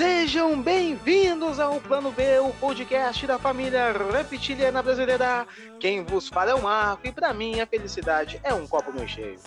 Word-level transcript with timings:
Sejam 0.00 0.62
bem-vindos 0.62 1.60
ao 1.60 1.78
Plano 1.78 2.10
B, 2.10 2.38
o 2.38 2.54
podcast 2.54 3.26
da 3.26 3.38
família 3.38 3.92
reptiliana 4.10 4.82
brasileira. 4.82 5.46
Quem 5.78 6.02
vos 6.02 6.26
fala 6.26 6.52
é 6.52 6.54
o 6.54 6.62
Marco 6.62 7.06
e 7.06 7.12
para 7.12 7.34
mim 7.34 7.60
a 7.60 7.66
felicidade 7.66 8.40
é 8.42 8.54
um 8.54 8.66
copo 8.66 8.90
meio 8.94 9.06
cheio. 9.06 9.38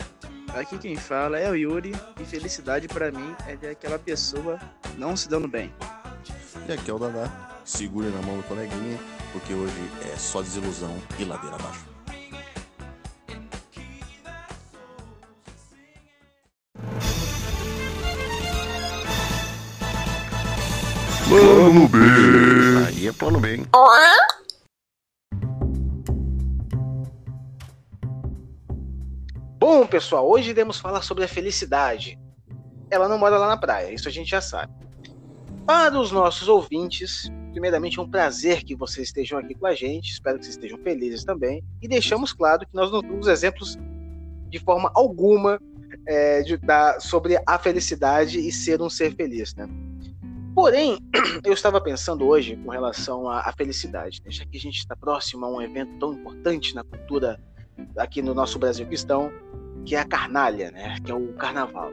Aqui 0.55 0.77
quem 0.77 0.95
fala 0.95 1.39
é 1.39 1.49
o 1.49 1.55
Yuri 1.55 1.91
e 2.21 2.23
felicidade 2.23 2.87
para 2.87 3.11
mim 3.11 3.35
é 3.47 3.55
ver 3.55 3.69
aquela 3.69 3.97
pessoa 3.97 4.59
não 4.95 5.17
se 5.17 5.27
dando 5.27 5.47
bem. 5.47 5.73
E 6.69 6.71
aqui 6.71 6.91
é 6.91 6.93
o 6.93 6.99
Dadá. 6.99 7.31
Segure 7.65 8.09
na 8.09 8.21
mão 8.21 8.37
do 8.37 8.43
coleguinha, 8.43 8.99
porque 9.31 9.55
hoje 9.55 9.73
é 10.13 10.15
só 10.17 10.39
desilusão 10.39 10.95
e 11.17 11.25
ladeira 11.25 11.55
abaixo. 11.55 11.92
Plano 21.33 21.89
B. 21.89 21.97
Aí 22.87 23.07
é 23.07 23.11
plano 23.11 23.39
B, 23.39 23.55
hein? 23.55 23.65
Bom, 29.57 29.87
pessoal, 29.87 30.29
hoje 30.29 30.51
iremos 30.51 30.79
falar 30.79 31.01
sobre 31.01 31.23
a 31.23 31.27
felicidade. 31.27 32.19
Ela 32.91 33.09
não 33.09 33.17
mora 33.17 33.39
lá 33.39 33.47
na 33.47 33.57
praia, 33.57 33.91
isso 33.91 34.07
a 34.07 34.11
gente 34.11 34.29
já 34.29 34.41
sabe. 34.41 34.71
Para 35.65 35.99
os 35.99 36.11
nossos 36.11 36.47
ouvintes, 36.47 37.31
primeiramente 37.51 37.97
é 37.97 38.01
um 38.03 38.11
prazer 38.11 38.63
que 38.63 38.75
vocês 38.75 39.07
estejam 39.07 39.39
aqui 39.39 39.55
com 39.55 39.65
a 39.65 39.73
gente, 39.73 40.11
espero 40.11 40.37
que 40.37 40.45
vocês 40.45 40.55
estejam 40.55 40.77
felizes 40.83 41.23
também. 41.23 41.63
E 41.81 41.87
deixamos 41.87 42.31
claro 42.31 42.59
que 42.59 42.75
nós 42.75 42.91
não 42.91 43.01
temos 43.01 43.25
exemplos 43.25 43.75
de 44.49 44.59
forma 44.59 44.91
alguma 44.93 45.59
é, 46.05 46.43
de, 46.43 46.57
da, 46.57 46.99
sobre 46.99 47.41
a 47.43 47.57
felicidade 47.57 48.37
e 48.37 48.51
ser 48.51 48.83
um 48.83 48.89
ser 48.89 49.15
feliz, 49.15 49.55
né? 49.55 49.67
Porém, 50.55 50.97
eu 51.43 51.53
estava 51.53 51.81
pensando 51.81 52.27
hoje 52.27 52.55
com 52.57 52.69
relação 52.69 53.27
à, 53.27 53.41
à 53.41 53.53
felicidade, 53.53 54.21
né? 54.23 54.31
já 54.31 54.45
que 54.45 54.57
a 54.57 54.59
gente 54.59 54.77
está 54.77 54.95
próximo 54.95 55.45
a 55.45 55.49
um 55.49 55.61
evento 55.61 55.97
tão 55.99 56.13
importante 56.13 56.75
na 56.75 56.83
cultura 56.83 57.39
aqui 57.97 58.21
no 58.21 58.33
nosso 58.33 58.59
Brasil 58.59 58.85
cristão, 58.85 59.31
que 59.85 59.95
é 59.95 59.99
a 59.99 60.05
carnalha, 60.05 60.71
né? 60.71 60.95
Que 61.03 61.11
é 61.11 61.15
o 61.15 61.33
carnaval. 61.33 61.91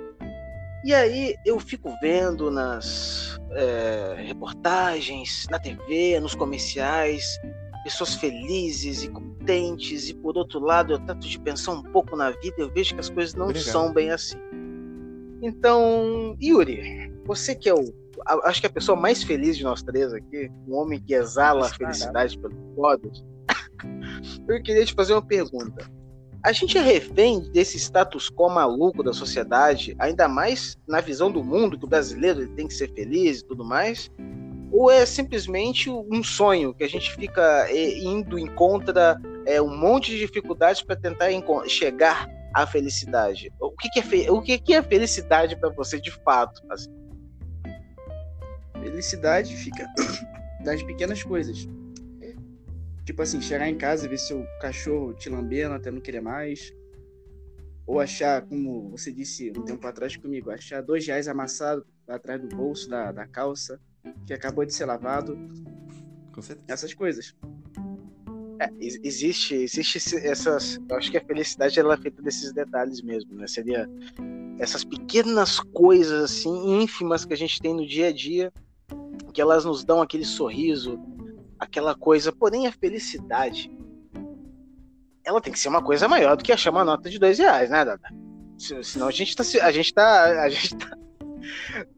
E 0.84 0.94
aí 0.94 1.34
eu 1.44 1.58
fico 1.60 1.94
vendo 2.00 2.50
nas 2.50 3.38
é, 3.52 4.14
reportagens, 4.26 5.46
na 5.50 5.58
TV, 5.58 6.18
nos 6.20 6.34
comerciais, 6.34 7.38
pessoas 7.84 8.14
felizes 8.14 9.04
e 9.04 9.08
contentes, 9.08 10.08
e 10.08 10.14
por 10.14 10.36
outro 10.36 10.60
lado 10.60 10.94
eu 10.94 10.98
trato 10.98 11.26
de 11.26 11.38
pensar 11.38 11.72
um 11.72 11.82
pouco 11.82 12.16
na 12.16 12.30
vida 12.30 12.54
e 12.58 12.60
eu 12.62 12.70
vejo 12.70 12.94
que 12.94 13.00
as 13.00 13.10
coisas 13.10 13.34
não 13.34 13.46
Obrigado. 13.46 13.70
são 13.70 13.92
bem 13.92 14.10
assim. 14.10 14.38
Então, 15.42 16.36
Yuri, 16.40 17.12
você 17.24 17.54
que 17.54 17.68
é 17.68 17.74
o. 17.74 17.84
a- 18.26 18.48
Acho 18.48 18.60
que 18.60 18.66
a 18.66 18.70
pessoa 18.70 18.98
mais 18.98 19.22
feliz 19.22 19.56
de 19.56 19.64
nós 19.64 19.82
três 19.82 20.12
aqui, 20.12 20.50
um 20.68 20.74
homem 20.74 21.00
que 21.00 21.14
exala 21.14 21.66
a 21.66 21.70
felicidade 21.70 22.38
pelos 22.38 22.56
podos, 22.74 23.24
eu 24.48 24.62
queria 24.62 24.84
te 24.84 24.94
fazer 24.94 25.12
uma 25.14 25.22
pergunta. 25.22 25.90
A 26.42 26.52
gente 26.52 26.78
é 26.78 26.80
refém 26.80 27.40
desse 27.52 27.76
status 27.76 28.30
quo 28.30 28.48
maluco 28.48 29.02
da 29.02 29.12
sociedade, 29.12 29.94
ainda 29.98 30.26
mais 30.26 30.74
na 30.88 31.00
visão 31.00 31.30
do 31.30 31.44
mundo, 31.44 31.78
que 31.78 31.84
o 31.84 31.88
brasileiro 31.88 32.48
tem 32.54 32.66
que 32.66 32.72
ser 32.72 32.90
feliz 32.94 33.40
e 33.40 33.44
tudo 33.44 33.62
mais? 33.62 34.10
Ou 34.72 34.90
é 34.90 35.04
simplesmente 35.04 35.90
um 35.90 36.22
sonho 36.22 36.72
que 36.72 36.82
a 36.84 36.88
gente 36.88 37.12
fica 37.14 37.66
eh, 37.68 37.98
indo 37.98 38.38
em 38.38 38.46
contra 38.46 39.20
é, 39.44 39.60
um 39.60 39.76
monte 39.76 40.12
de 40.12 40.18
dificuldades 40.18 40.80
para 40.80 40.96
tentar 40.96 41.28
chegar 41.66 42.26
à 42.54 42.66
felicidade? 42.66 43.52
O 43.60 43.72
que, 43.72 43.90
que 43.90 44.24
é, 44.24 44.30
o 44.30 44.40
que, 44.40 44.58
que 44.58 44.72
é 44.74 44.82
felicidade 44.82 45.56
para 45.56 45.68
você 45.70 46.00
de 46.00 46.10
fato? 46.10 46.62
assim? 46.70 46.88
Felicidade 48.82 49.56
fica 49.56 49.86
das 50.64 50.82
pequenas 50.82 51.22
coisas. 51.22 51.68
Tipo 53.04 53.22
assim, 53.22 53.40
chegar 53.40 53.68
em 53.68 53.76
casa 53.76 54.06
e 54.06 54.08
ver 54.08 54.18
seu 54.18 54.44
cachorro 54.60 55.12
te 55.14 55.28
lambendo 55.28 55.74
até 55.74 55.90
não 55.90 56.00
querer 56.00 56.20
mais. 56.20 56.72
Ou 57.86 57.98
achar, 57.98 58.42
como 58.42 58.88
você 58.90 59.10
disse 59.10 59.50
um 59.56 59.62
tempo 59.62 59.84
atrás 59.86 60.16
comigo, 60.16 60.50
achar 60.50 60.80
dois 60.80 61.04
reais 61.06 61.26
amassados 61.26 61.84
atrás 62.06 62.40
do 62.40 62.46
bolso 62.54 62.88
da, 62.88 63.10
da 63.10 63.26
calça, 63.26 63.80
que 64.26 64.32
acabou 64.32 64.64
de 64.64 64.72
ser 64.72 64.84
lavado. 64.84 65.36
Com 66.32 66.40
certeza. 66.40 66.66
Essas 66.68 66.94
coisas. 66.94 67.34
É, 68.60 68.70
ex- 68.78 69.00
existe, 69.02 69.54
existe 69.56 69.98
essas. 70.18 70.78
Eu 70.88 70.96
acho 70.96 71.10
que 71.10 71.16
a 71.16 71.24
felicidade 71.24 71.80
ela 71.80 71.94
é 71.94 71.96
feita 71.96 72.22
desses 72.22 72.52
detalhes 72.52 73.02
mesmo, 73.02 73.34
né? 73.34 73.46
Seria 73.48 73.88
essas 74.58 74.84
pequenas 74.84 75.58
coisas 75.58 76.22
assim 76.22 76.80
ínfimas 76.82 77.24
que 77.24 77.32
a 77.32 77.36
gente 77.36 77.58
tem 77.60 77.74
no 77.74 77.84
dia 77.84 78.08
a 78.08 78.12
dia, 78.12 78.52
que 79.32 79.40
elas 79.40 79.64
nos 79.64 79.84
dão 79.84 80.00
aquele 80.02 80.24
sorriso, 80.24 80.98
aquela 81.58 81.94
coisa. 81.94 82.32
Porém, 82.32 82.66
a 82.66 82.72
felicidade, 82.72 83.70
ela 85.24 85.40
tem 85.40 85.52
que 85.52 85.58
ser 85.58 85.68
uma 85.68 85.82
coisa 85.82 86.08
maior 86.08 86.36
do 86.36 86.42
que 86.44 86.52
achar 86.52 86.70
uma 86.70 86.84
nota 86.84 87.08
de 87.10 87.18
dois 87.18 87.38
reais, 87.38 87.70
né, 87.70 87.84
Dada? 87.84 88.08
Se- 88.58 88.82
Senão 88.82 89.08
a 89.08 89.10
gente 89.10 89.34
tá, 89.36 89.42
a 89.62 89.72
gente 89.72 89.94
tá, 89.94 90.42
a 90.42 90.48
gente 90.48 90.76
tá, 90.76 90.96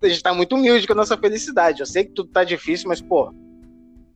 a 0.03 0.09
gente 0.09 0.23
tá 0.23 0.35
muito 0.35 0.55
humilde 0.55 0.87
com 0.87 0.93
a 0.93 0.97
nossa 0.97 1.17
felicidade. 1.17 1.81
Eu 1.81 1.87
sei 1.87 2.05
que 2.05 2.13
tudo 2.13 2.31
tá 2.31 2.45
difícil, 2.45 2.89
mas 2.89 3.01
pô, 3.01 3.31
o 3.31 3.35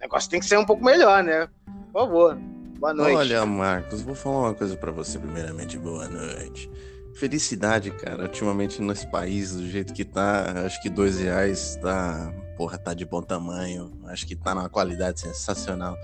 negócio 0.00 0.30
tem 0.30 0.40
que 0.40 0.46
ser 0.46 0.58
um 0.58 0.64
pouco 0.64 0.84
melhor, 0.84 1.22
né? 1.24 1.48
Por 1.92 2.00
favor. 2.02 2.36
Boa 2.78 2.92
noite. 2.92 3.16
Olha, 3.16 3.46
Marcos, 3.46 4.02
vou 4.02 4.14
falar 4.14 4.38
uma 4.48 4.54
coisa 4.54 4.76
pra 4.76 4.92
você 4.92 5.18
primeiramente. 5.18 5.78
Boa 5.78 6.06
noite. 6.08 6.70
Felicidade, 7.16 7.90
cara, 7.92 8.24
ultimamente 8.24 8.82
nesse 8.82 9.06
país, 9.06 9.56
do 9.56 9.66
jeito 9.66 9.94
que 9.94 10.04
tá, 10.04 10.64
acho 10.66 10.80
que 10.82 10.90
dois 10.90 11.18
reais 11.18 11.76
tá, 11.80 12.30
porra, 12.58 12.76
tá 12.76 12.92
de 12.92 13.06
bom 13.06 13.22
tamanho, 13.22 13.90
acho 14.04 14.26
que 14.26 14.36
tá 14.36 14.54
numa 14.54 14.68
qualidade 14.68 15.20
sensacional. 15.20 15.96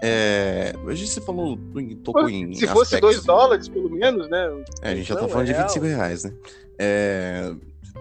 É, 0.00 0.72
hoje 0.84 1.08
você 1.08 1.20
falou, 1.20 1.58
em- 1.76 1.96
tocou 1.96 2.28
em 2.30 2.54
Se 2.54 2.68
fosse 2.68 3.00
2 3.00 3.24
dólares, 3.24 3.68
pelo 3.68 3.90
menos, 3.90 4.30
né? 4.30 4.48
É, 4.80 4.92
a 4.92 4.94
gente 4.94 5.08
já 5.08 5.16
tá 5.16 5.22
Não, 5.22 5.28
falando 5.28 5.48
é 5.48 5.52
de 5.52 5.58
25 5.58 5.84
real. 5.84 5.98
reais, 5.98 6.22
né? 6.22 6.32
É, 6.78 7.52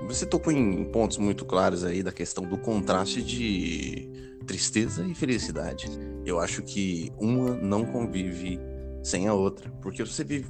você 0.07 0.23
tocou 0.23 0.53
em 0.53 0.83
pontos 0.91 1.17
muito 1.17 1.43
claros 1.43 1.83
aí 1.83 2.03
da 2.03 2.11
questão 2.11 2.43
do 2.43 2.55
contraste 2.55 3.23
de 3.23 4.11
tristeza 4.45 5.03
e 5.07 5.15
felicidade. 5.15 5.89
Eu 6.23 6.39
acho 6.39 6.61
que 6.61 7.11
uma 7.17 7.55
não 7.55 7.83
convive 7.83 8.59
sem 9.01 9.27
a 9.27 9.33
outra, 9.33 9.71
porque 9.81 10.05
você 10.05 10.23
vive 10.23 10.45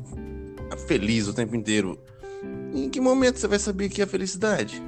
feliz 0.76 1.28
o 1.28 1.34
tempo 1.34 1.56
inteiro. 1.56 2.02
Em 2.74 2.90
que 2.90 3.00
momento 3.00 3.40
você 3.40 3.48
vai 3.48 3.60
saber 3.60 3.90
que 3.90 4.02
é 4.02 4.06
felicidade? 4.06 4.82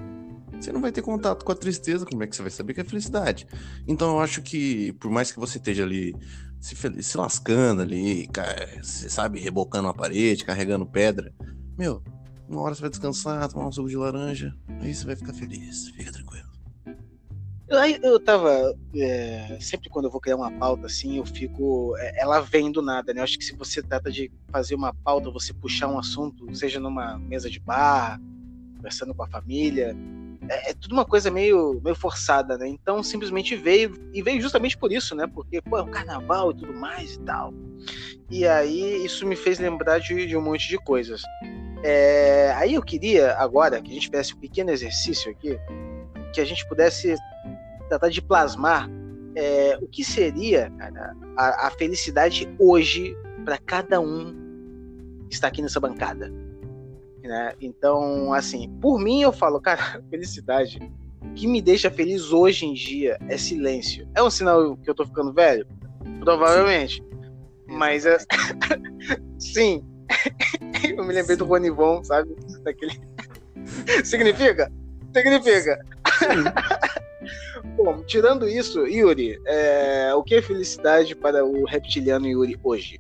Você 0.60 0.72
não 0.74 0.82
vai 0.82 0.92
ter 0.92 1.02
contato 1.02 1.46
com 1.46 1.52
a 1.52 1.56
tristeza, 1.56 2.06
como 2.06 2.22
é 2.24 2.28
que 2.28 2.36
você 2.36 2.42
vai 2.42 2.52
saber 2.52 2.74
que 2.74 2.82
é 2.82 2.84
felicidade? 2.84 3.48
Então 3.88 4.12
eu 4.12 4.20
acho 4.20 4.42
que, 4.42 4.92
por 4.94 5.10
mais 5.10 5.32
que 5.32 5.40
você 5.40 5.58
esteja 5.58 5.84
ali 5.84 6.14
se, 6.60 6.76
se 7.02 7.18
lascando 7.18 7.82
ali, 7.82 8.28
você 8.82 9.10
sabe, 9.10 9.40
rebocando 9.40 9.88
a 9.88 9.94
parede, 9.94 10.44
carregando 10.44 10.86
pedra, 10.86 11.34
meu, 11.78 12.04
uma 12.48 12.62
hora 12.62 12.76
você 12.76 12.82
vai 12.82 12.90
descansar, 12.90 13.48
tomar 13.48 13.68
um 13.68 13.72
suco 13.72 13.88
de 13.88 13.96
laranja, 13.96 14.54
aí 14.82 14.94
você 14.94 15.06
vai 15.06 15.16
ficar 15.16 15.34
feliz, 15.34 15.90
fica 15.90 16.12
tranquilo. 16.12 16.49
Aí 17.72 18.00
eu 18.02 18.20
tava. 18.20 18.76
é, 18.96 19.58
sempre 19.60 19.90
quando 19.90 20.06
eu 20.06 20.12
vou 20.12 20.20
criar 20.20 20.36
uma 20.36 20.52
pauta 20.52 20.88
assim, 20.88 21.18
eu 21.18 21.26
fico. 21.26 21.96
é, 21.98 22.22
ela 22.22 22.40
vem 22.40 22.72
do 22.72 22.82
nada, 22.82 23.14
né? 23.14 23.20
Eu 23.20 23.24
acho 23.24 23.38
que 23.38 23.46
se 23.46 23.56
você 23.56 23.82
trata 23.82 24.12
de 24.12 24.32
fazer 24.52 24.76
uma 24.76 24.94
pauta, 24.94 25.30
você 25.30 25.54
puxar 25.54 25.88
um 25.88 26.00
assunto, 26.00 26.54
seja 26.56 26.80
numa 26.80 27.18
mesa 27.20 27.50
de 27.50 27.60
bar, 27.60 28.20
conversando 28.78 29.14
com 29.14 29.24
a 29.24 29.28
família, 29.28 29.96
é, 30.50 30.72
é 30.72 30.74
tudo 30.74 30.94
uma 30.94 31.06
coisa 31.06 31.30
meio, 31.30 31.80
meio 31.84 31.96
forçada, 31.96 32.58
né? 32.58 32.68
Então 32.68 33.04
simplesmente 33.04 33.56
veio, 33.56 33.94
e 34.14 34.22
veio 34.22 34.42
justamente 34.42 34.78
por 34.78 34.92
isso, 34.92 35.14
né? 35.16 35.28
Porque, 35.28 35.62
pô, 35.62 35.78
é 35.78 35.82
o 35.82 35.88
carnaval 35.88 36.52
e 36.52 36.56
tudo 36.56 36.74
mais 36.74 37.14
e 37.14 37.20
tal. 37.20 37.54
E 38.30 38.48
aí 38.48 39.06
isso 39.06 39.26
me 39.28 39.36
fez 39.36 39.60
lembrar 39.60 40.00
de, 40.00 40.26
de 40.26 40.36
um 40.36 40.42
monte 40.42 40.68
de 40.68 40.78
coisas. 40.78 41.22
É, 41.84 42.52
aí 42.58 42.74
eu 42.74 42.82
queria 42.82 43.36
agora 43.36 43.82
que 43.82 43.92
a 43.92 43.94
gente 43.94 44.08
fizesse 44.08 44.34
um 44.34 44.40
pequeno 44.40 44.72
exercício 44.72 45.32
aqui, 45.32 45.58
que 46.34 46.42
a 46.42 46.46
gente 46.46 46.68
pudesse 46.68 47.16
tratar 47.90 48.10
de 48.10 48.22
plasmar 48.22 48.90
é, 49.36 49.78
o 49.82 49.88
que 49.88 50.04
seria 50.04 50.72
cara, 50.78 51.16
a, 51.36 51.68
a 51.68 51.72
felicidade 51.72 52.48
hoje 52.60 53.16
para 53.44 53.58
cada 53.58 54.00
um 54.00 54.34
que 55.28 55.36
está 55.36 55.48
aqui 55.48 55.62
nessa 55.62 55.80
bancada. 55.80 56.32
Né? 57.24 57.54
Então, 57.62 58.34
assim, 58.34 58.70
por 58.82 59.00
mim 59.00 59.22
eu 59.22 59.32
falo, 59.32 59.60
cara, 59.60 60.02
felicidade. 60.10 60.80
O 61.22 61.34
que 61.34 61.48
me 61.48 61.62
deixa 61.62 61.92
feliz 61.92 62.32
hoje 62.32 62.66
em 62.66 62.74
dia 62.74 63.18
é 63.28 63.38
silêncio. 63.38 64.08
É 64.16 64.24
um 64.24 64.30
sinal 64.30 64.78
que 64.78 64.90
eu 64.90 64.96
tô 64.96 65.06
ficando 65.06 65.34
velho? 65.34 65.68
Provavelmente. 66.20 67.04
Mas 67.68 68.06
é... 68.06 68.18
sim. 69.38 69.84
eu 70.98 71.06
me 71.06 71.14
lembrei 71.14 71.36
do 71.36 71.46
Ronivon, 71.46 72.04
sabe? 72.04 72.36
Daquele. 72.64 73.00
Significa? 74.04 74.72
Significa. 75.14 75.80
Bom, 77.76 78.04
tirando 78.04 78.48
isso, 78.48 78.86
Yuri, 78.86 79.40
é, 79.46 80.14
o 80.14 80.24
que 80.24 80.36
é 80.36 80.42
felicidade 80.42 81.16
para 81.16 81.46
o 81.46 81.66
reptiliano 81.66 82.28
Yuri 82.28 82.60
hoje? 82.64 83.00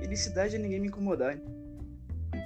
Felicidade 0.00 0.56
é 0.56 0.58
ninguém 0.58 0.80
me 0.80 0.88
incomodar. 0.88 1.34
hein? 1.34 1.42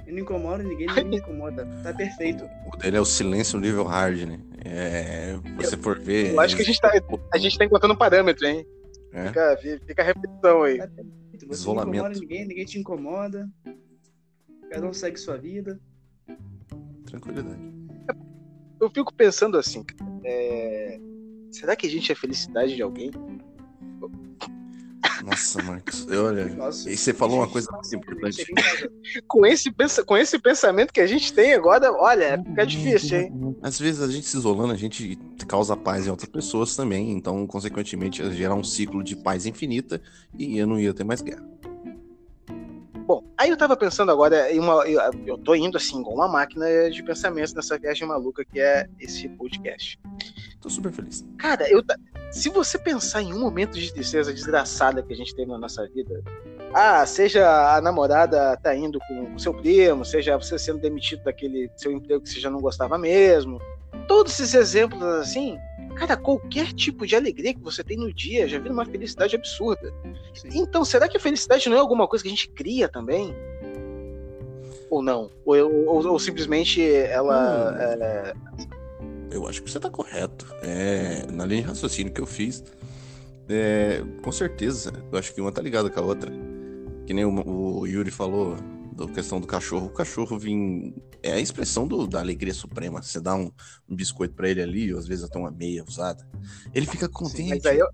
Eu 0.07 0.13
não 0.13 0.19
incomodo 0.21 0.63
ninguém, 0.63 0.87
ninguém 0.87 1.03
me 1.05 1.17
incomoda. 1.17 1.65
Tá 1.83 1.93
perfeito. 1.93 2.47
O 2.71 2.77
dele 2.77 2.97
é 2.97 3.01
o 3.01 3.05
silêncio 3.05 3.59
nível 3.59 3.83
hard, 3.83 4.21
né? 4.23 4.39
É, 4.63 5.35
você 5.57 5.77
for 5.77 5.99
ver. 5.99 6.31
Eu 6.33 6.39
acho 6.39 6.55
que 6.55 6.61
a 6.61 6.65
gente 6.65 6.79
tá, 6.79 6.91
a 7.33 7.37
gente 7.37 7.57
tá 7.57 7.65
encontrando 7.65 7.93
um 7.93 7.97
parâmetro, 7.97 8.45
hein? 8.47 8.65
É. 9.13 9.27
Fica, 9.27 9.57
fica 9.87 10.01
a 10.01 10.05
reflexão 10.05 10.63
aí. 10.63 10.77
Tá 10.77 10.87
perfeito. 10.87 11.47
Você 11.47 11.61
Isolamento. 11.61 11.87
não 11.87 11.95
incomoda 12.11 12.19
ninguém, 12.19 12.47
ninguém 12.47 12.65
te 12.65 12.79
incomoda. 12.79 13.49
Cada 14.71 14.87
um 14.87 14.93
segue 14.93 15.17
sua 15.17 15.37
vida. 15.37 15.79
Tranquilidade. 17.05 17.59
Eu 18.79 18.89
fico 18.89 19.13
pensando 19.13 19.57
assim, 19.57 19.83
é, 20.23 20.99
será 21.51 21.75
que 21.75 21.87
a 21.87 21.89
gente 21.89 22.11
é 22.11 22.15
felicidade 22.15 22.75
de 22.75 22.81
alguém? 22.81 23.11
Nossa, 25.23 25.61
Marcos. 25.63 26.05
eu- 26.09 26.25
Olha, 26.25 26.45
Nossa, 26.55 26.89
e 26.89 26.97
você 26.97 27.13
falou 27.13 27.37
uma 27.37 27.47
coisa 27.47 27.67
muito 27.71 27.95
importante. 27.95 28.45
Com 29.27 29.45
esse, 29.45 29.71
com 30.05 30.17
esse 30.17 30.37
pensamento 30.39 30.91
que 30.91 30.99
a 30.99 31.07
gente 31.07 31.31
tem 31.33 31.53
agora, 31.53 31.91
olha, 31.93 32.41
fica 32.45 32.65
difícil, 32.65 33.21
hein? 33.21 33.55
Às 33.61 33.79
vezes 33.79 34.01
a 34.01 34.11
gente 34.11 34.27
se 34.27 34.37
isolando, 34.37 34.73
a 34.73 34.77
gente 34.77 35.17
causa 35.47 35.75
paz 35.77 36.05
em 36.05 36.09
outras 36.09 36.29
pessoas 36.29 36.75
também, 36.75 37.11
então, 37.11 37.45
consequentemente, 37.47 38.21
ia 38.21 38.29
gerar 38.31 38.55
um 38.55 38.63
ciclo 38.63 39.03
de 39.03 39.15
paz 39.15 39.45
infinita 39.45 40.01
e 40.37 40.57
eu 40.57 40.67
não 40.67 40.79
ia 40.79 40.93
ter 40.93 41.03
mais 41.03 41.21
guerra. 41.21 41.43
Bom, 43.05 43.23
aí 43.37 43.51
eu 43.51 43.57
tava 43.57 43.77
pensando 43.77 44.11
agora, 44.11 44.51
em 44.51 44.59
uma, 44.59 44.83
eu, 44.87 44.99
eu 45.27 45.37
tô 45.37 45.53
indo 45.53 45.77
assim, 45.77 45.99
igual 45.99 46.15
uma 46.15 46.27
máquina 46.27 46.89
de 46.89 47.03
pensamento 47.03 47.53
nessa 47.53 47.77
viagem 47.77 48.07
maluca 48.07 48.43
que 48.43 48.59
é 48.59 48.87
esse 48.99 49.29
podcast. 49.29 49.99
Tô 50.59 50.71
super 50.71 50.91
feliz. 50.91 51.23
Cara, 51.37 51.69
eu, 51.69 51.83
se 52.31 52.49
você 52.49 52.79
pensar 52.79 53.21
em 53.21 53.31
um 53.31 53.39
momento 53.39 53.77
de 53.77 53.93
tristeza 53.93 54.33
desgraçada 54.33 55.03
que 55.03 55.13
a 55.13 55.15
gente 55.15 55.35
teve 55.35 55.51
na 55.51 55.59
nossa 55.59 55.87
vida, 55.87 56.23
ah, 56.73 57.05
seja 57.05 57.75
a 57.75 57.79
namorada 57.79 58.57
tá 58.57 58.75
indo 58.75 58.97
com 59.07 59.35
o 59.35 59.39
seu 59.39 59.53
primo, 59.53 60.03
seja 60.03 60.35
você 60.35 60.57
sendo 60.57 60.79
demitido 60.79 61.23
daquele 61.23 61.69
seu 61.77 61.91
emprego 61.91 62.23
que 62.23 62.29
você 62.29 62.39
já 62.39 62.49
não 62.49 62.59
gostava 62.59 62.97
mesmo, 62.97 63.61
todos 64.07 64.33
esses 64.39 64.55
exemplos 64.55 65.03
assim, 65.03 65.59
cara, 65.95 66.15
qualquer 66.17 66.71
tipo 66.73 67.05
de 67.07 67.15
alegria 67.15 67.53
que 67.53 67.59
você 67.61 67.83
tem 67.83 67.97
no 67.97 68.13
dia 68.13 68.47
já 68.47 68.59
vira 68.59 68.73
uma 68.73 68.85
felicidade 68.85 69.35
absurda. 69.35 69.93
Sim. 70.33 70.49
Então, 70.53 70.83
será 70.85 71.07
que 71.07 71.17
a 71.17 71.19
felicidade 71.19 71.67
não 71.69 71.77
é 71.77 71.79
alguma 71.79 72.07
coisa 72.07 72.23
que 72.23 72.27
a 72.27 72.31
gente 72.31 72.49
cria 72.49 72.87
também? 72.87 73.33
Ou 74.89 75.01
não? 75.01 75.31
Ou, 75.45 75.55
ou- 75.87 76.07
ou 76.07 76.19
simplesmente 76.19 76.81
ela. 76.83 77.71
Hum. 77.71 78.01
é, 78.01 78.33
Eu 79.31 79.47
acho 79.47 79.61
que 79.63 79.69
você 79.71 79.79
tá 79.79 79.89
correto. 79.89 80.45
É, 80.61 81.25
na 81.31 81.45
linha 81.45 81.61
de 81.63 81.67
raciocínio 81.69 82.13
que 82.13 82.21
eu 82.21 82.25
fiz, 82.27 82.63
é, 83.49 84.03
com 84.21 84.31
certeza, 84.31 84.93
eu 85.11 85.17
acho 85.17 85.33
que 85.33 85.41
uma 85.41 85.51
tá 85.51 85.61
ligada 85.61 85.89
com 85.89 85.99
a 85.99 86.03
outra. 86.03 86.31
Que 87.05 87.13
nem 87.13 87.25
o, 87.25 87.79
o 87.79 87.87
Yuri 87.87 88.11
falou 88.11 88.55
da 88.95 89.07
questão 89.07 89.39
do 89.41 89.47
cachorro. 89.47 89.87
O 89.87 89.93
cachorro 89.93 90.37
vem. 90.39 90.95
É 91.21 91.33
a 91.33 91.39
expressão 91.39 91.87
do- 91.87 92.07
da 92.07 92.19
alegria 92.19 92.53
suprema. 92.53 93.01
Você 93.01 93.19
dá 93.19 93.35
um, 93.35 93.51
um 93.89 93.95
biscoito 93.95 94.33
pra 94.35 94.49
ele 94.49 94.61
ali, 94.61 94.93
ou 94.93 94.99
às 94.99 95.07
vezes 95.07 95.23
até 95.23 95.37
uma 95.37 95.51
meia 95.51 95.83
usada. 95.87 96.25
Ele 96.73 96.85
fica 96.85 97.09
contente. 97.09 97.49
mas 97.49 97.65
aí 97.65 97.79
eu- 97.79 97.87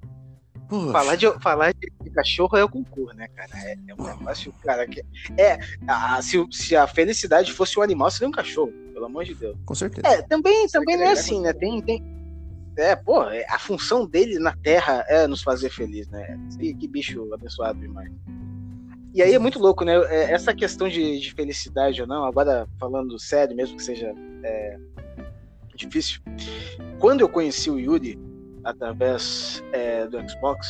Poxa, 0.70 0.92
falar, 0.94 1.16
de, 1.18 1.40
falar 1.42 1.74
de, 1.74 1.92
de 2.02 2.10
cachorro 2.12 2.56
é 2.58 2.64
o 2.64 2.70
concurso, 2.70 3.14
né, 3.18 3.28
cara? 3.28 3.50
É, 3.56 3.74
é 3.74 3.94
um 3.94 4.06
negócio, 4.06 4.54
cara, 4.64 4.88
que. 4.88 5.02
É, 5.38 5.58
a- 5.88 6.22
se, 6.22 6.38
se 6.52 6.76
a 6.78 6.88
felicidade 6.88 7.52
fosse 7.52 7.78
um 7.78 7.82
animal, 7.82 8.10
seria 8.10 8.30
um 8.30 8.32
cachorro, 8.32 8.72
pelo 8.94 9.06
amor 9.06 9.26
de 9.26 9.34
Deus. 9.36 9.58
Com 9.66 9.76
certeza. 9.76 10.08
É, 10.08 10.22
também, 10.22 10.68
também 10.68 10.96
não 10.96 11.04
é 11.04 11.08
agregar 11.08 11.20
assim, 11.20 11.42
né? 11.42 11.52
Tem, 11.54 11.82
tem. 11.82 12.22
É, 12.78 12.96
pô, 12.96 13.24
é, 13.26 13.46
a 13.50 13.60
função 13.60 14.06
dele 14.08 14.40
na 14.40 14.56
Terra 14.56 15.04
é 15.10 15.28
nos 15.28 15.42
fazer 15.44 15.70
feliz, 15.70 16.08
né? 16.08 16.40
Que, 16.58 16.74
que 16.74 16.88
bicho 16.88 17.34
abençoado 17.34 17.78
demais. 17.80 18.10
E 19.14 19.22
aí 19.22 19.34
é 19.34 19.40
muito 19.40 19.60
louco, 19.60 19.84
né? 19.84 19.94
É, 20.10 20.32
Essa 20.32 20.54
questão 20.54 20.88
de, 20.88 21.20
de 21.20 21.34
felicidade 21.34 22.02
ou 22.02 22.08
não, 22.08 22.24
agora 22.24 22.68
falando 22.80 23.20
sério, 23.20 23.56
mesmo 23.56 23.78
que 23.78 23.84
seja 23.84 24.14
é, 24.44 24.78
difícil. 25.76 26.22
Quando 27.00 27.22
eu 27.22 27.30
conheci 27.30 27.70
o 27.70 27.80
Yuri 27.80 28.18
através 28.64 29.64
é, 29.74 30.08
do 30.08 30.18
Xbox, 30.30 30.68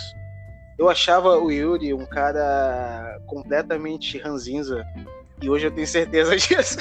eu 0.79 0.89
achava 0.89 1.37
o 1.37 1.51
Yuri 1.51 1.93
um 1.93 2.05
cara 2.05 3.19
completamente 3.27 4.17
ranzinza. 4.17 4.83
E 5.41 5.49
hoje 5.49 5.67
eu 5.67 5.71
tenho 5.71 5.87
certeza 5.87 6.35
disso. 6.37 6.77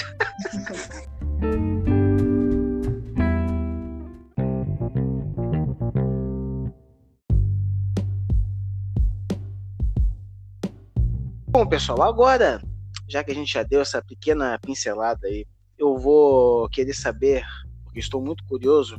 Bom, 11.60 11.66
pessoal, 11.66 12.00
agora, 12.00 12.58
já 13.06 13.22
que 13.22 13.30
a 13.30 13.34
gente 13.34 13.52
já 13.52 13.62
deu 13.62 13.82
essa 13.82 14.00
pequena 14.00 14.58
pincelada 14.60 15.28
aí, 15.28 15.46
eu 15.76 15.98
vou 15.98 16.66
querer 16.70 16.94
saber, 16.94 17.44
porque 17.84 17.98
estou 17.98 18.24
muito 18.24 18.42
curioso, 18.46 18.98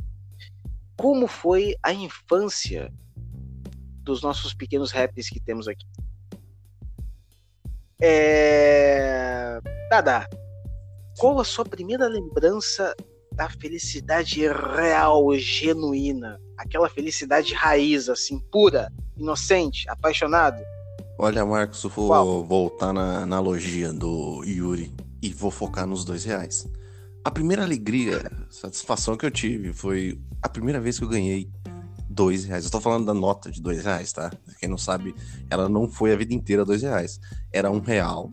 como 0.96 1.26
foi 1.26 1.74
a 1.82 1.92
infância 1.92 2.88
dos 4.04 4.22
nossos 4.22 4.54
pequenos 4.54 4.92
rappers 4.92 5.28
que 5.28 5.40
temos 5.40 5.66
aqui. 5.66 5.84
É... 8.00 9.58
Dada, 9.90 10.28
qual 11.18 11.40
a 11.40 11.44
sua 11.44 11.64
primeira 11.64 12.06
lembrança 12.06 12.94
da 13.32 13.50
felicidade 13.50 14.46
real, 14.46 15.34
genuína? 15.34 16.40
Aquela 16.56 16.88
felicidade 16.88 17.54
raiz, 17.54 18.08
assim, 18.08 18.38
pura, 18.52 18.88
inocente, 19.16 19.88
apaixonado? 19.88 20.62
Olha, 21.18 21.44
Marcos, 21.44 21.82
eu 21.84 21.90
vou 21.90 22.08
Qual? 22.08 22.44
voltar 22.44 22.92
na 22.92 23.22
analogia 23.22 23.92
do 23.92 24.42
Yuri 24.44 24.92
e 25.20 25.32
vou 25.32 25.50
focar 25.50 25.86
nos 25.86 26.04
dois 26.04 26.24
reais. 26.24 26.66
A 27.24 27.30
primeira 27.30 27.62
alegria, 27.62 28.20
satisfação 28.50 29.16
que 29.16 29.24
eu 29.24 29.30
tive 29.30 29.72
foi 29.72 30.20
a 30.40 30.48
primeira 30.48 30.80
vez 30.80 30.98
que 30.98 31.04
eu 31.04 31.08
ganhei 31.08 31.48
dois 32.08 32.44
reais. 32.44 32.64
Eu 32.64 32.70
tô 32.70 32.80
falando 32.80 33.06
da 33.06 33.14
nota 33.14 33.50
de 33.50 33.62
dois 33.62 33.84
reais, 33.84 34.12
tá? 34.12 34.32
Quem 34.58 34.68
não 34.68 34.78
sabe, 34.78 35.14
ela 35.48 35.68
não 35.68 35.88
foi 35.88 36.12
a 36.12 36.16
vida 36.16 36.34
inteira 36.34 36.64
dois 36.64 36.82
reais. 36.82 37.20
Era 37.52 37.70
um 37.70 37.78
real, 37.78 38.28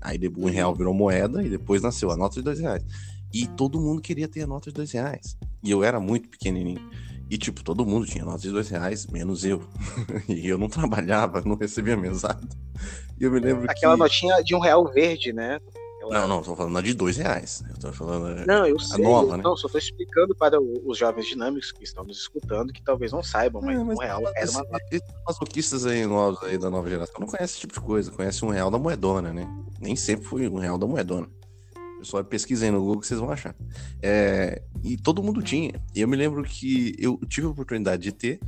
aí 0.00 0.18
um 0.36 0.46
real 0.46 0.74
virou 0.74 0.94
moeda 0.94 1.42
e 1.42 1.50
depois 1.50 1.82
nasceu 1.82 2.10
a 2.10 2.16
nota 2.16 2.36
de 2.36 2.42
dois 2.42 2.60
reais. 2.60 2.84
E 3.32 3.46
todo 3.46 3.80
mundo 3.80 4.00
queria 4.00 4.28
ter 4.28 4.42
a 4.42 4.46
nota 4.46 4.70
de 4.70 4.74
dois 4.74 4.92
reais. 4.92 5.36
E 5.62 5.70
eu 5.70 5.84
era 5.84 6.00
muito 6.00 6.28
pequenininho. 6.28 6.80
E, 7.32 7.38
tipo, 7.38 7.64
todo 7.64 7.86
mundo 7.86 8.04
tinha 8.04 8.26
nota 8.26 8.40
de 8.42 8.50
dois 8.50 8.68
reais, 8.68 9.06
menos 9.06 9.42
eu. 9.42 9.62
e 10.28 10.46
eu 10.46 10.58
não 10.58 10.68
trabalhava, 10.68 11.40
não 11.40 11.56
recebia 11.56 11.96
mesada. 11.96 12.46
E 13.18 13.24
eu 13.24 13.30
me 13.32 13.40
lembro 13.40 13.64
Aquela 13.70 13.94
que... 13.94 14.00
notinha 14.00 14.44
de 14.44 14.54
um 14.54 14.58
real 14.58 14.86
verde, 14.92 15.32
né? 15.32 15.58
Não, 16.10 16.28
não, 16.28 16.42
tô 16.42 16.54
falando 16.54 16.82
de 16.82 16.92
dois 16.92 17.16
reais. 17.16 17.64
Eu 17.70 17.80
tô 17.80 17.90
falando... 17.90 18.44
Não, 18.44 18.66
eu 18.66 18.78
sei. 18.78 19.02
nova, 19.02 19.32
eu- 19.32 19.36
né? 19.38 19.42
Não, 19.42 19.56
só 19.56 19.66
tô 19.66 19.78
explicando 19.78 20.34
para 20.34 20.60
os 20.60 20.98
jovens 20.98 21.24
dinâmicos 21.24 21.72
que 21.72 21.84
estão 21.84 22.04
nos 22.04 22.18
escutando, 22.18 22.70
que 22.70 22.82
talvez 22.82 23.12
não 23.12 23.22
saibam, 23.22 23.62
mas, 23.62 23.80
É, 23.80 23.82
mas 23.82 23.96
um 23.96 24.00
real 24.02 24.20
era 24.36 24.50
uma 24.50 24.60
Esses 24.60 25.00
esses 25.00 25.14
masoquistas 25.26 25.86
aí 25.86 26.04
novos 26.04 26.42
aí 26.42 26.58
da 26.58 26.68
nova 26.68 26.90
geração 26.90 27.14
não 27.18 27.26
conhecem 27.26 27.46
esse 27.46 27.60
tipo 27.60 27.72
de 27.72 27.80
coisa, 27.80 28.10
conhece 28.10 28.44
um 28.44 28.50
real 28.50 28.70
da 28.70 28.78
moedona, 28.78 29.32
né? 29.32 29.48
Nem 29.80 29.96
sempre 29.96 30.26
foi 30.26 30.46
um 30.48 30.58
real 30.58 30.76
da 30.76 30.86
moedona. 30.86 31.30
Pessoal, 32.02 32.24
pesquisem 32.24 32.72
no 32.72 32.80
Google 32.80 33.00
que 33.00 33.06
vocês 33.06 33.20
vão 33.20 33.30
achar. 33.30 33.54
É, 34.02 34.60
e 34.82 34.96
todo 34.96 35.22
mundo 35.22 35.40
tinha. 35.40 35.80
E 35.94 36.00
eu 36.00 36.08
me 36.08 36.16
lembro 36.16 36.42
que 36.42 36.96
eu 36.98 37.16
tive 37.28 37.46
a 37.46 37.50
oportunidade 37.50 38.02
de 38.02 38.10
ter, 38.10 38.40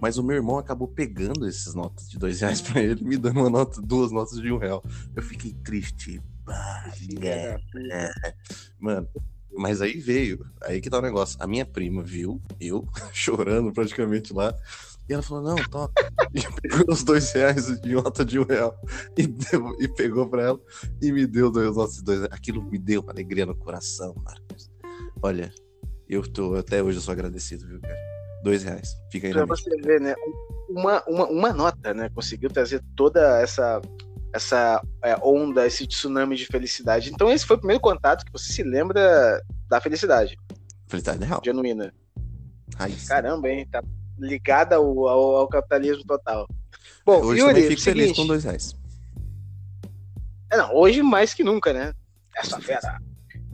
mas 0.00 0.16
o 0.16 0.22
meu 0.22 0.36
irmão 0.36 0.58
acabou 0.58 0.86
pegando 0.86 1.44
essas 1.44 1.74
notas 1.74 2.08
de 2.08 2.16
dois 2.16 2.40
reais 2.40 2.60
pra 2.62 2.80
ele, 2.80 3.02
me 3.02 3.16
dando 3.16 3.40
uma 3.40 3.50
nota, 3.50 3.82
duas 3.82 4.12
notas 4.12 4.40
de 4.40 4.52
um 4.52 4.58
real. 4.58 4.84
Eu 5.16 5.24
fiquei 5.24 5.52
triste. 5.64 6.22
É. 7.20 7.52
da 7.52 7.58
puta. 7.58 8.36
Mano, 8.78 9.08
mas 9.52 9.82
aí 9.82 9.98
veio, 9.98 10.46
aí 10.62 10.80
que 10.80 10.88
tá 10.88 11.00
o 11.00 11.02
negócio. 11.02 11.36
A 11.40 11.48
minha 11.48 11.66
prima 11.66 12.04
viu, 12.04 12.40
eu, 12.60 12.86
chorando 13.12 13.72
praticamente 13.72 14.32
lá, 14.32 14.54
e 15.10 15.12
ela 15.12 15.22
falou, 15.22 15.42
não, 15.42 15.56
toca. 15.68 15.92
E 16.32 16.42
pegou 16.62 16.84
os 16.88 17.02
dois 17.02 17.32
reais 17.32 17.80
de 17.80 17.92
nota 17.92 18.24
de 18.24 18.38
um 18.38 18.44
real 18.44 18.78
e, 19.18 19.26
deu- 19.26 19.76
e 19.80 19.88
pegou 19.88 20.28
pra 20.30 20.42
ela 20.42 20.60
e 21.02 21.10
me 21.10 21.26
deu 21.26 21.50
dois 21.50 21.74
notas 21.74 22.00
dois 22.02 22.20
reais. 22.20 22.32
Aquilo 22.32 22.62
me 22.62 22.78
deu 22.78 23.00
uma 23.02 23.10
alegria 23.10 23.44
no 23.44 23.56
coração, 23.56 24.14
Marcos. 24.24 24.70
Olha, 25.20 25.52
eu 26.08 26.22
tô, 26.22 26.54
até 26.54 26.80
hoje 26.82 26.98
eu 26.98 27.02
sou 27.02 27.10
agradecido, 27.12 27.66
viu, 27.66 27.80
cara? 27.80 27.96
Dois 28.44 28.62
reais. 28.62 28.94
Fica 29.10 29.26
aí 29.26 29.32
Pra 29.32 29.44
você 29.44 29.68
mente. 29.70 29.82
ver, 29.86 30.00
né? 30.00 30.14
Uma, 30.68 31.02
uma, 31.08 31.26
uma 31.26 31.52
nota, 31.52 31.92
né? 31.92 32.08
Conseguiu 32.14 32.48
trazer 32.48 32.80
toda 32.94 33.40
essa 33.40 33.80
essa 34.32 34.80
é, 35.02 35.16
onda, 35.24 35.66
esse 35.66 35.84
tsunami 35.88 36.36
de 36.36 36.46
felicidade. 36.46 37.10
Então 37.12 37.28
esse 37.28 37.44
foi 37.44 37.56
o 37.56 37.58
primeiro 37.58 37.80
contato 37.82 38.24
que 38.24 38.30
você 38.30 38.52
se 38.52 38.62
lembra 38.62 39.42
da 39.68 39.80
felicidade 39.80 40.36
Felicidade 40.86 41.24
real. 41.24 41.40
genuína. 41.44 41.92
Raiz. 42.76 43.08
Caramba, 43.08 43.48
hein? 43.48 43.66
Tá 43.68 43.82
ligada 44.20 44.76
ao, 44.76 45.08
ao, 45.08 45.36
ao 45.36 45.48
capitalismo 45.48 46.04
total. 46.04 46.48
Bom, 47.04 47.22
hoje 47.24 47.40
Yuri, 47.40 47.54
também 47.54 47.68
fico 47.68 47.80
seguinte, 47.80 48.02
feliz 48.02 48.16
com 48.16 48.26
dois 48.26 48.44
reais. 48.44 48.76
É, 50.52 50.56
não, 50.56 50.74
hoje 50.74 51.02
mais 51.02 51.32
que 51.34 51.44
nunca, 51.44 51.72
né? 51.72 51.92
Essa 52.36 52.60
fera. 52.60 52.98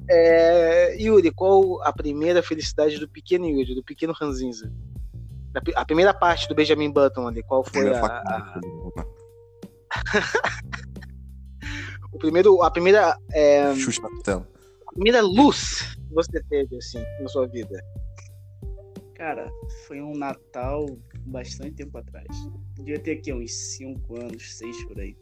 É, 0.08 0.96
Yuri, 1.00 1.30
qual 1.32 1.82
a 1.82 1.92
primeira 1.92 2.42
felicidade 2.42 2.98
do 2.98 3.08
pequeno 3.08 3.46
Yuri, 3.46 3.74
do 3.74 3.82
pequeno 3.84 4.12
Ranzinza? 4.12 4.70
A 5.74 5.84
primeira 5.84 6.12
parte 6.12 6.46
do 6.48 6.54
Benjamin 6.54 6.90
Button 6.90 7.26
ali, 7.26 7.42
qual 7.42 7.64
foi 7.64 7.88
a, 7.94 8.04
a- 8.04 8.60
o 12.12 12.18
primeiro, 12.18 12.62
a 12.62 12.70
primeira, 12.70 13.16
é, 13.32 13.74
Xuxa 13.74 14.02
tela. 14.22 14.46
a 14.86 14.92
primeira 14.92 15.20
luz 15.22 15.96
que 16.08 16.14
você 16.14 16.42
teve, 16.48 16.76
assim, 16.76 17.02
na 17.20 17.28
sua 17.28 17.46
vida? 17.46 17.80
Cara, 19.16 19.50
foi 19.86 20.02
um 20.02 20.12
Natal 20.12 20.84
bastante 21.24 21.76
tempo 21.76 21.96
atrás. 21.96 22.26
Devia 22.74 23.00
ter 23.00 23.12
aqui 23.12 23.32
uns 23.32 23.50
5 23.76 24.20
anos, 24.20 24.58
6 24.58 24.84
por 24.84 25.00
aí. 25.00 25.16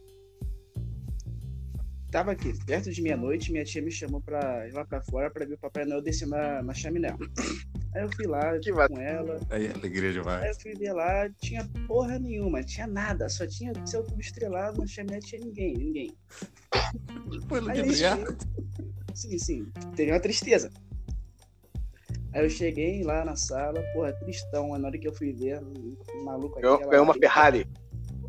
Tava 2.11 2.31
aqui, 2.31 2.53
perto 2.65 2.91
de 2.91 3.01
meia-noite, 3.01 3.53
minha 3.53 3.63
tia 3.63 3.81
me 3.81 3.91
chamou 3.91 4.21
pra 4.21 4.67
ir 4.67 4.73
lá 4.73 4.85
pra 4.85 5.01
fora 5.01 5.31
pra 5.31 5.45
ver 5.45 5.53
o 5.53 5.57
Papai 5.57 5.85
Noel 5.85 6.01
descer 6.01 6.27
na, 6.27 6.61
na 6.61 6.73
chaminé. 6.73 7.09
Aí 7.95 8.03
eu 8.03 8.11
fui 8.11 8.27
lá 8.27 8.59
Que 8.59 8.73
com 8.73 8.99
ela. 8.99 9.39
Aí, 9.49 9.67
alegria 9.69 10.09
Aí 10.09 10.13
demais. 10.13 10.57
eu 10.57 10.61
fui 10.61 10.75
ver 10.75 10.91
lá, 10.91 11.29
tinha 11.41 11.65
porra 11.87 12.19
nenhuma, 12.19 12.61
tinha 12.61 12.85
nada, 12.85 13.29
só 13.29 13.47
tinha 13.47 13.71
seu 13.85 14.03
tubo 14.03 14.19
estrelado, 14.19 14.81
na 14.81 14.87
chaminé 14.87 15.19
tinha 15.19 15.39
ninguém, 15.39 15.73
ninguém. 15.73 16.17
Pô, 17.47 17.55
Aí 17.69 17.79
eu 17.79 17.85
obrigado. 17.85 18.37
Sim, 19.13 19.39
sim, 19.39 19.71
teve 19.95 20.11
uma 20.11 20.19
tristeza. 20.19 20.69
Aí 22.35 22.43
eu 22.43 22.49
cheguei 22.49 23.01
lá 23.01 23.23
na 23.23 23.35
sala, 23.37 23.81
porra, 23.93 24.11
tristão, 24.11 24.77
na 24.77 24.89
hora 24.89 24.97
que 24.97 25.07
eu 25.07 25.13
fui 25.13 25.31
ver, 25.31 25.63
o 25.63 26.25
maluco 26.25 26.59
aquela 26.59 26.85
ganhou 26.91 27.05
uma 27.05 27.13
Ferrari. 27.13 27.65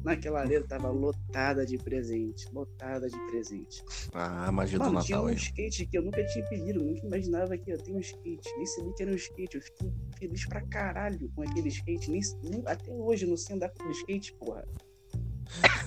Naquela 0.04 0.38
arena 0.42 0.64
tava 0.68 0.88
lotada 0.88 1.66
de 1.66 1.76
presente, 1.78 2.46
lotada 2.52 3.10
de 3.10 3.18
presente. 3.26 3.82
Ah, 4.14 4.46
a 4.46 4.52
magia 4.52 4.78
do 4.78 4.84
Mano, 4.84 5.00
tinha 5.02 5.16
Natal 5.16 5.24
um 5.26 5.28
aí. 5.30 5.34
skate 5.34 5.86
que 5.86 5.98
eu 5.98 6.02
nunca 6.02 6.24
tinha 6.24 6.44
pedido, 6.48 6.80
nunca 6.84 7.04
imaginava 7.04 7.58
que 7.58 7.72
eu 7.72 7.78
tenho 7.82 7.96
um 7.96 8.00
skate. 8.00 8.48
Nem 8.56 8.66
sabia 8.66 8.92
que 8.94 9.02
era 9.02 9.10
um 9.10 9.16
skate. 9.16 9.56
Eu 9.56 9.62
fiquei 9.62 9.92
feliz 10.16 10.46
pra 10.46 10.60
caralho 10.60 11.28
com 11.34 11.42
aquele 11.42 11.68
skate. 11.68 12.08
Nem, 12.08 12.20
nem- 12.44 12.62
até 12.66 12.92
hoje 12.92 13.24
eu 13.24 13.30
não 13.30 13.36
sei 13.36 13.56
andar 13.56 13.70
com 13.70 13.90
skate, 13.90 14.32
porra. 14.34 14.64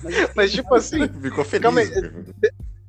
Mas, 0.02 0.14
fiquei 0.14 0.28
Mas, 0.36 0.52
tipo 0.52 0.74
assim, 0.74 1.08
Ficou 1.08 1.42
feliz. 1.42 1.62
Calma 1.62 1.80
aí. 1.80 1.88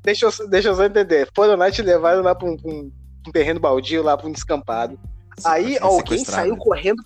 deixa 0.03 0.25
eu, 0.25 0.49
deixa 0.49 0.67
eu 0.67 0.75
só 0.75 0.83
entender. 0.83 1.29
Foram 1.33 1.55
lá 1.55 1.71
te 1.71 1.81
levaram 1.81 2.21
lá 2.21 2.35
pra 2.35 2.49
um, 2.49 2.57
um- 2.65 2.91
um 3.25 3.31
terreno 3.31 3.59
baldio, 3.61 4.03
lá 4.03 4.17
pra 4.17 4.27
um 4.27 4.31
descampado. 4.33 4.99
Aí 5.45 5.77
alguém 5.79 6.23
saiu 6.25 6.55
correndo, 6.57 7.03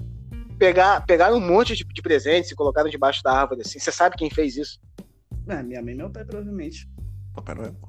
pegar, 0.58 1.05
pegaram 1.05 1.38
um 1.38 1.39
monte 1.39 1.75
de, 1.75 1.84
de 1.84 2.01
presentes 2.01 2.51
e 2.51 2.55
colocaram 2.55 2.89
debaixo 2.89 3.22
da 3.24 3.32
árvore, 3.34 3.62
assim. 3.62 3.79
Você 3.79 3.91
sabe 3.91 4.15
quem 4.17 4.29
fez 4.29 4.58
isso? 4.58 4.79
Ah, 5.48 5.62
minha 5.62 5.82
mãe 5.82 5.94
e 5.94 5.98
meu 5.98 6.10
pai, 6.10 6.25
provavelmente. 6.25 6.89
Papai 7.34 7.55
Noel, 7.55 7.74
pô. 7.74 7.88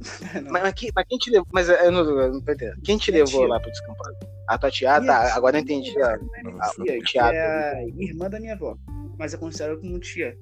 Não. 0.42 0.52
Mas, 0.52 0.62
mas 0.62 0.72
quem, 0.74 0.90
mas 0.94 1.04
quem 1.08 1.18
te 1.18 1.30
levou? 1.30 1.46
Mas 1.52 1.68
eu 1.68 1.90
não, 1.90 2.00
eu 2.20 2.32
não 2.34 2.40
tô 2.40 2.52
entendendo. 2.52 2.80
Quem 2.84 2.96
te 2.98 3.10
Minha 3.10 3.24
levou 3.24 3.40
tia. 3.40 3.48
lá 3.48 3.60
pro 3.60 3.70
descampado? 3.70 4.16
A 4.46 4.56
tua 4.58 4.70
tia? 4.70 4.94
Ah, 4.94 5.00
Minha 5.00 5.12
tá. 5.12 5.24
tia, 5.26 5.34
Agora 5.34 5.56
eu 5.56 5.60
entendi. 5.60 6.02
a- 6.02 6.18
Não, 6.44 6.62
a- 6.62 6.68
foi- 6.68 6.84
Tia, 6.84 6.98
que 6.98 7.04
teatro. 7.04 7.36
é 7.36 7.72
a 7.74 7.84
irmã 7.84 8.30
da 8.30 8.38
minha 8.38 8.54
avó. 8.54 8.76
Mas 9.18 9.32
eu 9.32 9.38
considero 9.40 9.80
como 9.80 9.98
tia. 9.98 10.38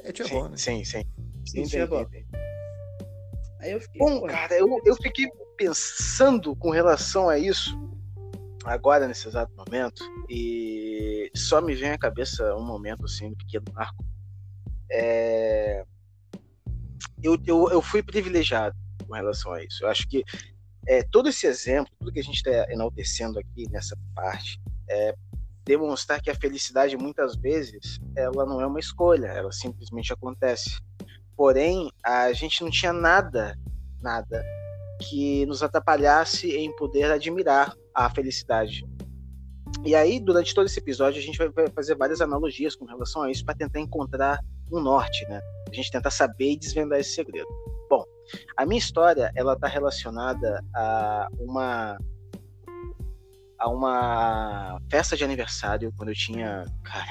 É 0.00 0.10
tia 0.12 0.24
avó, 0.26 0.48
né? 0.48 0.56
Sim, 0.56 0.82
sim. 0.84 1.02
Sim, 1.46 1.64
sim. 1.64 1.66
tia 1.66 1.84
avó. 1.84 2.04
Aí 3.60 3.72
eu 3.72 3.80
fiquei. 3.80 3.98
Bom, 4.00 4.20
pô, 4.20 4.26
cara, 4.26 4.54
eu, 4.58 4.66
eu 4.84 4.96
fiquei 4.96 5.26
pensando 5.60 6.56
com 6.56 6.70
relação 6.70 7.28
a 7.28 7.38
isso 7.38 7.78
agora, 8.64 9.06
nesse 9.06 9.28
exato 9.28 9.52
momento, 9.54 10.02
e 10.26 11.30
só 11.36 11.60
me 11.60 11.74
vem 11.74 11.90
à 11.90 11.98
cabeça 11.98 12.56
um 12.56 12.64
momento, 12.64 13.04
assim, 13.04 13.26
um 13.26 13.34
pequeno 13.34 13.66
marco. 13.74 14.02
É, 14.90 15.84
Eu, 17.22 17.36
eu, 17.46 17.68
eu 17.70 17.82
fui 17.82 18.02
privilegiado 18.02 18.74
com 19.06 19.14
relação 19.14 19.52
a 19.52 19.62
isso. 19.62 19.84
Eu 19.84 19.90
acho 19.90 20.08
que 20.08 20.24
é, 20.86 21.02
todo 21.02 21.28
esse 21.28 21.46
exemplo, 21.46 21.92
tudo 21.98 22.10
que 22.10 22.20
a 22.20 22.24
gente 22.24 22.36
está 22.36 22.72
enaltecendo 22.72 23.38
aqui 23.38 23.68
nessa 23.70 23.94
parte, 24.14 24.58
é 24.88 25.14
demonstrar 25.66 26.22
que 26.22 26.30
a 26.30 26.34
felicidade, 26.34 26.96
muitas 26.96 27.36
vezes, 27.36 28.00
ela 28.16 28.46
não 28.46 28.62
é 28.62 28.66
uma 28.66 28.80
escolha, 28.80 29.26
ela 29.26 29.52
simplesmente 29.52 30.10
acontece. 30.10 30.80
Porém, 31.36 31.92
a 32.02 32.32
gente 32.32 32.62
não 32.62 32.70
tinha 32.70 32.94
nada, 32.94 33.58
nada 34.00 34.42
que 35.00 35.44
nos 35.46 35.62
atrapalhasse 35.62 36.50
em 36.56 36.74
poder 36.76 37.10
admirar 37.10 37.74
a 37.94 38.08
felicidade. 38.10 38.84
E 39.84 39.94
aí, 39.94 40.20
durante 40.20 40.54
todo 40.54 40.66
esse 40.66 40.78
episódio, 40.78 41.20
a 41.20 41.22
gente 41.24 41.38
vai 41.38 41.50
fazer 41.74 41.94
várias 41.96 42.20
analogias 42.20 42.76
com 42.76 42.84
relação 42.84 43.22
a 43.22 43.30
isso 43.30 43.44
para 43.44 43.54
tentar 43.54 43.80
encontrar 43.80 44.38
um 44.70 44.80
norte, 44.80 45.26
né? 45.28 45.40
A 45.70 45.74
gente 45.74 45.90
tentar 45.90 46.10
saber 46.10 46.52
e 46.52 46.56
desvendar 46.58 47.00
esse 47.00 47.14
segredo. 47.14 47.48
Bom, 47.88 48.04
a 48.56 48.66
minha 48.66 48.78
história, 48.78 49.32
ela 49.34 49.54
está 49.54 49.66
relacionada 49.66 50.62
a 50.74 51.28
uma 51.38 51.98
a 53.58 53.68
uma 53.68 54.80
festa 54.90 55.14
de 55.16 55.22
aniversário 55.22 55.92
quando 55.96 56.08
eu 56.08 56.14
tinha, 56.14 56.64
cara, 56.82 57.06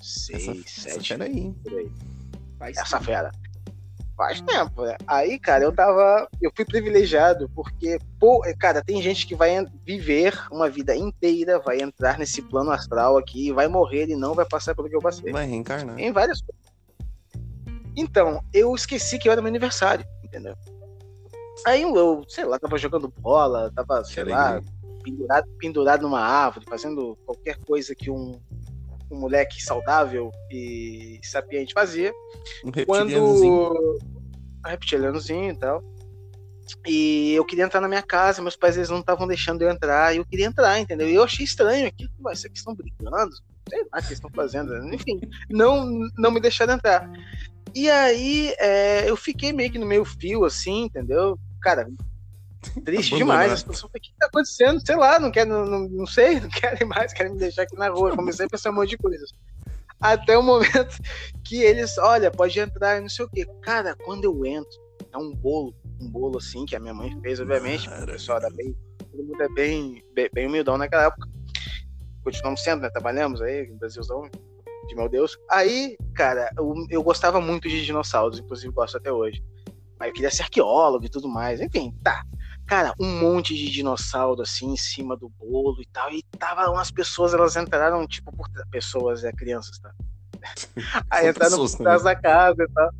seis, 0.00 0.48
Essa, 0.48 0.50
essa 0.52 0.90
sete, 0.90 1.08
fera 1.08 1.24
aí, 1.24 1.38
hein? 1.38 1.56
por 1.62 1.74
aí 1.74 1.90
essa 2.76 2.96
tempo. 2.96 3.04
fera. 3.04 3.30
Faz 4.20 4.42
tempo, 4.42 4.82
né? 4.82 4.98
Aí, 5.06 5.38
cara, 5.38 5.64
eu 5.64 5.72
tava. 5.72 6.28
Eu 6.42 6.52
fui 6.54 6.62
privilegiado, 6.62 7.48
porque, 7.54 7.98
pô, 8.18 8.42
cara, 8.58 8.84
tem 8.84 9.00
gente 9.00 9.26
que 9.26 9.34
vai 9.34 9.64
viver 9.82 10.38
uma 10.52 10.68
vida 10.68 10.94
inteira, 10.94 11.58
vai 11.58 11.80
entrar 11.80 12.18
nesse 12.18 12.42
plano 12.42 12.70
astral 12.70 13.16
aqui, 13.16 13.50
vai 13.50 13.66
morrer 13.66 14.10
e 14.10 14.14
não 14.14 14.34
vai 14.34 14.44
passar 14.44 14.74
pelo 14.74 14.90
que 14.90 14.94
eu 14.94 15.00
passei. 15.00 15.32
Vai 15.32 15.46
reencarnar. 15.46 15.98
Em 15.98 16.12
várias 16.12 16.42
coisas. 16.42 16.60
Então, 17.96 18.44
eu 18.52 18.74
esqueci 18.74 19.18
que 19.18 19.26
era 19.26 19.40
meu 19.40 19.48
aniversário, 19.48 20.04
entendeu? 20.22 20.54
Aí 21.66 21.80
eu, 21.80 22.22
sei 22.28 22.44
lá, 22.44 22.58
tava 22.58 22.76
jogando 22.76 23.08
bola, 23.08 23.72
tava, 23.74 24.04
sei 24.04 24.24
lá, 24.24 24.60
pendurado, 25.02 25.48
pendurado 25.58 26.02
numa 26.02 26.20
árvore, 26.20 26.66
fazendo 26.68 27.16
qualquer 27.24 27.56
coisa 27.64 27.94
que 27.94 28.10
um, 28.10 28.38
um 29.10 29.18
moleque 29.18 29.62
saudável 29.62 30.30
e 30.50 31.20
sapiente 31.22 31.74
fazia 31.74 32.12
Um 32.64 32.70
quando 32.86 33.82
um 34.64 34.68
reptilianozinho 34.68 35.52
e 35.52 35.56
tal. 35.56 35.82
E 36.86 37.32
eu 37.32 37.44
queria 37.44 37.64
entrar 37.64 37.80
na 37.80 37.88
minha 37.88 38.02
casa, 38.02 38.40
meus 38.40 38.56
pais 38.56 38.76
eles 38.76 38.90
não 38.90 39.00
estavam 39.00 39.26
deixando 39.26 39.62
eu 39.62 39.70
entrar, 39.70 40.14
e 40.14 40.18
eu 40.18 40.24
queria 40.24 40.46
entrar, 40.46 40.78
entendeu? 40.78 41.08
E 41.08 41.14
eu 41.14 41.24
achei 41.24 41.44
estranho 41.44 41.86
aqui, 41.86 42.08
vai 42.20 42.36
ser 42.36 42.48
que 42.48 42.58
estão 42.58 42.74
brigando, 42.74 43.34
sei 43.68 43.84
lá 43.92 43.98
o 43.98 44.06
que 44.06 44.12
estão 44.12 44.30
fazendo, 44.30 44.76
enfim, 44.94 45.20
não 45.48 45.84
não 46.16 46.30
me 46.30 46.40
deixaram 46.40 46.74
entrar. 46.74 47.10
E 47.74 47.90
aí 47.90 48.54
é, 48.58 49.08
eu 49.08 49.16
fiquei 49.16 49.52
meio 49.52 49.70
que 49.70 49.78
no 49.78 49.86
meio 49.86 50.04
fio, 50.04 50.44
assim, 50.44 50.84
entendeu? 50.84 51.38
Cara, 51.60 51.88
triste 52.84 53.16
demais. 53.16 53.52
As 53.52 53.62
pessoas, 53.62 53.90
o 53.94 54.00
que 54.00 54.12
tá 54.18 54.26
acontecendo? 54.26 54.84
Sei 54.84 54.96
lá, 54.96 55.18
não 55.18 55.30
quero, 55.30 55.66
não, 55.66 55.88
não 55.88 56.06
sei, 56.06 56.40
não 56.40 56.48
querem 56.48 56.86
mais, 56.86 57.12
querem 57.12 57.32
me 57.32 57.38
deixar 57.38 57.62
aqui 57.62 57.76
na 57.76 57.88
rua. 57.88 58.14
Comecei 58.14 58.46
a 58.46 58.48
pensar 58.48 58.70
um 58.70 58.74
monte 58.74 58.90
de 58.90 58.98
coisas. 58.98 59.30
Até 60.00 60.36
o 60.36 60.42
momento 60.42 60.96
que 61.44 61.62
eles, 61.62 61.98
olha, 61.98 62.30
pode 62.30 62.58
entrar 62.58 62.98
e 62.98 63.00
não 63.02 63.08
sei 63.08 63.24
o 63.24 63.28
quê. 63.28 63.46
Cara, 63.62 63.94
quando 64.04 64.24
eu 64.24 64.46
entro, 64.46 64.78
é 65.12 65.18
um 65.18 65.34
bolo, 65.34 65.74
um 66.00 66.10
bolo 66.10 66.38
assim, 66.38 66.64
que 66.64 66.74
a 66.74 66.80
minha 66.80 66.94
mãe 66.94 67.14
fez, 67.20 67.40
obviamente, 67.40 67.88
o 67.88 68.06
pessoal 68.06 68.38
era 68.38 68.48
bem, 68.50 68.74
todo 68.98 69.24
mundo 69.24 69.42
é 69.42 69.48
bem, 69.50 70.02
bem, 70.14 70.30
bem 70.32 70.46
humildão 70.46 70.78
naquela 70.78 71.04
época. 71.04 71.28
Continuamos 72.24 72.62
sendo, 72.62 72.82
né? 72.82 72.90
Trabalhamos 72.90 73.42
aí, 73.42 73.66
no 73.68 73.76
Brasilzão, 73.76 74.28
de 74.86 74.94
meu 74.94 75.08
Deus. 75.08 75.38
Aí, 75.50 75.96
cara, 76.14 76.50
eu, 76.56 76.74
eu 76.88 77.02
gostava 77.02 77.40
muito 77.40 77.68
de 77.68 77.84
dinossauros, 77.84 78.38
inclusive 78.38 78.72
gosto 78.72 78.96
até 78.96 79.12
hoje. 79.12 79.42
Mas 79.98 80.08
eu 80.08 80.14
queria 80.14 80.30
ser 80.30 80.42
arqueólogo 80.42 81.04
e 81.04 81.10
tudo 81.10 81.28
mais, 81.28 81.60
enfim, 81.60 81.94
tá. 82.02 82.24
Cara, 82.70 82.94
um 83.00 83.18
monte 83.18 83.52
de 83.52 83.68
dinossauro 83.68 84.42
assim 84.42 84.72
em 84.72 84.76
cima 84.76 85.16
do 85.16 85.28
bolo 85.28 85.82
e 85.82 85.86
tal. 85.86 86.08
E 86.12 86.22
tava 86.38 86.70
umas 86.70 86.88
pessoas, 86.88 87.34
elas 87.34 87.56
entraram, 87.56 88.06
tipo, 88.06 88.30
por 88.30 88.48
pessoas, 88.70 89.24
é 89.24 89.32
crianças, 89.32 89.76
tá? 89.80 89.92
Aí 91.10 91.28
entraram 91.28 91.50
pessoas 91.50 91.74
por 91.74 91.82
trás 91.82 92.04
da 92.04 92.14
casa 92.14 92.62
e 92.62 92.68
tal. 92.68 92.90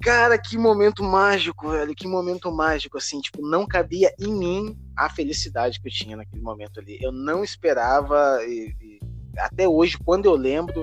Cara, 0.00 0.38
que 0.38 0.56
momento 0.56 1.02
mágico, 1.02 1.68
velho. 1.68 1.94
Que 1.94 2.08
momento 2.08 2.50
mágico, 2.50 2.96
assim. 2.96 3.20
Tipo, 3.20 3.46
não 3.46 3.66
cabia 3.66 4.10
em 4.18 4.32
mim 4.32 4.78
a 4.96 5.10
felicidade 5.10 5.82
que 5.82 5.88
eu 5.88 5.92
tinha 5.92 6.16
naquele 6.16 6.40
momento 6.40 6.80
ali. 6.80 6.96
Eu 6.98 7.12
não 7.12 7.44
esperava. 7.44 8.42
E, 8.46 8.74
e 8.80 9.00
até 9.38 9.68
hoje, 9.68 9.98
quando 10.02 10.24
eu 10.24 10.34
lembro. 10.34 10.82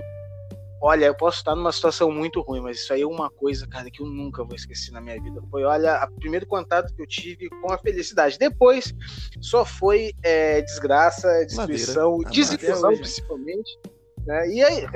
Olha, 0.81 1.05
eu 1.05 1.15
posso 1.15 1.37
estar 1.37 1.55
numa 1.55 1.71
situação 1.71 2.11
muito 2.11 2.41
ruim, 2.41 2.59
mas 2.59 2.77
isso 2.79 2.91
aí 2.91 3.01
é 3.01 3.07
uma 3.07 3.29
coisa, 3.29 3.67
cara, 3.67 3.91
que 3.91 4.01
eu 4.01 4.07
nunca 4.07 4.43
vou 4.43 4.55
esquecer 4.55 4.91
na 4.91 4.99
minha 4.99 5.21
vida. 5.21 5.39
Foi, 5.51 5.63
olha, 5.63 6.03
o 6.03 6.19
primeiro 6.19 6.47
contato 6.47 6.91
que 6.95 7.01
eu 7.01 7.07
tive 7.07 7.49
com 7.49 7.71
a 7.71 7.77
felicidade. 7.77 8.39
Depois, 8.39 8.91
só 9.39 9.63
foi 9.63 10.11
é, 10.23 10.61
desgraça, 10.61 11.27
destruição, 11.45 12.17
Madeira. 12.17 12.57
desilusão, 12.57 12.93
principalmente. 12.97 13.79
Né? 14.25 14.49
E 14.49 14.63
aí, 14.63 14.87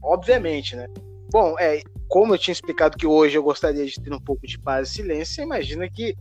obviamente, 0.00 0.76
né? 0.76 0.86
Bom, 1.30 1.56
é, 1.58 1.82
como 2.08 2.34
eu 2.34 2.38
tinha 2.38 2.52
explicado 2.52 2.96
que 2.96 3.06
hoje 3.06 3.36
eu 3.36 3.42
gostaria 3.42 3.84
de 3.84 4.00
ter 4.00 4.12
um 4.12 4.20
pouco 4.20 4.46
de 4.46 4.58
paz 4.58 4.88
e 4.88 4.92
silêncio, 4.94 5.42
imagina 5.42 5.88
que 5.88 6.16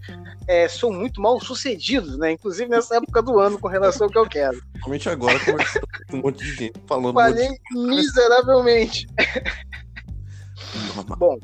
é, 0.47 0.67
sou 0.67 0.91
muito 0.91 1.21
mal 1.21 1.39
sucedido, 1.39 2.17
né? 2.17 2.31
Inclusive 2.31 2.69
nessa 2.69 2.95
época 2.95 3.21
do 3.21 3.39
ano 3.39 3.59
com 3.59 3.67
relação 3.67 4.07
ao 4.07 4.11
que 4.11 4.17
eu 4.17 4.27
quero. 4.27 4.59
Principalmente 4.71 5.09
agora, 5.09 5.39
conversando 5.39 5.87
com 6.09 6.17
um 6.17 6.21
monte 6.21 6.43
de 6.43 6.55
gente, 6.55 6.81
falando 6.87 7.09
um 7.11 7.13
Falei 7.13 7.49
miseravelmente. 7.71 9.05
de... 9.05 9.13
Bom, 11.17 11.37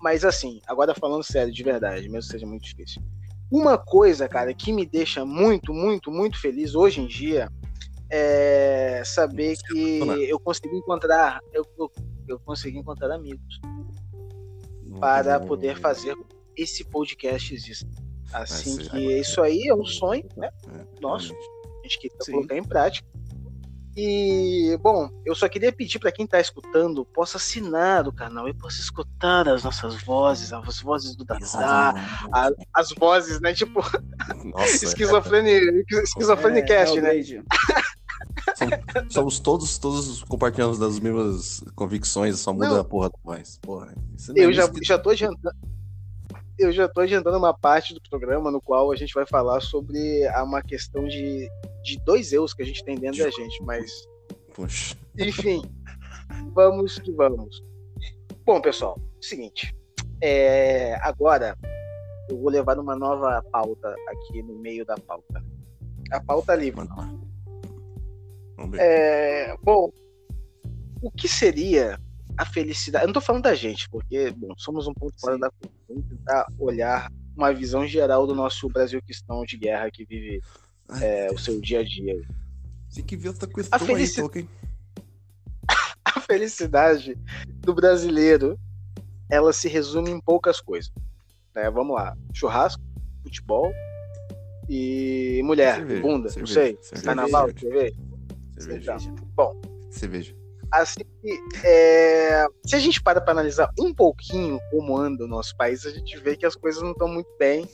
mas 0.00 0.24
assim, 0.24 0.60
agora 0.66 0.94
falando 0.94 1.22
sério, 1.22 1.52
de 1.52 1.62
verdade, 1.62 2.08
mesmo 2.08 2.20
que 2.20 2.32
seja 2.32 2.46
muito 2.46 2.64
difícil. 2.64 3.02
Uma 3.50 3.76
coisa, 3.76 4.28
cara, 4.28 4.54
que 4.54 4.72
me 4.72 4.86
deixa 4.86 5.24
muito, 5.24 5.72
muito, 5.72 6.10
muito 6.10 6.38
feliz 6.38 6.74
hoje 6.74 7.00
em 7.00 7.06
dia 7.06 7.50
é 8.08 9.02
saber 9.04 9.56
que 9.68 10.00
eu 10.28 10.38
consegui 10.40 10.76
encontrar, 10.76 11.40
eu, 11.52 11.64
eu, 11.78 11.90
eu 12.30 12.38
consegui 12.40 12.78
encontrar 12.78 13.12
amigos. 13.14 13.60
para 15.00 15.38
poder 15.40 15.78
fazer 15.78 16.16
esse 16.56 16.84
podcast 16.84 17.54
exista. 17.54 17.88
Assim 18.32 18.76
Mas, 18.76 18.88
que 18.88 19.18
isso 19.20 19.40
aí 19.42 19.66
é 19.68 19.74
um 19.74 19.84
sonho, 19.84 20.24
né? 20.36 20.50
É, 20.68 20.84
realmente. 21.00 21.34
A 21.34 21.82
gente 21.82 21.98
queria 22.00 22.16
Sim. 22.22 22.32
colocar 22.32 22.56
em 22.56 22.62
prática. 22.64 23.08
E, 23.96 24.78
bom, 24.80 25.08
eu 25.26 25.34
só 25.34 25.48
queria 25.48 25.72
pedir 25.72 25.98
para 25.98 26.12
quem 26.12 26.24
está 26.24 26.40
escutando, 26.40 27.04
possa 27.04 27.38
assinar 27.38 28.06
o 28.06 28.12
canal 28.12 28.48
e 28.48 28.54
possa 28.54 28.80
escutar 28.80 29.48
as 29.48 29.64
nossas 29.64 30.00
vozes, 30.04 30.52
as 30.52 30.80
vozes 30.80 31.16
do 31.16 31.24
Dadá, 31.24 31.94
a- 32.32 32.50
as 32.72 32.90
vozes, 32.92 33.40
né? 33.40 33.52
Tipo, 33.52 33.80
Nossa, 34.44 34.84
esquizofrenia, 34.84 35.60
esquizofrenicast, 36.04 36.98
é, 36.98 37.02
né? 37.02 37.08
Hellblade. 37.16 37.34
somos, 37.34 37.84
somos 39.10 39.38
todos, 39.40 39.78
todos 39.78 40.22
compartilhando 40.24 40.78
das 40.78 40.98
mesmas 40.98 41.62
convicções, 41.74 42.38
só 42.38 42.52
muda 42.52 42.68
Não. 42.68 42.80
a 42.80 42.84
porra 42.84 43.10
da 43.10 43.18
voz. 43.24 43.58
Porra, 43.62 43.92
é 43.92 44.32
Eu 44.44 44.52
já, 44.52 44.68
que- 44.68 44.84
já 44.84 44.98
tô 44.98 45.10
adiantando. 45.10 45.56
Eu 46.58 46.70
já 46.72 46.86
tô 46.88 47.00
adiantando 47.00 47.38
uma 47.38 47.54
parte 47.54 47.94
do 47.94 48.00
programa 48.10 48.50
no 48.50 48.60
qual 48.60 48.92
a 48.92 48.96
gente 48.96 49.14
vai 49.14 49.24
falar 49.26 49.60
sobre 49.62 50.26
uma 50.42 50.60
questão 50.62 51.04
de, 51.04 51.48
de 51.82 51.98
dois 52.04 52.32
eus 52.34 52.52
que 52.52 52.62
a 52.62 52.66
gente 52.66 52.84
tem 52.84 52.96
dentro 52.96 53.18
da 53.24 53.30
gente, 53.30 53.62
mas 53.64 53.90
Poxa. 54.54 54.94
Enfim, 55.18 55.62
vamos 56.52 56.98
que 56.98 57.10
vamos. 57.12 57.62
Bom, 58.44 58.60
pessoal, 58.60 59.00
seguinte. 59.22 59.74
é, 60.20 60.96
agora 61.02 61.56
eu 62.28 62.38
vou 62.38 62.50
levar 62.50 62.78
uma 62.78 62.94
nova 62.94 63.42
pauta 63.50 63.94
aqui 64.08 64.42
no 64.42 64.58
meio 64.58 64.84
da 64.84 64.96
pauta. 64.96 65.42
A 66.12 66.20
pauta 66.20 66.54
livre. 66.54 66.82
Ver. 66.86 67.29
É, 68.78 69.56
bom, 69.62 69.90
o 71.02 71.10
que 71.10 71.28
seria 71.28 71.98
a 72.36 72.44
felicidade? 72.44 73.04
Eu 73.04 73.08
não 73.08 73.14
tô 73.14 73.20
falando 73.20 73.42
da 73.42 73.54
gente, 73.54 73.88
porque, 73.90 74.30
bom, 74.32 74.54
somos 74.56 74.86
um 74.86 74.94
ponto 74.94 75.14
fora 75.20 75.38
da 75.38 75.50
curva. 75.50 75.74
Vamos 75.88 76.06
tentar 76.08 76.46
olhar 76.58 77.10
uma 77.36 77.52
visão 77.52 77.86
geral 77.86 78.26
do 78.26 78.34
nosso 78.34 78.68
Brasil 78.68 79.00
cristão 79.02 79.44
de 79.44 79.56
guerra 79.56 79.90
que 79.90 80.04
vive 80.04 80.40
é, 81.00 81.30
o 81.32 81.38
seu 81.38 81.60
dia 81.60 81.80
a 81.80 81.84
dia. 81.84 82.20
Tem 82.94 83.04
que 83.04 83.16
ver 83.16 83.28
outra 83.28 83.48
questão 83.48 83.78
aí, 83.80 83.86
felici- 83.86 84.20
Tolkien. 84.20 84.48
a 86.04 86.20
felicidade 86.20 87.16
do 87.62 87.74
brasileiro 87.74 88.58
ela 89.30 89.52
se 89.52 89.68
resume 89.68 90.10
em 90.10 90.20
poucas 90.20 90.60
coisas. 90.60 90.90
né? 91.54 91.70
Vamos 91.70 91.94
lá: 91.94 92.16
churrasco, 92.34 92.82
futebol 93.22 93.72
e 94.68 95.40
mulher, 95.44 95.76
Cerveja, 95.76 96.02
bunda, 96.02 96.24
não 96.24 96.30
cerveja, 96.30 96.52
sei. 96.54 96.78
cerveja, 96.82 97.02
Carnaval, 97.04 97.50
cerveja. 97.58 97.94
Cerveja. 98.60 98.98
Cerveja. 98.98 99.14
Bom, 99.36 99.60
Cerveja. 99.90 100.34
assim 100.72 101.00
que 101.20 101.38
é, 101.64 102.46
se 102.64 102.76
a 102.76 102.78
gente 102.78 103.02
para 103.02 103.20
para 103.20 103.32
analisar 103.32 103.68
um 103.78 103.92
pouquinho 103.92 104.58
como 104.70 104.96
anda 104.96 105.24
o 105.24 105.28
nosso 105.28 105.56
país, 105.56 105.84
a 105.84 105.90
gente 105.90 106.16
vê 106.18 106.36
que 106.36 106.46
as 106.46 106.54
coisas 106.54 106.80
não 106.82 106.92
estão 106.92 107.08
muito 107.08 107.28
bem. 107.38 107.66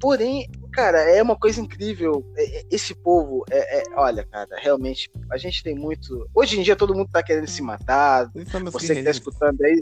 Porém, 0.00 0.48
cara, 0.72 1.00
é 1.00 1.22
uma 1.22 1.36
coisa 1.36 1.60
incrível. 1.60 2.24
É- 2.36 2.60
é- 2.60 2.62
Esse 2.70 2.94
povo, 2.94 3.44
é, 3.50 3.80
é- 3.80 3.84
olha, 3.96 4.24
cara, 4.24 4.56
realmente 4.60 5.10
a 5.30 5.36
gente 5.36 5.62
tem 5.62 5.74
muito. 5.74 6.28
Hoje 6.34 6.58
em 6.58 6.62
dia 6.62 6.76
todo 6.76 6.94
mundo 6.94 7.08
tá 7.10 7.22
querendo 7.22 7.48
se 7.48 7.60
matar, 7.62 8.30
você 8.72 8.94
que 8.94 9.02
tá 9.02 9.10
escutando 9.10 9.60
aí, 9.62 9.80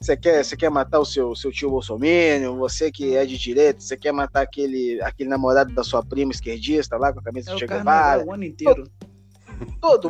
você 0.00 0.16
quer, 0.16 0.44
você 0.44 0.56
quer 0.56 0.70
matar 0.70 1.00
o 1.00 1.04
seu, 1.04 1.34
seu 1.34 1.50
tio 1.50 1.70
Bolsonaro, 1.70 2.56
você 2.56 2.90
que 2.90 3.16
é 3.16 3.26
de 3.26 3.36
direita, 3.36 3.80
você 3.80 3.96
quer 3.96 4.12
matar 4.12 4.42
aquele, 4.42 5.00
aquele 5.02 5.28
namorado 5.28 5.74
da 5.74 5.82
sua 5.84 6.04
prima 6.04 6.30
esquerdista 6.32 6.96
lá 6.96 7.12
com 7.12 7.18
a 7.20 7.22
camisa 7.22 7.50
É 7.50 7.54
de 7.54 7.58
Che 7.60 7.66
Guevara. 7.66 8.24
o 8.24 8.32
ano 8.32 8.44
inteiro. 8.44 8.84
Todo 8.84 8.90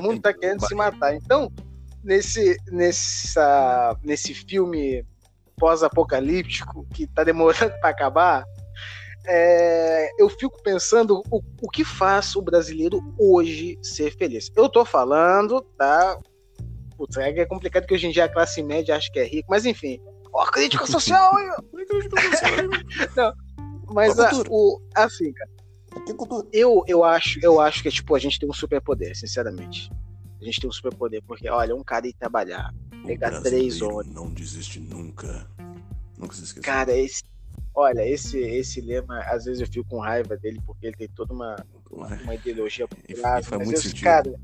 mundo 0.00 0.20
tá 0.20 0.32
querendo 0.32 0.66
se 0.66 0.74
matar. 0.74 1.14
Então, 1.14 1.50
nesse, 2.02 2.56
nessa, 2.70 3.96
nesse 4.02 4.34
filme 4.34 5.04
pós-apocalíptico 5.58 6.86
que 6.94 7.06
tá 7.06 7.24
demorando 7.24 7.72
para 7.80 7.90
acabar, 7.90 8.44
é, 9.26 10.10
eu 10.18 10.28
fico 10.28 10.62
pensando 10.62 11.22
o, 11.30 11.42
o 11.60 11.68
que 11.70 11.84
faz 11.84 12.34
o 12.34 12.42
brasileiro 12.42 13.00
hoje 13.18 13.78
ser 13.82 14.16
feliz. 14.16 14.50
Eu 14.56 14.68
tô 14.68 14.84
falando, 14.84 15.60
tá? 15.76 16.16
Putz, 16.96 17.16
é 17.18 17.28
é 17.30 17.46
complicado 17.46 17.86
que 17.86 17.94
hoje 17.94 18.06
em 18.06 18.10
dia 18.10 18.24
a 18.24 18.28
classe 18.28 18.62
média 18.62 18.96
acha 18.96 19.10
que 19.12 19.18
é 19.18 19.24
rico, 19.24 19.48
mas 19.50 19.66
enfim. 19.66 20.00
Ó, 20.32 20.44
crítica 20.46 20.86
social, 20.86 21.38
hein? 21.38 21.50
Mas 23.90 24.18
Ó, 24.18 24.22
a- 24.22 24.28
cultura. 24.28 24.48
o, 24.52 24.80
assim, 24.94 25.32
cara, 25.32 25.50
eu, 26.52 26.84
eu, 26.86 27.04
acho, 27.04 27.38
eu 27.42 27.60
acho 27.60 27.82
que 27.82 27.90
tipo, 27.90 28.14
a 28.14 28.18
gente 28.18 28.38
tem 28.38 28.48
um 28.48 28.52
superpoder, 28.52 29.16
sinceramente. 29.16 29.90
A 30.40 30.44
gente 30.44 30.60
tem 30.60 30.68
um 30.68 30.72
superpoder, 30.72 31.22
porque, 31.26 31.48
olha, 31.48 31.74
um 31.74 31.82
cara 31.82 32.06
ir 32.06 32.12
trabalhar, 32.12 32.72
pegar 33.04 33.40
três 33.40 33.82
horas. 33.82 34.06
Não 34.12 34.30
desiste 34.30 34.78
nunca. 34.78 35.48
Nunca 36.16 36.34
se 36.34 36.44
esqueça. 36.44 36.64
Cara, 36.64 36.96
esse. 36.96 37.22
Olha, 37.74 38.06
esse, 38.08 38.38
esse 38.38 38.80
lema, 38.80 39.20
às 39.20 39.44
vezes 39.44 39.60
eu 39.60 39.66
fico 39.66 39.88
com 39.88 40.00
raiva 40.00 40.36
dele, 40.36 40.60
porque 40.66 40.86
ele 40.86 40.96
tem 40.96 41.08
toda 41.08 41.32
uma, 41.32 41.56
uma 41.90 42.34
ideologia 42.34 42.88
por 42.88 42.98
trás. 42.98 43.46
faz 43.46 43.58
mas 43.58 43.68
muito 43.68 43.80
sentido. 43.80 44.04
Cara, 44.04 44.40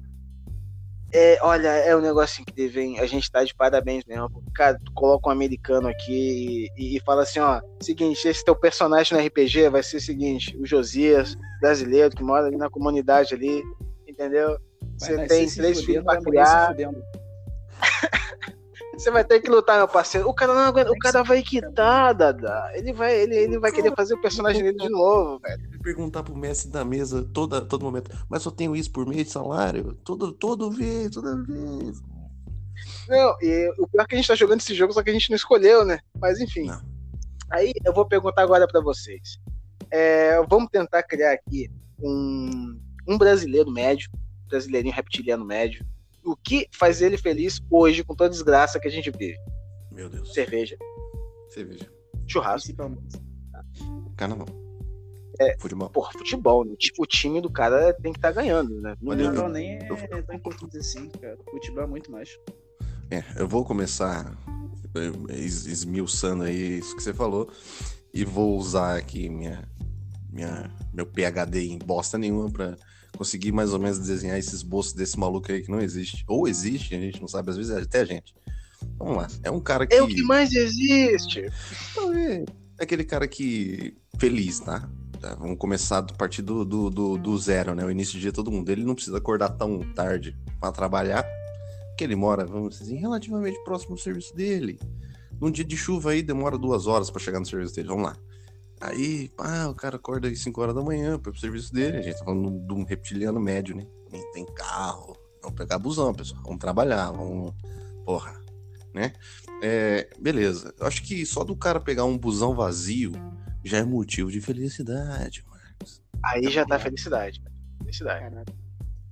é, 1.16 1.38
olha, 1.42 1.68
é 1.68 1.94
um 1.94 2.00
negócio 2.00 2.42
incrível, 2.42 2.82
hein? 2.82 2.98
A 2.98 3.06
gente 3.06 3.30
tá 3.30 3.44
de 3.44 3.54
parabéns 3.54 4.04
mesmo. 4.04 4.28
porque, 4.28 4.50
Cara, 4.52 4.80
tu 4.84 4.92
coloca 4.92 5.28
um 5.28 5.32
americano 5.32 5.86
aqui 5.86 6.66
e, 6.76 6.96
e 6.96 7.00
fala 7.02 7.22
assim, 7.22 7.38
ó, 7.38 7.60
seguinte, 7.80 8.26
esse 8.26 8.44
teu 8.44 8.56
personagem 8.56 9.16
no 9.16 9.24
RPG 9.24 9.68
vai 9.68 9.80
ser 9.80 9.98
o 9.98 10.00
seguinte, 10.00 10.58
o 10.58 10.66
Josias, 10.66 11.36
brasileiro, 11.60 12.16
que 12.16 12.24
mora 12.24 12.46
ali 12.46 12.56
na 12.56 12.68
comunidade 12.68 13.32
ali, 13.32 13.62
entendeu? 14.08 14.58
Você 14.98 15.24
tem 15.26 15.48
três 15.48 15.82
filhos 15.82 16.04
pra 16.04 16.20
criar, 16.20 16.74
você 18.98 19.10
vai 19.12 19.24
ter 19.24 19.40
que 19.40 19.48
lutar, 19.48 19.78
meu 19.78 19.88
parceiro. 19.88 20.28
O 20.28 20.34
cara 20.34 20.52
não 20.52 20.62
aguenta, 20.62 20.90
o 20.90 20.98
cara 20.98 21.22
vai 21.22 21.42
quitar, 21.42 22.12
Dada. 22.12 22.72
Ele 22.74 22.92
vai, 22.92 23.14
ele, 23.14 23.36
ele 23.36 23.58
vai 23.60 23.70
querer 23.70 23.94
fazer 23.94 24.14
o 24.14 24.20
personagem 24.20 24.64
dele 24.64 24.78
de 24.78 24.88
novo, 24.88 25.38
velho. 25.38 25.73
Perguntar 25.84 26.22
pro 26.22 26.34
mestre 26.34 26.70
da 26.70 26.82
mesa 26.82 27.22
toda, 27.22 27.60
todo 27.60 27.84
momento, 27.84 28.10
mas 28.26 28.42
só 28.42 28.50
tenho 28.50 28.74
isso 28.74 28.90
por 28.90 29.06
mês 29.06 29.26
de 29.26 29.32
salário? 29.32 29.92
Todo, 30.02 30.32
todo 30.32 30.70
vez, 30.70 31.10
toda 31.10 31.36
vez. 31.42 32.00
Não, 33.06 33.36
e 33.42 33.70
o 33.78 33.86
pior 33.86 34.02
é 34.02 34.06
que 34.06 34.14
a 34.14 34.18
gente 34.18 34.26
tá 34.26 34.34
jogando 34.34 34.60
esse 34.60 34.74
jogo, 34.74 34.94
só 34.94 35.02
que 35.02 35.10
a 35.10 35.12
gente 35.12 35.28
não 35.28 35.36
escolheu, 35.36 35.84
né? 35.84 35.98
Mas 36.18 36.40
enfim. 36.40 36.64
Não. 36.64 36.80
Aí 37.50 37.70
eu 37.84 37.92
vou 37.92 38.06
perguntar 38.06 38.40
agora 38.40 38.66
pra 38.66 38.80
vocês. 38.80 39.38
É, 39.90 40.42
vamos 40.46 40.70
tentar 40.70 41.02
criar 41.02 41.32
aqui 41.34 41.70
um, 42.02 42.80
um 43.06 43.18
brasileiro 43.18 43.70
médio, 43.70 44.10
brasileirinho 44.48 44.94
reptiliano 44.94 45.44
médio. 45.44 45.84
O 46.24 46.34
que 46.34 46.66
faz 46.72 47.02
ele 47.02 47.18
feliz 47.18 47.60
hoje 47.70 48.02
com 48.02 48.14
toda 48.14 48.28
a 48.28 48.32
desgraça 48.32 48.80
que 48.80 48.88
a 48.88 48.90
gente 48.90 49.10
vive? 49.10 49.36
Meu 49.92 50.08
Deus. 50.08 50.32
Cerveja, 50.32 50.78
Cerveja. 51.50 51.92
churrasco, 52.26 52.68
Principalmente. 52.68 53.22
Carnaval. 54.16 54.63
É. 55.40 55.56
Futebol. 55.58 55.88
porra, 55.90 56.12
futebol. 56.12 56.64
Né? 56.64 56.74
Tipo, 56.78 57.02
o 57.02 57.06
time 57.06 57.40
do 57.40 57.50
cara 57.50 57.92
tem 57.94 58.12
que 58.12 58.18
estar 58.18 58.32
ganhando, 58.32 58.80
né? 58.80 58.94
Não- 59.00 59.16
Carnaval 59.16 59.48
nem 59.48 59.72
é 59.78 59.88
eu- 59.90 60.22
tão 60.24 60.34
importante 60.36 60.76
assim, 60.78 61.08
cara. 61.08 61.36
Futebol 61.50 61.84
é 61.84 61.86
muito 61.86 62.10
mais. 62.10 62.30
É, 63.10 63.22
eu 63.36 63.46
vou 63.48 63.64
começar 63.64 64.32
eh, 64.94 65.34
es- 65.38 65.66
esmiuçando 65.66 66.44
aí 66.44 66.78
isso 66.78 66.94
que 66.96 67.02
você 67.02 67.12
falou 67.12 67.50
e 68.12 68.24
vou 68.24 68.56
usar 68.56 68.96
aqui 68.96 69.28
minha, 69.28 69.68
minha, 70.32 70.70
meu 70.92 71.04
PHD 71.04 71.64
em 71.66 71.78
bosta 71.78 72.16
nenhuma 72.16 72.50
pra 72.50 72.76
conseguir 73.16 73.52
mais 73.52 73.72
ou 73.72 73.78
menos 73.78 73.98
desenhar 73.98 74.38
esse 74.38 74.54
esboço 74.54 74.96
desse 74.96 75.18
maluco 75.18 75.50
aí 75.52 75.62
que 75.62 75.70
não 75.70 75.80
existe. 75.80 76.24
Ou 76.28 76.48
existe, 76.48 76.94
a 76.94 76.98
gente 77.00 77.20
não 77.20 77.28
sabe, 77.28 77.50
às 77.50 77.56
vezes 77.56 77.72
é 77.72 77.80
até 77.80 78.00
a 78.00 78.04
gente. 78.04 78.34
Vamos 78.98 79.16
lá. 79.16 79.28
É 79.42 79.50
um 79.50 79.60
cara 79.60 79.86
que. 79.86 79.94
É 79.94 80.02
o 80.02 80.06
que 80.06 80.22
mais 80.22 80.52
existe. 80.52 81.40
É 82.78 82.82
aquele 82.84 83.04
cara 83.04 83.26
que. 83.28 83.96
Feliz, 84.18 84.60
tá? 84.60 84.88
Tá, 85.24 85.34
Vamos 85.36 85.56
começar 85.56 86.00
a 86.00 86.02
partir 86.02 86.42
do, 86.42 86.66
do, 86.66 86.90
do, 86.90 87.16
do 87.16 87.38
zero, 87.38 87.74
né? 87.74 87.82
O 87.82 87.90
início 87.90 88.18
do 88.18 88.20
dia 88.20 88.30
todo 88.30 88.50
mundo. 88.50 88.68
Ele 88.68 88.84
não 88.84 88.94
precisa 88.94 89.16
acordar 89.16 89.48
tão 89.48 89.80
tarde 89.94 90.36
pra 90.60 90.70
trabalhar, 90.70 91.24
porque 91.88 92.04
ele 92.04 92.14
mora, 92.14 92.44
vamos 92.44 92.78
dizer 92.78 92.84
assim, 92.84 93.00
relativamente 93.00 93.58
próximo 93.64 93.94
do 93.94 94.00
serviço 94.02 94.36
dele. 94.36 94.78
Num 95.40 95.50
dia 95.50 95.64
de 95.64 95.78
chuva 95.78 96.10
aí, 96.10 96.22
demora 96.22 96.58
duas 96.58 96.86
horas 96.86 97.08
pra 97.08 97.22
chegar 97.22 97.40
no 97.40 97.46
serviço 97.46 97.74
dele. 97.74 97.88
Vamos 97.88 98.04
lá. 98.04 98.16
Aí, 98.82 99.30
pá, 99.30 99.66
o 99.66 99.74
cara 99.74 99.96
acorda 99.96 100.28
às 100.28 100.38
5 100.40 100.60
horas 100.60 100.74
da 100.74 100.82
manhã 100.82 101.18
pra 101.18 101.30
ir 101.30 101.32
pro 101.32 101.40
serviço 101.40 101.72
dele. 101.72 101.96
A 101.96 102.02
gente 102.02 102.18
tá 102.18 102.24
falando 102.26 102.50
de 102.50 102.74
um 102.74 102.84
reptiliano 102.84 103.40
médio, 103.40 103.74
né? 103.74 103.86
Nem 104.12 104.30
tem 104.32 104.44
carro. 104.44 105.16
Vamos 105.40 105.56
pegar 105.56 105.78
busão, 105.78 106.12
pessoal. 106.12 106.42
Vamos 106.44 106.58
trabalhar, 106.58 107.10
vamos. 107.12 107.54
Porra, 108.04 108.38
né? 108.92 109.14
É, 109.62 110.06
beleza. 110.20 110.74
Eu 110.78 110.86
acho 110.86 111.02
que 111.02 111.24
só 111.24 111.44
do 111.44 111.56
cara 111.56 111.80
pegar 111.80 112.04
um 112.04 112.18
busão 112.18 112.54
vazio 112.54 113.12
já 113.64 113.78
é 113.78 113.82
motivo 113.84 114.30
de 114.30 114.40
felicidade, 114.40 115.44
Marcos. 115.48 116.02
Aí 116.24 116.50
já 116.50 116.64
tá 116.66 116.78
felicidade. 116.78 117.40
cara. 117.40 117.54
Felicidade. 117.80 118.20
Caraca. 118.30 118.52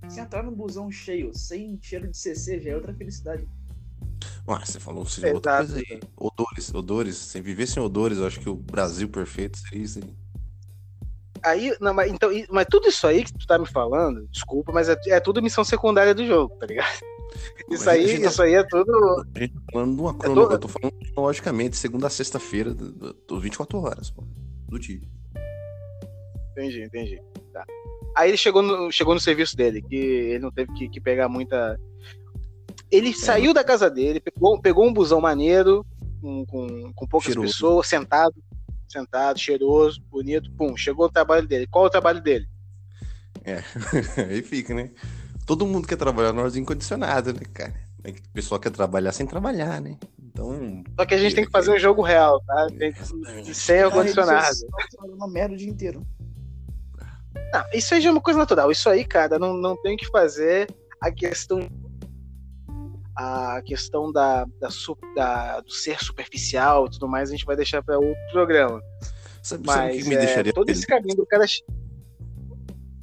Se 0.08 0.20
entrar 0.20 0.42
num 0.42 0.54
busão 0.54 0.90
cheio, 0.90 1.32
sem 1.36 1.78
cheiro 1.80 2.08
de 2.08 2.16
CC, 2.16 2.60
já 2.60 2.70
é 2.72 2.74
outra 2.76 2.92
felicidade. 2.92 3.46
Ah, 4.46 4.64
você 4.64 4.78
falou 4.80 5.04
você 5.04 5.32
outra 5.32 5.62
Exato. 5.62 5.72
coisa 5.72 5.86
aí. 5.88 6.00
Odores, 6.16 6.74
odores. 6.74 7.16
Sem 7.16 7.40
viver 7.42 7.66
sem 7.66 7.82
odores, 7.82 8.18
eu 8.18 8.26
acho 8.26 8.40
que 8.40 8.48
o 8.48 8.54
Brasil 8.56 9.08
perfeito 9.08 9.58
seria 9.58 9.82
isso 9.84 9.98
aí. 10.00 10.14
Aí, 11.44 11.76
não, 11.80 11.92
mas, 11.92 12.10
então, 12.12 12.30
mas 12.50 12.66
tudo 12.70 12.88
isso 12.88 13.04
aí 13.06 13.24
que 13.24 13.32
tu 13.32 13.46
tá 13.46 13.58
me 13.58 13.66
falando, 13.66 14.28
desculpa, 14.30 14.70
mas 14.72 14.88
é, 14.88 14.96
é 15.08 15.18
tudo 15.20 15.42
missão 15.42 15.64
secundária 15.64 16.14
do 16.14 16.24
jogo, 16.24 16.54
tá 16.56 16.66
ligado? 16.66 17.00
Isso 17.70 17.88
aí, 17.90 18.06
gente 18.06 18.22
tá- 18.22 18.28
isso 18.28 18.42
aí 18.42 18.54
é 18.54 18.62
tudo. 18.62 18.92
A 19.34 19.38
gente 19.38 19.54
tá 19.54 19.60
falando 19.72 19.94
de 19.96 20.00
uma 20.02 20.14
crônica, 20.14 20.52
eu 20.54 20.58
tô 20.58 20.68
falando 20.68 20.94
logicamente, 21.16 21.76
segunda 21.76 22.06
a 22.06 22.10
sexta-feira, 22.10 22.72
do- 22.74 22.92
do- 22.92 23.12
do 23.12 23.40
24 23.40 23.78
horas, 23.80 24.10
pô, 24.10 24.22
do 24.72 24.78
dia. 24.78 25.00
Entendi, 26.52 26.82
entendi. 26.82 27.22
Tá. 27.52 27.64
Aí 28.16 28.30
ele 28.30 28.36
chegou 28.36 28.62
no, 28.62 28.90
chegou 28.90 29.14
no 29.14 29.20
serviço 29.20 29.56
dele, 29.56 29.82
que 29.82 29.96
ele 29.96 30.38
não 30.38 30.50
teve 30.50 30.72
que, 30.72 30.88
que 30.88 31.00
pegar 31.00 31.28
muita. 31.28 31.78
Ele 32.90 33.12
saiu 33.12 33.54
da 33.54 33.64
casa 33.64 33.90
dele, 33.90 34.20
pegou, 34.20 34.60
pegou 34.60 34.86
um 34.86 34.92
busão 34.92 35.20
maneiro, 35.20 35.84
com, 36.20 36.44
com, 36.46 36.92
com 36.92 37.06
poucas 37.06 37.32
Cheiroso. 37.32 37.52
pessoas, 37.52 37.86
sentado, 37.86 38.34
sentado, 38.88 39.38
cheiroso, 39.38 40.02
bonito, 40.10 40.50
pum, 40.52 40.76
chegou 40.76 41.06
no 41.06 41.12
trabalho 41.12 41.46
dele. 41.46 41.66
Qual 41.66 41.84
é 41.84 41.88
o 41.88 41.90
trabalho 41.90 42.20
dele? 42.20 42.46
Aí 44.28 44.42
fica, 44.42 44.74
né? 44.74 44.90
Todo 45.46 45.66
mundo 45.66 45.88
quer 45.88 45.96
trabalhar 45.96 46.38
arzinho 46.38 46.66
condicionado, 46.66 47.32
né, 47.32 47.40
cara? 47.52 47.74
O 48.04 48.32
pessoal 48.32 48.60
quer 48.60 48.70
trabalhar 48.70 49.12
sem 49.12 49.26
trabalhar, 49.26 49.80
né? 49.80 49.96
Então. 50.32 50.82
Só 50.98 51.04
que 51.06 51.14
a 51.14 51.18
gente 51.18 51.34
tem 51.34 51.44
que 51.44 51.50
fazer 51.50 51.70
um 51.72 51.78
jogo 51.78 52.02
real, 52.02 52.40
tá? 52.46 52.66
Tem 52.78 52.92
que, 52.92 53.54
sem 53.54 53.80
ar-condicionado. 53.80 54.56
Uma 55.04 55.28
merda 55.28 55.54
o 55.54 55.58
dia 55.58 55.68
inteiro. 55.68 56.06
Não, 57.52 57.64
isso 57.74 57.94
aí 57.94 58.00
já 58.00 58.08
é 58.08 58.12
uma 58.12 58.20
coisa 58.20 58.38
natural. 58.38 58.70
Isso 58.70 58.88
aí, 58.88 59.04
cara, 59.04 59.38
não, 59.38 59.54
não 59.54 59.76
tem 59.82 59.96
que 59.96 60.06
fazer 60.08 60.68
a 61.00 61.10
questão. 61.10 61.60
A 63.14 63.60
questão 63.62 64.10
da, 64.10 64.46
da, 64.58 64.70
su- 64.70 64.96
da- 65.14 65.60
do 65.60 65.70
ser 65.70 65.98
superficial 66.02 66.86
e 66.86 66.90
tudo 66.92 67.06
mais, 67.06 67.28
a 67.28 67.32
gente 67.32 67.44
vai 67.44 67.54
deixar 67.54 67.82
para 67.82 67.98
outro 67.98 68.16
programa. 68.32 68.80
Sabe, 69.42 69.42
sabe 69.42 69.62
o 69.64 69.66
Mas 69.66 70.02
que 70.02 70.08
me 70.08 70.14
é, 70.14 70.18
deixaria 70.18 70.52
todo 70.52 70.64
feliz? 70.66 70.78
esse 70.78 70.86
caminho 70.86 71.16
do 71.16 71.26
cara. 71.26 71.44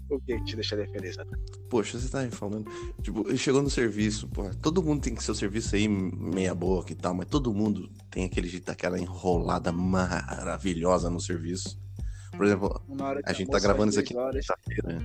O 0.09 0.19
que 0.19 0.43
te 0.43 0.55
deixaria 0.55 0.87
feliz? 0.87 1.17
Adam? 1.19 1.39
Poxa, 1.69 1.99
você 1.99 2.09
tá 2.09 2.23
me 2.23 2.31
falando. 2.31 2.69
Tipo, 3.01 3.27
ele 3.27 3.37
chegou 3.37 3.61
no 3.61 3.69
serviço, 3.69 4.27
pô. 4.27 4.49
Todo 4.55 4.81
mundo 4.81 5.01
tem 5.01 5.13
que 5.13 5.23
seu 5.23 5.35
serviço 5.35 5.75
aí 5.75 5.87
meia 5.87 6.55
boca 6.55 6.91
e 6.91 6.95
tal, 6.95 7.13
mas 7.13 7.27
todo 7.27 7.53
mundo 7.53 7.89
tem 8.09 8.25
aquele 8.25 8.47
jeito 8.47 8.65
daquela 8.65 8.99
enrolada 8.99 9.71
maravilhosa 9.71 11.09
no 11.09 11.19
serviço. 11.19 11.79
Por 12.35 12.45
exemplo, 12.45 12.81
a 13.23 13.33
gente 13.33 13.51
tá 13.51 13.59
gravando 13.59 13.91
isso 13.91 13.99
aqui 13.99 14.13
sexta-feira. 14.33 14.99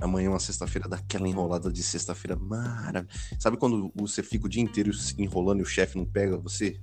Amanhã 0.00 0.26
é 0.26 0.30
uma 0.30 0.40
sexta-feira 0.40 0.88
daquela 0.88 1.28
enrolada 1.28 1.70
de 1.70 1.82
sexta-feira 1.82 2.34
maravilhosa. 2.34 3.06
Sabe 3.38 3.56
quando 3.56 3.92
você 3.94 4.22
fica 4.22 4.46
o 4.46 4.48
dia 4.48 4.62
inteiro 4.62 4.92
se 4.92 5.14
enrolando 5.22 5.60
e 5.60 5.62
o 5.62 5.66
chefe 5.66 5.96
não 5.96 6.04
pega 6.04 6.36
você? 6.36 6.80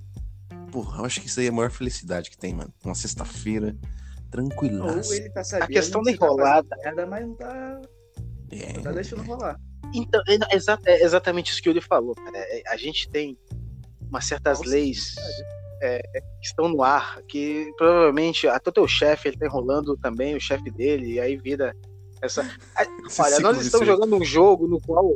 Porra, 0.72 1.00
eu 1.00 1.04
acho 1.04 1.20
que 1.20 1.26
isso 1.26 1.40
aí 1.40 1.46
é 1.46 1.48
a 1.50 1.52
maior 1.52 1.70
felicidade 1.70 2.30
que 2.30 2.38
tem, 2.38 2.54
mano. 2.54 2.72
Uma 2.82 2.94
sexta-feira 2.94 3.76
Ou 4.30 4.48
tranquilaça. 4.48 5.14
ele 5.16 5.30
tá 5.30 5.42
sabendo. 5.44 5.64
A 5.64 5.68
questão 5.68 6.02
que 6.02 6.12
da 6.12 6.18
tá 6.18 6.24
enrolada. 6.26 6.76
Merda, 6.84 7.06
mas 7.06 7.26
não 7.26 7.34
tá, 7.34 7.80
É, 8.52 8.72
não 8.74 8.82
tá 8.82 8.92
deixando 8.92 9.22
rolar. 9.22 9.56
Então, 9.94 10.22
é, 10.28 10.54
exa- 10.56 10.78
é 10.86 11.02
exatamente 11.04 11.50
isso 11.50 11.62
que 11.62 11.68
ele 11.68 11.80
falou, 11.80 12.14
cara. 12.14 12.30
É, 12.36 12.62
A 12.68 12.76
gente 12.76 13.08
tem 13.10 13.36
umas 14.08 14.24
certas 14.24 14.58
Nossa, 14.58 14.70
leis 14.70 15.14
é, 15.82 16.00
que 16.02 16.46
estão 16.46 16.68
no 16.68 16.82
ar, 16.82 17.22
que 17.22 17.72
provavelmente 17.76 18.46
até 18.46 18.70
o 18.70 18.72
teu 18.72 18.86
chefe 18.86 19.28
ele 19.28 19.38
tá 19.38 19.46
enrolando 19.46 19.96
também, 19.96 20.36
o 20.36 20.40
chefe 20.40 20.70
dele, 20.70 21.14
e 21.14 21.20
aí 21.20 21.36
vira 21.36 21.74
essa. 22.22 22.42
Olha, 23.18 23.40
nós 23.40 23.64
estamos 23.64 23.86
jogando 23.86 24.14
um 24.16 24.24
jogo 24.24 24.66
no 24.68 24.80
qual 24.80 25.14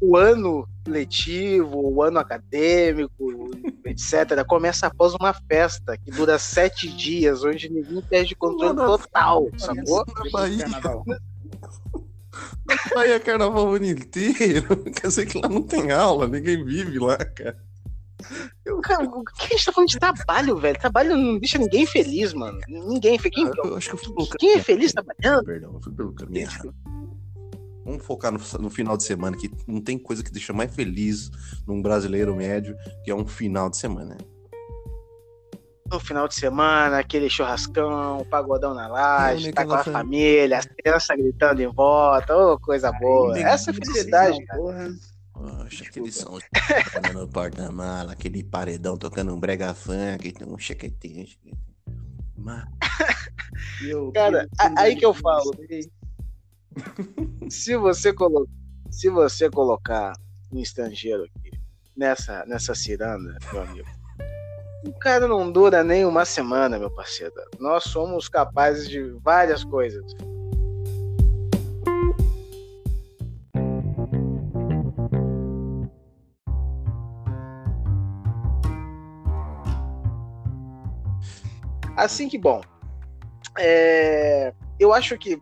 o 0.00 0.16
ano 0.16 0.68
letivo, 0.86 1.78
o 1.78 2.02
ano 2.02 2.18
acadêmico, 2.18 3.50
etc., 3.84 4.44
começa 4.46 4.86
após 4.86 5.14
uma 5.14 5.32
festa 5.32 5.96
que 5.96 6.10
dura 6.10 6.38
sete 6.38 6.88
dias, 6.88 7.44
onde 7.44 7.68
ninguém 7.70 8.02
perde 8.02 8.34
controle 8.34 8.74
Mano, 8.74 8.98
total, 8.98 9.48
sacou? 9.56 10.04
Na 12.66 12.94
Bahia, 12.94 13.14
é 13.14 13.20
carnaval 13.20 13.68
o 13.68 13.74
ano 13.74 13.86
inteiro. 13.86 14.76
Quer 14.92 15.08
dizer 15.08 15.26
que 15.26 15.38
lá 15.38 15.48
não 15.48 15.62
tem 15.62 15.90
aula, 15.90 16.26
ninguém 16.26 16.64
vive 16.64 16.98
lá, 16.98 17.16
cara. 17.16 17.58
Cara, 18.82 19.04
o 19.04 19.24
que 19.24 19.44
a 19.44 19.48
gente 19.48 19.64
tá 19.64 19.72
falando 19.72 19.88
de 19.88 19.98
trabalho, 19.98 20.56
velho? 20.56 20.78
Trabalho 20.78 21.16
não 21.16 21.38
deixa 21.38 21.58
ninguém 21.58 21.86
feliz, 21.86 22.32
mano. 22.32 22.58
Ninguém 22.66 23.18
feliz. 23.18 23.34
Quem, 23.34 23.70
Eu 23.70 23.76
acho 23.76 23.88
que 23.90 23.94
eu 23.94 23.98
fui 23.98 24.14
pelo 24.14 24.28
quem 24.38 24.54
é 24.54 24.62
feliz 24.62 24.92
trabalhando? 24.92 25.44
Perdão, 25.44 25.74
eu 25.74 25.80
fui 25.80 25.92
pelo 25.92 26.12
caminho 26.12 26.42
errado. 26.42 26.74
Vamos 27.86 28.04
focar 28.04 28.32
no, 28.32 28.40
no 28.60 28.68
final 28.68 28.96
de 28.96 29.04
semana, 29.04 29.36
que 29.36 29.48
não 29.64 29.80
tem 29.80 29.96
coisa 29.96 30.22
que 30.22 30.32
deixa 30.32 30.52
mais 30.52 30.74
feliz 30.74 31.30
num 31.64 31.80
brasileiro 31.80 32.34
médio 32.34 32.76
que 33.04 33.12
é 33.12 33.14
um 33.14 33.24
final 33.24 33.70
de 33.70 33.76
semana. 33.76 34.18
No 35.88 36.00
final 36.00 36.26
de 36.26 36.34
semana, 36.34 36.98
aquele 36.98 37.30
churrascão, 37.30 38.26
pagodão 38.28 38.74
na 38.74 38.88
laje, 38.88 39.42
Reúne 39.42 39.52
tá 39.52 39.64
com 39.64 39.74
a 39.74 39.84
fam- 39.84 39.92
família, 39.92 40.58
as 40.58 40.66
crianças 40.66 41.16
gritando 41.16 41.62
em 41.62 41.72
volta, 41.72 42.36
ô, 42.36 42.58
coisa 42.58 42.90
boa. 42.90 43.36
Aí, 43.36 43.42
Essa 43.44 43.70
é 43.70 43.74
felicidade, 43.74 44.44
porra. 44.46 44.88
Poxa, 45.32 45.84
aquele 45.84 46.10
som 46.10 46.38
tocando 46.82 47.12
no 47.20 47.28
porta-mala, 47.28 48.12
aquele 48.14 48.42
paredão 48.42 48.96
tocando 48.96 49.32
um 49.32 49.38
brega 49.38 49.72
funk, 49.74 50.34
um 50.44 50.58
chequetinho. 50.58 51.24
Mas, 52.36 52.64
Cara, 54.12 54.48
aí 54.76 54.96
que 54.96 55.06
eu 55.06 55.14
falo. 55.14 55.52
Se 57.50 57.76
você, 57.76 58.12
colo... 58.12 58.48
Se 58.90 59.08
você 59.08 59.50
colocar 59.50 60.12
um 60.52 60.58
estrangeiro 60.60 61.24
aqui 61.24 61.50
nessa, 61.96 62.44
nessa 62.46 62.74
ciranda, 62.74 63.36
meu 63.52 63.62
amigo, 63.62 63.88
o 64.84 64.92
cara 64.98 65.26
não 65.26 65.50
dura 65.50 65.82
nem 65.82 66.04
uma 66.04 66.24
semana, 66.24 66.78
meu 66.78 66.90
parceiro. 66.90 67.34
Nós 67.58 67.84
somos 67.84 68.28
capazes 68.28 68.88
de 68.88 69.02
várias 69.22 69.64
coisas. 69.64 70.04
Assim 81.96 82.28
que, 82.28 82.36
bom, 82.36 82.60
é, 83.58 84.52
eu 84.78 84.92
acho 84.92 85.16
que 85.16 85.40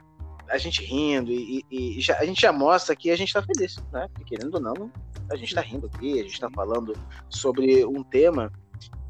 a 0.48 0.58
gente 0.58 0.82
rindo 0.84 1.30
e, 1.32 1.64
e- 1.70 1.98
e 1.98 2.00
já- 2.00 2.18
a 2.18 2.24
gente 2.24 2.40
já 2.40 2.52
mostra 2.52 2.94
que 2.94 3.10
a 3.10 3.16
gente 3.16 3.32
tá 3.32 3.42
feliz, 3.42 3.76
né? 3.92 4.06
Porque, 4.14 4.36
querendo 4.36 4.54
ou 4.54 4.60
não, 4.60 4.90
a 5.30 5.36
gente 5.36 5.54
tá 5.54 5.60
rindo 5.60 5.86
aqui, 5.86 6.20
a 6.20 6.22
gente 6.22 6.40
tá 6.40 6.50
falando 6.54 6.92
sobre 7.28 7.84
um 7.84 8.02
tema. 8.02 8.52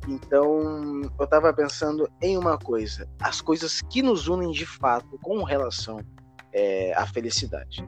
Então, 0.09 1.03
eu 1.19 1.27
tava 1.27 1.53
pensando 1.53 2.09
em 2.23 2.37
uma 2.37 2.59
coisa: 2.59 3.09
as 3.21 3.41
coisas 3.41 3.81
que 3.91 4.03
nos 4.03 4.29
unem 4.29 4.51
de 4.53 4.67
fato 4.67 5.19
com 5.23 5.43
relação 5.43 5.99
é, 6.53 6.93
à 6.95 7.07
felicidade. 7.07 7.87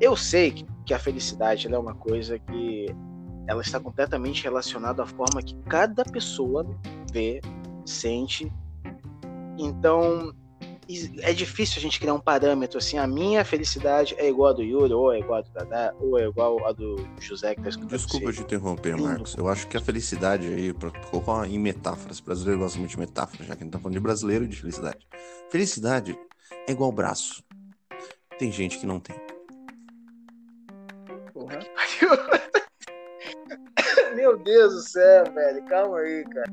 Eu 0.00 0.14
sei 0.16 0.50
que, 0.50 0.66
que 0.84 0.94
a 0.94 0.98
felicidade 0.98 1.72
é 1.72 1.78
uma 1.78 1.94
coisa 1.94 2.38
que 2.38 2.86
ela 3.48 3.62
está 3.62 3.80
completamente 3.80 4.42
relacionada 4.44 5.02
à 5.02 5.06
forma 5.06 5.40
que 5.42 5.56
cada 5.62 6.04
pessoa 6.04 6.66
vê, 7.12 7.40
sente. 7.84 8.52
Então, 9.58 10.34
é 11.20 11.32
difícil 11.32 11.78
a 11.78 11.80
gente 11.80 11.98
criar 11.98 12.14
um 12.14 12.20
parâmetro 12.20 12.78
assim, 12.78 12.96
a 12.96 13.06
minha 13.06 13.44
felicidade 13.44 14.14
é 14.18 14.28
igual 14.28 14.50
a 14.50 14.52
do 14.52 14.62
Yuri, 14.62 14.92
ou 14.92 15.12
é 15.12 15.18
igual 15.18 15.40
a 15.40 15.42
do 15.42 15.50
Dadá, 15.50 15.92
ou 15.98 16.18
é 16.18 16.24
igual 16.24 16.64
a 16.64 16.72
do 16.72 16.96
José 17.20 17.56
que 17.56 17.62
tá 17.62 17.70
escutando 17.70 17.98
desculpa 17.98 18.32
te 18.32 18.40
interromper, 18.40 18.94
Lindo. 18.94 19.08
Marcos. 19.08 19.34
Eu 19.36 19.48
acho 19.48 19.66
que 19.66 19.76
a 19.76 19.80
felicidade 19.80 20.46
aí, 20.46 20.72
pra 20.72 20.90
colocar 21.10 21.48
em 21.48 21.58
metáforas, 21.58 22.20
brasileiro 22.20 22.60
gosta 22.60 22.78
muito 22.78 22.90
de 22.90 22.98
metáforas, 22.98 23.48
já 23.48 23.56
que 23.56 23.62
a 23.62 23.64
gente 23.64 23.72
tá 23.72 23.80
falando 23.80 23.94
de 23.94 24.00
brasileiro 24.00 24.44
e 24.44 24.48
de 24.48 24.56
felicidade. 24.56 25.06
Felicidade 25.50 26.16
é 26.68 26.72
igual 26.72 26.92
braço. 26.92 27.42
Tem 28.38 28.52
gente 28.52 28.78
que 28.78 28.86
não 28.86 29.00
tem. 29.00 29.16
Porra. 31.32 31.58
Meu 34.14 34.38
Deus 34.38 34.74
do 34.74 34.80
céu, 34.80 35.24
velho, 35.32 35.64
calma 35.66 35.98
aí, 35.98 36.24
cara. 36.24 36.46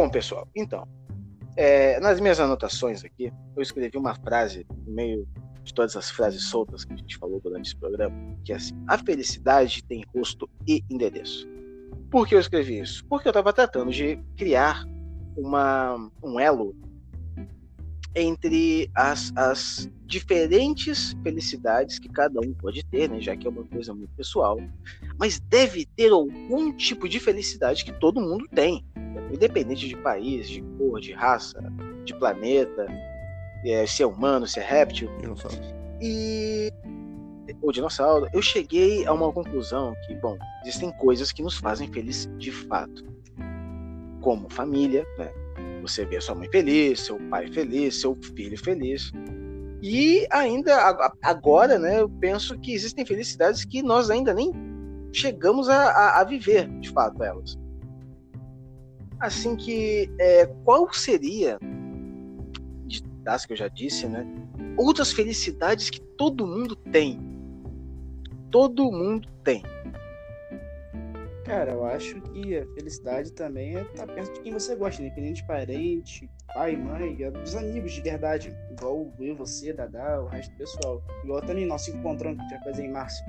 Bom, 0.00 0.08
pessoal, 0.08 0.48
então, 0.56 0.88
é, 1.54 2.00
nas 2.00 2.18
minhas 2.20 2.40
anotações 2.40 3.04
aqui, 3.04 3.30
eu 3.54 3.60
escrevi 3.60 3.98
uma 3.98 4.14
frase 4.14 4.66
no 4.86 4.94
meio 4.94 5.28
de 5.62 5.74
todas 5.74 5.94
as 5.94 6.10
frases 6.10 6.44
soltas 6.44 6.86
que 6.86 6.94
a 6.94 6.96
gente 6.96 7.18
falou 7.18 7.38
durante 7.38 7.66
esse 7.66 7.76
programa, 7.76 8.16
que 8.42 8.50
é 8.50 8.56
assim: 8.56 8.82
a 8.88 8.96
felicidade 8.96 9.84
tem 9.84 10.02
rosto 10.16 10.48
e 10.66 10.82
endereço. 10.88 11.46
Por 12.10 12.26
que 12.26 12.34
eu 12.34 12.40
escrevi 12.40 12.80
isso? 12.80 13.04
Porque 13.10 13.28
eu 13.28 13.30
estava 13.30 13.52
tratando 13.52 13.90
de 13.90 14.16
criar 14.38 14.86
uma, 15.36 16.10
um 16.24 16.40
elo 16.40 16.74
entre 18.14 18.90
as, 18.94 19.32
as 19.36 19.88
diferentes 20.04 21.14
felicidades 21.22 21.98
que 21.98 22.08
cada 22.08 22.40
um 22.40 22.52
pode 22.52 22.84
ter, 22.84 23.08
né, 23.08 23.20
já 23.20 23.36
que 23.36 23.46
é 23.46 23.50
uma 23.50 23.64
coisa 23.64 23.94
muito 23.94 24.12
pessoal, 24.16 24.58
mas 25.18 25.38
deve 25.38 25.86
ter 25.96 26.10
algum 26.10 26.72
tipo 26.72 27.08
de 27.08 27.20
felicidade 27.20 27.84
que 27.84 27.92
todo 27.92 28.20
mundo 28.20 28.46
tem, 28.52 28.84
independente 29.32 29.88
de 29.88 29.96
país, 29.96 30.48
de 30.48 30.62
cor, 30.76 31.00
de 31.00 31.12
raça, 31.12 31.62
de 32.04 32.12
planeta, 32.14 32.86
é, 33.64 33.86
se 33.86 34.02
é 34.02 34.06
humano, 34.06 34.46
se 34.46 34.58
é 34.58 34.64
réptil, 34.64 35.08
sei. 35.36 35.60
e 36.00 36.72
o 37.62 37.72
dinossauro, 37.72 38.28
eu 38.32 38.42
cheguei 38.42 39.06
a 39.06 39.12
uma 39.12 39.32
conclusão 39.32 39.94
que, 40.06 40.14
bom, 40.14 40.36
existem 40.62 40.90
coisas 40.92 41.32
que 41.32 41.42
nos 41.42 41.56
fazem 41.56 41.88
felizes 41.92 42.28
de 42.38 42.50
fato, 42.50 43.04
como 44.20 44.48
família, 44.50 45.06
né? 45.18 45.32
Você 45.82 46.04
vê 46.04 46.20
sua 46.20 46.34
mãe 46.34 46.48
feliz, 46.50 47.00
seu 47.00 47.18
pai 47.30 47.50
feliz, 47.50 48.00
seu 48.00 48.16
filho 48.36 48.58
feliz. 48.58 49.10
E 49.82 50.26
ainda 50.30 50.76
agora, 51.22 51.78
né, 51.78 52.00
eu 52.00 52.08
penso 52.08 52.58
que 52.58 52.72
existem 52.74 53.04
felicidades 53.06 53.64
que 53.64 53.82
nós 53.82 54.10
ainda 54.10 54.34
nem 54.34 54.52
chegamos 55.12 55.68
a, 55.68 55.90
a, 55.90 56.20
a 56.20 56.24
viver, 56.24 56.68
de 56.80 56.90
fato, 56.90 57.22
elas. 57.22 57.58
Assim 59.18 59.56
que, 59.56 60.10
é, 60.18 60.46
qual 60.64 60.92
seria, 60.92 61.58
das 63.22 63.46
que 63.46 63.54
eu 63.54 63.56
já 63.56 63.68
disse, 63.68 64.06
né, 64.06 64.26
outras 64.76 65.12
felicidades 65.12 65.88
que 65.88 66.00
todo 66.00 66.46
mundo 66.46 66.76
tem? 66.76 67.18
Todo 68.50 68.90
mundo 68.90 69.28
tem. 69.42 69.62
Cara, 71.50 71.72
eu 71.72 71.84
acho 71.84 72.20
que 72.20 72.56
a 72.56 72.64
felicidade 72.74 73.32
também 73.32 73.76
é 73.76 73.82
estar 73.82 74.06
perto 74.06 74.34
de 74.34 74.40
quem 74.40 74.52
você 74.52 74.76
gosta, 74.76 75.02
independente 75.02 75.40
de 75.42 75.46
parente, 75.48 76.30
pai, 76.54 76.76
mãe, 76.76 77.20
é 77.24 77.30
dos 77.30 77.56
amigos 77.56 77.90
de 77.92 78.00
verdade. 78.00 78.56
Igual 78.70 79.12
eu, 79.18 79.34
você, 79.34 79.72
Dadá, 79.72 80.20
o 80.22 80.26
resto 80.28 80.52
do 80.52 80.58
pessoal. 80.58 81.02
Igual 81.24 81.40
também 81.42 81.66
nós 81.66 81.82
se 81.82 81.90
encontrando 81.90 82.36
que 82.36 82.42
a 82.42 82.48
gente 82.48 82.54
vai 82.64 82.72
fazer 82.72 82.84
em 82.84 82.92
março. 82.92 83.20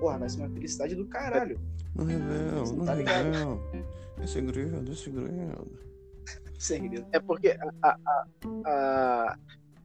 Porra, 0.00 0.18
vai 0.18 0.28
ser 0.28 0.40
uma 0.40 0.50
felicidade 0.50 0.94
do 0.96 1.06
caralho. 1.06 1.60
Não 1.94 2.04
revela, 2.06 2.58
Você 2.60 2.74
não 2.74 2.84
tá 2.84 2.94
ligado? 2.94 3.24
revela. 3.24 3.60
É 4.20 4.26
segredo, 4.26 4.90
é 4.92 4.94
segredo. 4.96 5.78
Segredo. 6.58 7.06
É 7.12 7.20
porque 7.20 7.56
a- 7.82 7.96
a- 8.04 8.26
a- 8.66 9.38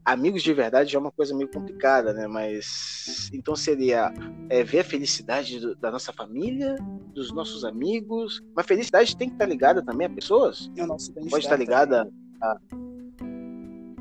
amigos 0.06 0.44
de 0.44 0.54
verdade 0.54 0.92
já 0.92 1.00
é 1.00 1.02
uma 1.02 1.12
coisa 1.12 1.36
meio 1.36 1.50
complicada, 1.50 2.14
né? 2.14 2.28
Mas 2.28 3.30
então 3.34 3.56
seria 3.56 4.14
é, 4.50 4.64
ver 4.64 4.80
a 4.80 4.84
felicidade 4.84 5.60
do- 5.60 5.76
da 5.76 5.90
nossa 5.92 6.14
família, 6.14 6.76
dos 7.14 7.32
nossos 7.34 7.66
amigos. 7.66 8.42
Mas 8.56 8.66
felicidade 8.68 9.18
tem 9.18 9.28
que 9.28 9.36
estar 9.36 9.46
ligada 9.48 9.84
também 9.84 10.06
a 10.08 10.10
pessoas. 10.10 10.70
É 10.78 10.84
o 10.84 10.88
nosso 10.88 11.12
Pode 11.12 11.30
bem-estar 11.30 11.40
estar 11.42 11.56
ligada 11.58 12.06
também. 12.06 13.12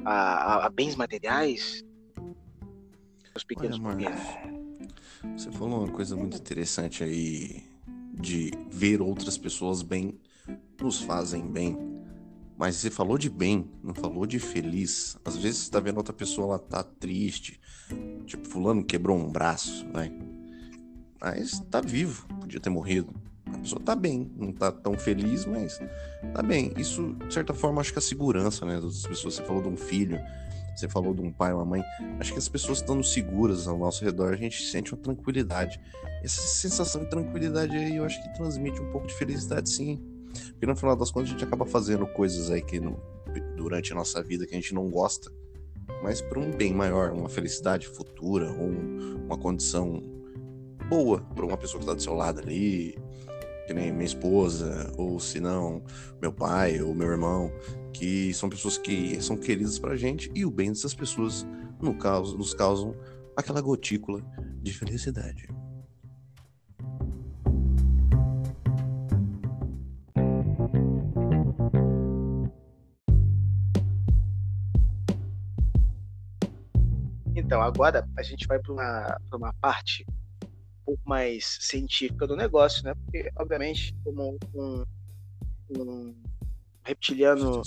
a, 0.05 0.13
a- 0.13 0.67
a 0.67 0.69
bens 0.71 0.95
materiais. 0.95 1.83
Os 3.35 3.43
pequenos 3.43 3.79
você 5.37 5.51
falou 5.51 5.85
uma 5.85 5.91
coisa 5.93 6.15
muito 6.15 6.37
interessante 6.37 7.03
aí 7.03 7.65
de 8.13 8.51
ver 8.71 9.01
outras 9.01 9.37
pessoas 9.39 9.83
bem, 9.83 10.21
nos 10.81 11.01
fazem 11.01 11.43
bem. 11.51 11.94
Mas 12.57 12.77
você 12.77 12.91
falou 12.91 13.19
de 13.19 13.29
bem, 13.29 13.69
não 13.83 13.95
falou 13.95 14.27
de 14.27 14.39
feliz. 14.39 15.19
Às 15.25 15.37
vezes 15.37 15.63
você 15.63 15.71
tá 15.71 15.81
vendo 15.81 15.97
outra 15.97 16.13
pessoa, 16.13 16.49
ela 16.49 16.59
tá 16.59 16.83
triste. 16.83 17.61
Tipo, 18.27 18.49
fulano 18.49 18.85
quebrou 18.85 19.17
um 19.17 19.31
braço, 19.31 19.87
vai. 19.93 20.13
Mas 21.21 21.59
tá 21.71 21.81
vivo, 21.81 22.27
podia 22.41 22.61
ter 22.61 22.71
morrido. 22.71 23.13
A 23.47 23.59
pessoa 23.59 23.81
tá 23.81 23.95
bem, 23.95 24.31
não 24.37 24.53
tá 24.53 24.71
tão 24.71 24.95
feliz, 24.95 25.45
mas 25.47 25.81
tá 26.33 26.43
bem. 26.43 26.73
Isso, 26.77 27.15
de 27.27 27.33
certa 27.33 27.55
forma, 27.55 27.81
acho 27.81 27.93
que 27.93 27.99
é 27.99 28.01
a 28.01 28.03
segurança, 28.03 28.65
né, 28.65 28.81
das 28.81 29.07
pessoas. 29.07 29.35
Você 29.35 29.43
falou 29.43 29.63
de 29.63 29.69
um 29.69 29.77
filho, 29.77 30.19
você 30.75 30.89
falou 30.89 31.15
de 31.15 31.23
um 31.23 31.33
pai, 31.33 31.53
uma 31.53 31.65
mãe. 31.65 31.83
Acho 32.19 32.33
que 32.33 32.39
as 32.39 32.49
pessoas 32.49 32.79
estando 32.79 33.03
seguras 33.03 33.67
ao 33.67 33.79
nosso 33.79 34.05
redor, 34.05 34.33
a 34.33 34.37
gente 34.37 34.63
sente 34.65 34.93
uma 34.93 35.01
tranquilidade. 35.01 35.81
Essa 36.23 36.41
sensação 36.41 37.03
de 37.03 37.11
tranquilidade 37.11 37.77
aí, 37.77 37.97
eu 37.97 38.05
acho 38.05 38.21
que 38.23 38.35
transmite 38.35 38.81
um 38.81 38.91
pouco 38.91 39.07
de 39.07 39.15
felicidade, 39.15 39.71
sim. 39.71 40.14
Porque 40.53 40.67
no 40.67 40.77
final 40.77 40.97
das 40.97 41.11
contas, 41.11 41.29
a 41.31 41.33
gente 41.33 41.45
acaba 41.45 41.65
fazendo 41.67 42.07
coisas 42.07 42.51
aí 42.51 42.63
que 42.63 42.81
no- 42.81 43.01
durante 43.57 43.93
a 43.93 43.97
nossa 43.97 44.23
vida 44.23 44.47
que 44.47 44.53
a 44.53 44.57
gente 44.57 44.75
não 44.75 44.89
gosta, 44.91 45.31
mas 46.03 46.21
para 46.21 46.39
um 46.39 46.51
bem 46.51 46.73
maior, 46.73 47.13
uma 47.13 47.29
felicidade 47.29 47.87
futura, 47.89 48.51
ou 48.53 48.69
um- 48.69 49.25
uma 49.27 49.37
condição 49.39 50.03
boa 50.89 51.21
para 51.35 51.45
uma 51.47 51.57
pessoa 51.57 51.79
que 51.79 51.85
está 51.85 51.95
do 51.95 52.03
seu 52.03 52.15
lado 52.15 52.41
ali, 52.41 52.97
que 53.67 53.73
nem 53.73 53.91
minha 53.91 54.05
esposa, 54.05 54.93
ou 54.99 55.19
se 55.19 55.41
não, 55.41 55.83
meu 56.21 56.33
pai 56.33 56.83
ou 56.83 56.95
meu 56.95 57.09
irmão, 57.09 57.51
que 57.93 58.33
são 58.35 58.49
pessoas 58.49 58.77
que 58.77 59.21
são 59.23 59.37
queridas 59.37 59.79
pra 59.79 59.97
gente 59.97 60.31
e 60.35 60.45
o 60.45 60.51
bem 60.51 60.69
dessas 60.71 60.95
pessoas 60.95 61.47
no 61.81 61.95
nos 62.37 62.55
causam 62.55 62.95
aquela 63.37 63.61
gotícula 63.61 64.23
de 64.63 64.73
felicidade. 64.73 65.49
Então, 77.35 77.61
agora 77.61 78.07
a 78.17 78.23
gente 78.23 78.47
vai 78.47 78.59
para 78.59 78.73
uma, 78.73 79.21
pra 79.29 79.39
uma 79.39 79.53
parte 79.55 80.05
um 80.43 80.85
pouco 80.85 81.03
mais 81.05 81.59
científica 81.61 82.27
do 82.27 82.37
negócio, 82.37 82.85
né? 82.85 82.95
Porque, 82.95 83.31
obviamente, 83.37 83.95
como 84.05 84.39
um, 84.55 84.85
um 85.71 86.15
reptiliano 86.85 87.63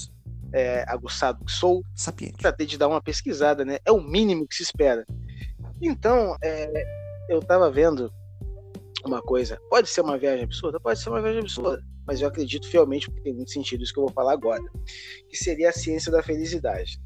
é, 0.53 0.85
aguçado 0.87 1.43
que 1.43 1.51
sou, 1.51 1.83
Sapiente. 1.95 2.37
tratei 2.37 2.65
de 2.65 2.77
dar 2.77 2.87
uma 2.87 3.01
pesquisada, 3.01 3.65
né? 3.65 3.79
É 3.83 3.91
o 3.91 4.01
mínimo 4.01 4.47
que 4.47 4.55
se 4.55 4.63
espera. 4.63 5.05
Então, 5.81 6.35
é, 6.41 6.83
eu 7.29 7.41
tava 7.41 7.69
vendo 7.69 8.11
uma 9.05 9.21
coisa. 9.21 9.59
Pode 9.69 9.89
ser 9.89 10.01
uma 10.01 10.17
viagem 10.17 10.43
absurda? 10.43 10.79
Pode 10.79 10.99
ser 10.99 11.09
uma 11.09 11.21
viagem 11.21 11.41
absurda. 11.41 11.83
Mas 12.05 12.21
eu 12.21 12.27
acredito 12.27 12.69
fielmente, 12.69 13.07
porque 13.07 13.21
tem 13.21 13.33
muito 13.33 13.51
sentido 13.51 13.83
isso 13.83 13.93
que 13.93 13.99
eu 13.99 14.05
vou 14.05 14.13
falar 14.13 14.33
agora. 14.33 14.63
Que 15.29 15.35
seria 15.35 15.69
a 15.69 15.73
ciência 15.73 16.11
da 16.11 16.23
felicidade. 16.23 16.99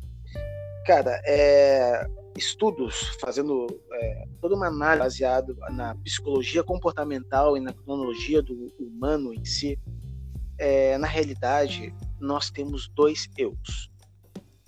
Cara, 0.86 1.21
é, 1.26 2.06
estudos 2.36 3.17
fazendo 3.20 3.67
é, 3.91 4.28
toda 4.39 4.56
uma 4.56 4.67
análise 4.67 5.02
baseada 5.02 5.56
na 5.72 5.96
psicologia 5.96 6.63
comportamental 6.63 7.58
e 7.58 7.60
na 7.60 7.74
cronologia 7.74 8.41
do 8.41 8.74
humano 8.80 9.34
em 9.34 9.44
si. 9.44 9.80
É, 10.58 10.98
na 10.98 11.08
realidade, 11.08 11.94
nós 12.20 12.50
temos 12.50 12.88
dois 12.89 13.28
eus. 13.38 13.91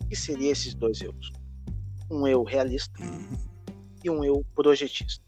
O 0.01 0.07
que 0.07 0.15
seriam 0.15 0.51
esses 0.51 0.73
dois 0.73 1.01
eus? 1.01 1.31
Um 2.09 2.27
eu 2.27 2.43
realista 2.43 2.99
e 4.03 4.09
um 4.09 4.23
eu 4.23 4.45
projetista. 4.55 5.23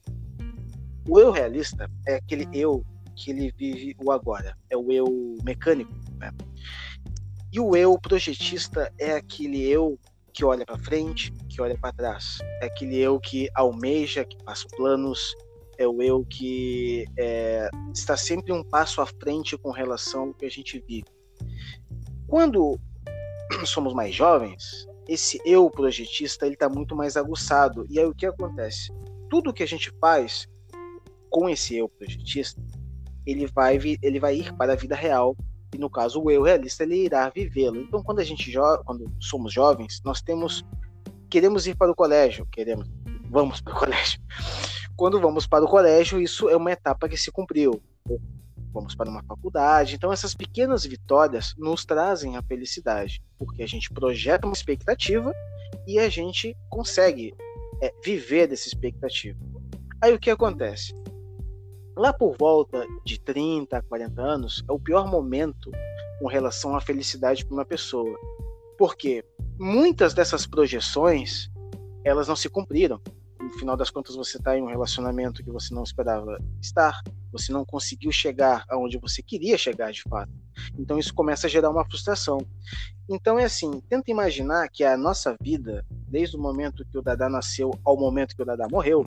O 1.07 1.19
eu 1.19 1.31
realista 1.31 1.89
é 2.05 2.15
aquele 2.15 2.47
eu 2.51 2.83
que 3.15 3.31
ele 3.31 3.51
vive 3.55 3.95
o 4.03 4.11
agora, 4.11 4.57
é 4.69 4.75
o 4.75 4.91
eu 4.91 5.37
mecânico. 5.43 5.93
Né? 6.17 6.31
E 7.53 7.59
o 7.59 7.75
eu 7.75 7.97
projetista 7.97 8.91
é 8.99 9.13
aquele 9.13 9.63
eu 9.63 9.97
que 10.35 10.43
olha 10.43 10.65
para 10.65 10.77
frente, 10.77 11.31
que 11.49 11.61
olha 11.61 11.77
para 11.77 11.93
trás, 11.93 12.39
é 12.61 12.65
aquele 12.65 12.97
eu 12.97 13.17
que 13.19 13.49
almeja, 13.55 14.25
que 14.25 14.35
passa 14.43 14.67
planos, 14.75 15.33
é 15.77 15.87
o 15.87 16.01
eu 16.01 16.25
que 16.25 17.05
é, 17.17 17.69
está 17.93 18.17
sempre 18.17 18.51
um 18.51 18.61
passo 18.61 18.99
à 18.99 19.05
frente 19.05 19.57
com 19.57 19.71
relação 19.71 20.23
ao 20.23 20.33
que 20.33 20.45
a 20.45 20.51
gente 20.51 20.83
vive. 20.85 21.07
Quando 22.27 22.77
somos 23.65 23.93
mais 23.93 24.13
jovens, 24.13 24.85
esse 25.07 25.39
eu 25.45 25.69
projetista 25.69 26.45
ele 26.45 26.55
está 26.55 26.67
muito 26.67 26.95
mais 26.95 27.15
aguçado. 27.15 27.85
E 27.89 27.97
aí 27.97 28.05
o 28.05 28.13
que 28.13 28.25
acontece? 28.25 28.91
Tudo 29.29 29.53
que 29.53 29.63
a 29.63 29.67
gente 29.67 29.89
faz 30.01 30.47
com 31.29 31.49
esse 31.49 31.77
eu 31.77 31.87
projetista, 31.87 32.61
ele 33.25 33.47
vai, 33.47 33.79
ele 34.01 34.19
vai 34.19 34.35
ir 34.35 34.53
para 34.55 34.73
a 34.73 34.75
vida 34.75 34.95
real. 34.95 35.35
E 35.75 35.77
no 35.77 35.89
caso, 35.89 36.21
o 36.21 36.31
eu 36.31 36.41
realista, 36.41 36.83
ele 36.83 37.03
irá 37.03 37.29
vivê-lo. 37.29 37.81
Então, 37.81 38.01
quando 38.01 38.19
a 38.19 38.23
gente 38.23 38.49
quando 38.85 39.11
somos 39.19 39.51
jovens, 39.51 40.01
nós 40.05 40.21
temos 40.21 40.65
queremos 41.29 41.67
ir 41.67 41.75
para 41.75 41.91
o 41.91 41.95
colégio, 41.95 42.47
queremos 42.49 42.89
vamos 43.29 43.59
para 43.59 43.73
o 43.73 43.75
colégio. 43.79 44.21
Quando 44.95 45.19
vamos 45.19 45.45
para 45.45 45.65
o 45.65 45.67
colégio, 45.67 46.21
isso 46.21 46.47
é 46.47 46.55
uma 46.55 46.71
etapa 46.71 47.09
que 47.09 47.17
se 47.17 47.29
cumpriu. 47.29 47.81
Vamos 48.71 48.95
para 48.95 49.09
uma 49.09 49.21
faculdade. 49.23 49.95
Então, 49.95 50.13
essas 50.13 50.33
pequenas 50.33 50.85
vitórias 50.85 51.53
nos 51.57 51.83
trazem 51.83 52.37
a 52.37 52.41
felicidade, 52.41 53.21
porque 53.37 53.61
a 53.61 53.67
gente 53.67 53.91
projeta 53.91 54.47
uma 54.47 54.53
expectativa 54.53 55.33
e 55.85 55.99
a 55.99 56.07
gente 56.07 56.55
consegue 56.69 57.33
é, 57.81 57.93
viver 58.01 58.47
dessa 58.47 58.69
expectativa. 58.69 59.37
Aí 60.01 60.13
o 60.13 60.19
que 60.19 60.29
acontece? 60.29 60.93
Lá 61.97 62.11
por 62.11 62.35
volta 62.37 62.85
de 63.05 63.17
30, 63.19 63.81
40 63.83 64.21
anos, 64.21 64.63
é 64.67 64.71
o 64.71 64.79
pior 64.79 65.09
momento 65.09 65.71
com 66.19 66.27
relação 66.27 66.75
à 66.75 66.81
felicidade 66.81 67.45
para 67.45 67.53
uma 67.53 67.65
pessoa. 67.65 68.19
Porque 68.77 69.23
muitas 69.57 70.13
dessas 70.13 70.45
projeções, 70.45 71.49
elas 72.03 72.27
não 72.27 72.35
se 72.35 72.49
cumpriram. 72.49 72.99
No 73.45 73.59
final 73.59 73.77
das 73.77 73.89
contas, 73.89 74.15
você 74.15 74.37
está 74.37 74.57
em 74.57 74.61
um 74.63 74.67
relacionamento 74.67 75.43
que 75.43 75.51
você 75.51 75.73
não 75.73 75.83
esperava 75.83 76.37
estar, 76.59 77.01
você 77.31 77.51
não 77.53 77.63
conseguiu 77.63 78.11
chegar 78.11 78.65
aonde 78.67 78.97
você 78.97 79.21
queria 79.21 79.57
chegar 79.57 79.91
de 79.91 80.01
fato. 80.03 80.31
Então 80.77 80.97
isso 80.97 81.13
começa 81.13 81.47
a 81.47 81.49
gerar 81.49 81.69
uma 81.69 81.85
frustração. 81.85 82.39
Então 83.07 83.37
é 83.37 83.43
assim, 83.45 83.79
tenta 83.87 84.09
imaginar 84.09 84.67
que 84.69 84.83
a 84.83 84.97
nossa 84.97 85.35
vida, 85.39 85.85
desde 86.07 86.35
o 86.35 86.39
momento 86.39 86.83
que 86.85 86.97
o 86.97 87.01
Dada 87.01 87.29
nasceu 87.29 87.71
ao 87.83 87.95
momento 87.95 88.35
que 88.35 88.41
o 88.41 88.45
Dada 88.45 88.67
morreu, 88.67 89.03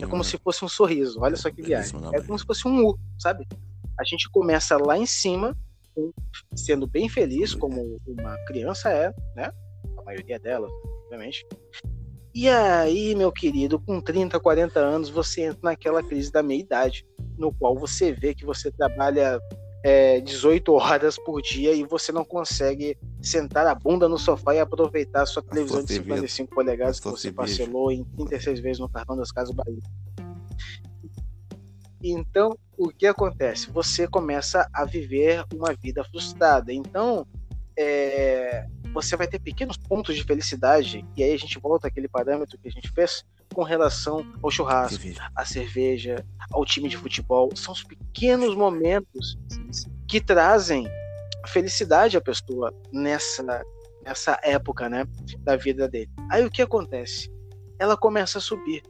é 0.00 0.06
como 0.06 0.22
se 0.22 0.38
fosse 0.38 0.64
um 0.64 0.68
sorriso. 0.68 1.20
Olha 1.20 1.36
só 1.36 1.50
que 1.50 1.60
viagem. 1.60 1.92
Belíssimo, 1.92 2.16
É 2.16 2.24
como 2.24 2.38
se 2.38 2.46
fosse 2.46 2.68
um 2.68 2.86
U, 2.86 2.98
sabe? 3.18 3.46
A 3.98 4.04
gente 4.04 4.30
começa 4.30 4.76
lá 4.78 4.96
em 4.96 5.06
cima, 5.06 5.56
sendo 6.54 6.86
bem 6.86 7.08
feliz, 7.08 7.54
como 7.54 8.00
uma 8.06 8.36
criança 8.46 8.88
é, 8.90 9.12
né? 9.34 9.52
A 9.98 10.02
maioria 10.02 10.38
delas, 10.38 10.70
obviamente. 11.04 11.44
E 12.32 12.48
aí, 12.48 13.14
meu 13.14 13.32
querido, 13.32 13.78
com 13.80 14.00
30, 14.00 14.38
40 14.38 14.78
anos, 14.78 15.08
você 15.08 15.42
entra 15.42 15.60
naquela 15.62 16.02
crise 16.02 16.30
da 16.30 16.42
meia-idade, 16.42 17.04
no 17.36 17.52
qual 17.52 17.76
você 17.76 18.12
vê 18.12 18.34
que 18.34 18.44
você 18.44 18.70
trabalha 18.70 19.40
é, 19.82 20.20
18 20.20 20.72
horas 20.72 21.18
por 21.18 21.40
dia 21.42 21.72
e 21.72 21.82
você 21.82 22.12
não 22.12 22.24
consegue 22.24 22.96
sentar 23.20 23.66
a 23.66 23.74
bunda 23.74 24.08
no 24.08 24.18
sofá 24.18 24.54
e 24.54 24.60
aproveitar 24.60 25.22
a 25.22 25.26
sua 25.26 25.42
televisão 25.42 25.80
de 25.80 25.88
TV. 25.88 26.02
55 26.02 26.54
polegadas 26.54 27.00
que 27.00 27.08
você 27.08 27.32
parcelou 27.32 27.90
em 27.90 28.04
36 28.04 28.60
vezes 28.60 28.78
no 28.78 28.88
cartão 28.88 29.16
das 29.16 29.32
Casas 29.32 29.54
Bahia. 29.54 29.80
Então, 32.02 32.56
o 32.78 32.88
que 32.88 33.06
acontece? 33.06 33.70
Você 33.70 34.06
começa 34.06 34.68
a 34.72 34.84
viver 34.84 35.44
uma 35.52 35.74
vida 35.74 36.02
frustrada. 36.04 36.72
Então, 36.72 37.26
é, 37.76 38.66
você 38.92 39.16
vai 39.16 39.26
ter 39.26 39.38
pequenos 39.38 39.76
pontos 39.76 40.16
de 40.16 40.24
felicidade, 40.24 41.04
e 41.16 41.22
aí 41.22 41.32
a 41.32 41.38
gente 41.38 41.58
volta 41.58 41.88
àquele 41.88 42.08
parâmetro 42.08 42.58
que 42.58 42.68
a 42.68 42.70
gente 42.70 42.90
fez 42.90 43.24
com 43.54 43.62
relação 43.62 44.24
ao 44.42 44.50
churrasco, 44.50 45.00
Cerveja. 45.00 45.30
à 45.34 45.44
cerveja, 45.44 46.24
ao 46.52 46.64
time 46.64 46.88
de 46.88 46.96
futebol. 46.96 47.50
São 47.54 47.72
os 47.72 47.82
pequenos 47.82 48.54
momentos 48.54 49.38
que 50.08 50.20
trazem 50.20 50.88
felicidade 51.48 52.16
à 52.16 52.20
pessoa 52.20 52.72
nessa, 52.92 53.62
nessa 54.04 54.38
época 54.42 54.88
né, 54.88 55.06
da 55.40 55.56
vida 55.56 55.88
dele. 55.88 56.10
Aí 56.30 56.44
o 56.44 56.50
que 56.50 56.62
acontece? 56.62 57.30
Ela 57.78 57.96
começa 57.96 58.38
a 58.38 58.40
subir. 58.40 58.82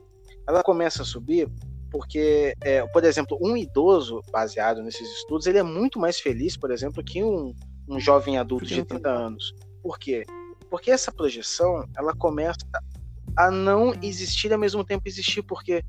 Ela 0.46 0.62
começa 0.62 1.02
a 1.02 1.04
subir 1.04 1.48
porque, 1.90 2.54
é, 2.62 2.86
por 2.86 3.04
exemplo, 3.04 3.36
um 3.40 3.56
idoso, 3.56 4.22
baseado 4.30 4.82
nesses 4.82 5.08
estudos, 5.18 5.46
ele 5.46 5.58
é 5.58 5.62
muito 5.62 5.98
mais 5.98 6.20
feliz, 6.20 6.56
por 6.56 6.70
exemplo, 6.70 7.02
que 7.02 7.22
um, 7.22 7.54
um 7.88 7.98
jovem 7.98 8.38
adulto 8.38 8.66
de 8.66 8.84
30 8.84 9.08
anos. 9.10 9.54
Por 9.82 9.98
quê? 9.98 10.24
Porque 10.70 10.90
essa 10.90 11.12
projeção, 11.12 11.88
ela 11.96 12.14
começa 12.14 12.58
a 13.36 13.50
não 13.50 13.94
existir 14.02 14.52
ao 14.52 14.58
mesmo 14.58 14.84
tempo 14.84 15.08
existir, 15.08 15.42
porque 15.42 15.84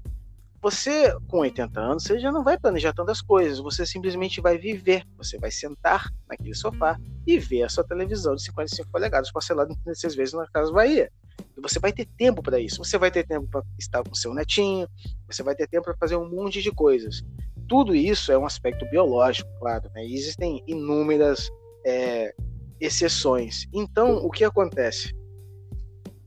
você, 0.61 1.11
com 1.27 1.39
80 1.39 1.79
anos, 1.79 2.03
você 2.03 2.19
já 2.19 2.31
não 2.31 2.43
vai 2.43 2.57
planejar 2.57 2.93
tantas 2.93 3.19
coisas, 3.19 3.57
você 3.57 3.83
simplesmente 3.83 4.39
vai 4.39 4.59
viver, 4.59 5.03
você 5.17 5.39
vai 5.39 5.49
sentar 5.49 6.07
naquele 6.29 6.53
sofá 6.53 6.99
e 7.25 7.39
ver 7.39 7.63
a 7.63 7.69
sua 7.69 7.83
televisão 7.83 8.35
de 8.35 8.43
55 8.43 8.91
polegadas 8.91 9.31
parcelada 9.31 9.71
em 9.71 9.75
36 9.77 10.15
vezes 10.15 10.33
na 10.35 10.45
Casa 10.47 10.71
Bahia. 10.71 11.11
E 11.57 11.61
você 11.61 11.79
vai 11.79 11.91
ter 11.91 12.05
tempo 12.15 12.43
para 12.43 12.59
isso, 12.59 12.77
você 12.77 12.95
vai 12.99 13.09
ter 13.09 13.25
tempo 13.25 13.47
para 13.47 13.63
estar 13.79 14.03
com 14.03 14.13
seu 14.13 14.35
netinho, 14.35 14.87
você 15.27 15.41
vai 15.41 15.55
ter 15.55 15.67
tempo 15.67 15.85
para 15.85 15.97
fazer 15.97 16.15
um 16.15 16.29
monte 16.29 16.61
de 16.61 16.71
coisas. 16.71 17.23
Tudo 17.67 17.95
isso 17.95 18.31
é 18.31 18.37
um 18.37 18.45
aspecto 18.45 18.85
biológico, 18.91 19.49
claro, 19.59 19.89
né? 19.95 20.05
E 20.05 20.13
existem 20.13 20.63
inúmeras 20.67 21.49
é, 21.83 22.35
exceções. 22.81 23.67
Então, 23.71 24.17
o 24.17 24.31
que 24.31 24.43
acontece? 24.43 25.15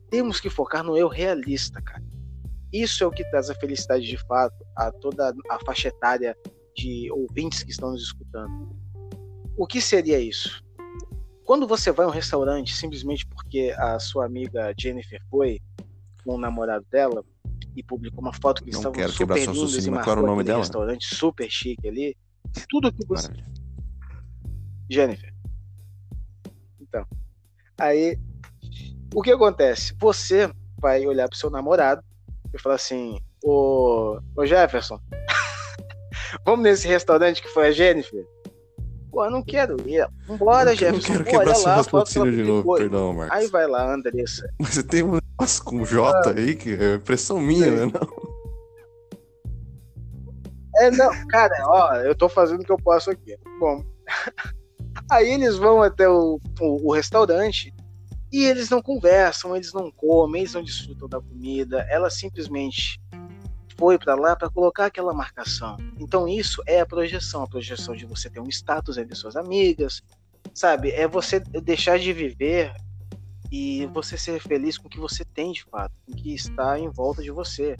Temos 0.08 0.40
que 0.40 0.48
focar 0.48 0.84
no 0.84 0.96
eu 0.96 1.08
realista, 1.08 1.82
cara. 1.82 2.02
Isso 2.72 3.02
é 3.02 3.06
o 3.06 3.10
que 3.10 3.28
traz 3.30 3.50
a 3.50 3.54
felicidade 3.54 4.06
de 4.06 4.16
fato 4.16 4.64
a 4.76 4.90
toda 4.90 5.34
a 5.50 5.58
faixa 5.64 5.88
etária 5.88 6.36
de 6.76 7.10
ouvintes 7.12 7.62
que 7.62 7.70
estão 7.70 7.90
nos 7.90 8.02
escutando. 8.02 8.76
O 9.56 9.66
que 9.66 9.80
seria 9.80 10.18
isso? 10.18 10.62
Quando 11.44 11.66
você 11.66 11.92
vai 11.92 12.06
a 12.06 12.08
um 12.08 12.12
restaurante 12.12 12.74
simplesmente 12.74 13.26
porque 13.26 13.74
a 13.76 13.98
sua 13.98 14.24
amiga 14.24 14.72
Jennifer 14.78 15.20
foi 15.30 15.60
com 16.24 16.36
o 16.36 16.38
namorado 16.38 16.86
dela 16.90 17.24
e 17.76 17.82
publicou 17.82 18.20
uma 18.20 18.32
foto 18.32 18.62
que 18.62 18.70
eles 18.70 18.74
Não 18.74 18.90
estavam 18.90 18.96
quero 18.96 19.12
super 19.12 19.34
quebrar 19.34 19.44
seu 19.44 19.52
lindos 19.52 19.86
e 19.86 19.90
marcou 19.90 20.12
era 20.12 20.22
o 20.22 20.26
nome 20.26 20.44
dela? 20.44 20.60
restaurante 20.60 21.14
super 21.14 21.50
chique 21.50 21.86
ali, 21.86 22.16
tudo 22.70 22.92
que 22.92 23.04
você 23.06 23.28
Maravilha. 23.28 23.52
Jennifer. 24.88 25.33
Então, 26.94 27.06
aí 27.76 28.16
o 29.12 29.20
que 29.20 29.32
acontece? 29.32 29.94
Você 29.98 30.48
vai 30.78 31.04
olhar 31.04 31.28
pro 31.28 31.36
seu 31.36 31.50
namorado 31.50 32.02
e 32.52 32.60
falar 32.60 32.76
assim: 32.76 33.18
Ô, 33.42 34.18
ô 34.36 34.46
Jefferson, 34.46 35.00
vamos 36.46 36.62
nesse 36.62 36.86
restaurante 36.86 37.42
que 37.42 37.48
foi 37.48 37.68
a 37.68 37.72
Jennifer? 37.72 38.24
Pô, 39.10 39.24
eu 39.24 39.30
não 39.30 39.42
quero 39.42 39.76
ir. 39.88 40.06
Vambora, 40.26 40.70
Eu 40.70 40.74
não 40.74 40.76
Jefferson. 40.76 41.12
quero 41.12 41.24
Pô, 41.24 41.30
quebrar 41.30 41.54
seu 41.56 41.68
lá, 41.68 41.74
raciocínio 41.76 42.32
de 42.32 42.42
novo, 42.42 42.74
perdão, 42.76 43.12
Marcos. 43.12 43.36
Aí 43.36 43.48
vai 43.48 43.66
lá, 43.66 43.92
Andressa. 43.92 44.48
Mas 44.60 44.74
você 44.74 44.82
tem 44.82 45.02
um 45.02 45.18
negócio 45.18 45.64
com 45.64 45.84
J 45.84 46.30
aí 46.30 46.54
que 46.54 46.74
é 46.74 46.94
impressão 46.94 47.40
minha, 47.40 47.70
né? 47.70 47.86
Não. 47.86 48.34
É, 50.76 50.90
não, 50.90 51.08
cara, 51.28 51.54
ó, 51.68 51.94
eu 51.96 52.16
tô 52.16 52.28
fazendo 52.28 52.62
o 52.62 52.64
que 52.64 52.72
eu 52.72 52.78
posso 52.78 53.08
aqui. 53.08 53.36
Bom, 53.60 53.84
aí 55.10 55.30
eles 55.30 55.56
vão 55.56 55.82
até 55.82 56.08
o, 56.08 56.40
o, 56.60 56.88
o 56.88 56.92
restaurante 56.92 57.74
e 58.32 58.44
eles 58.44 58.68
não 58.68 58.82
conversam, 58.82 59.54
eles 59.54 59.72
não 59.72 59.90
comem, 59.90 60.42
eles 60.42 60.54
não 60.54 60.62
desfrutam 60.62 61.08
da 61.08 61.20
comida. 61.20 61.86
Ela 61.88 62.10
simplesmente 62.10 63.00
foi 63.76 63.98
pra 63.98 64.14
lá 64.14 64.34
pra 64.34 64.50
colocar 64.50 64.86
aquela 64.86 65.12
marcação. 65.12 65.76
Então 65.98 66.28
isso 66.28 66.62
é 66.66 66.80
a 66.80 66.86
projeção, 66.86 67.42
a 67.42 67.48
projeção 67.48 67.94
de 67.94 68.06
você 68.06 68.28
ter 68.30 68.40
um 68.40 68.48
status 68.48 68.98
entre 68.98 69.14
suas 69.14 69.36
amigas, 69.36 70.02
sabe? 70.52 70.90
É 70.90 71.06
você 71.06 71.40
deixar 71.40 71.98
de 71.98 72.12
viver 72.12 72.74
e 73.50 73.86
você 73.86 74.18
ser 74.18 74.40
feliz 74.40 74.78
com 74.78 74.88
o 74.88 74.90
que 74.90 74.98
você 74.98 75.24
tem 75.24 75.52
de 75.52 75.62
fato, 75.64 75.92
com 76.04 76.12
o 76.12 76.16
que 76.16 76.34
está 76.34 76.78
em 76.78 76.88
volta 76.88 77.22
de 77.22 77.30
você. 77.30 77.76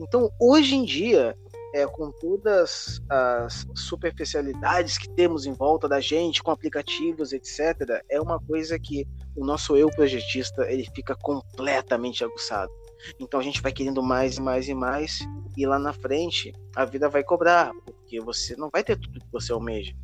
Então, 0.00 0.30
hoje 0.40 0.74
em 0.74 0.84
dia, 0.84 1.36
é, 1.76 1.86
com 1.86 2.10
todas 2.10 3.02
as 3.06 3.66
superficialidades 3.74 4.96
que 4.96 5.10
temos 5.10 5.44
em 5.44 5.52
volta 5.52 5.86
da 5.86 6.00
gente, 6.00 6.42
com 6.42 6.50
aplicativos, 6.50 7.34
etc., 7.34 8.02
é 8.08 8.18
uma 8.18 8.40
coisa 8.40 8.78
que 8.78 9.06
o 9.36 9.44
nosso 9.44 9.76
eu 9.76 9.90
projetista 9.90 10.62
ele 10.70 10.88
fica 10.94 11.14
completamente 11.14 12.24
aguçado. 12.24 12.72
Então 13.20 13.38
a 13.38 13.42
gente 13.42 13.60
vai 13.60 13.72
querendo 13.72 14.02
mais 14.02 14.38
e 14.38 14.40
mais 14.40 14.68
e 14.70 14.74
mais, 14.74 15.18
e 15.54 15.66
lá 15.66 15.78
na 15.78 15.92
frente 15.92 16.50
a 16.74 16.86
vida 16.86 17.10
vai 17.10 17.22
cobrar, 17.22 17.72
porque 17.84 18.18
você 18.22 18.56
não 18.56 18.70
vai 18.70 18.82
ter 18.82 18.98
tudo 18.98 19.20
que 19.20 19.30
você 19.30 19.52
almeja. 19.52 19.94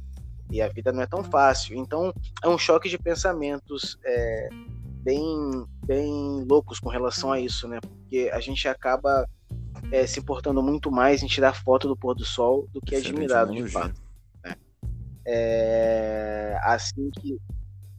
E 0.50 0.60
a 0.60 0.68
vida 0.68 0.92
não 0.92 1.00
é 1.00 1.06
tão 1.06 1.24
fácil. 1.24 1.74
Então 1.78 2.12
é 2.44 2.48
um 2.48 2.58
choque 2.58 2.90
de 2.90 2.98
pensamentos 2.98 3.96
é, 4.04 4.48
bem, 5.02 5.64
bem 5.86 6.44
loucos 6.46 6.78
com 6.78 6.90
relação 6.90 7.32
a 7.32 7.40
isso, 7.40 7.66
né? 7.66 7.80
Porque 7.80 8.30
a 8.30 8.40
gente 8.40 8.68
acaba 8.68 9.26
é, 9.92 10.06
se 10.06 10.18
importando 10.18 10.62
muito 10.62 10.90
mais 10.90 11.22
em 11.22 11.26
tirar 11.26 11.52
foto 11.54 11.86
do 11.86 11.96
pôr 11.96 12.14
do 12.14 12.24
sol 12.24 12.66
do 12.72 12.80
que 12.80 12.94
Excelente 12.94 13.14
admirado 13.16 13.52
de 13.52 13.58
analogia. 13.58 13.80
fato. 13.80 14.02
É, 15.24 16.58
assim 16.62 17.10
que. 17.20 17.38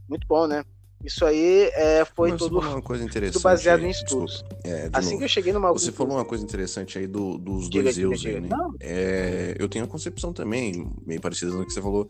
Muito 0.10 0.28
bom, 0.28 0.46
né? 0.48 0.64
Isso 1.04 1.26
aí 1.26 1.70
é, 1.74 2.06
foi 2.06 2.32
Mas 2.32 2.40
tudo, 2.40 2.60
uma 2.60 2.82
coisa 2.82 3.04
interessante. 3.04 3.34
tudo 3.34 3.44
baseado 3.44 3.80
aí, 3.82 3.86
em 3.88 3.90
estudos. 3.90 4.44
É, 4.64 4.90
de 4.90 4.98
Assim 4.98 5.08
novo. 5.10 5.18
que 5.20 5.24
eu 5.26 5.30
cheguei 5.30 5.54
numa. 5.54 5.72
Você 5.72 5.92
falou 5.92 6.16
uma 6.18 6.26
coisa 6.26 6.44
interessante 6.44 6.98
aí 6.98 7.08
do- 7.08 7.38
dos 7.38 7.70
Diga, 7.70 7.84
dois 7.84 7.96
diga, 7.96 8.08
eus 8.08 8.20
diga. 8.22 8.36
aí, 8.38 8.42
né? 8.42 8.50
É, 8.80 9.56
eu 9.60 9.68
tenho 9.70 9.86
a 9.86 9.88
concepção 9.88 10.32
também, 10.34 10.90
meio 11.06 11.20
parecida 11.22 11.52
no 11.52 11.66
que 11.66 11.74
você 11.74 11.82
falou, 11.82 12.10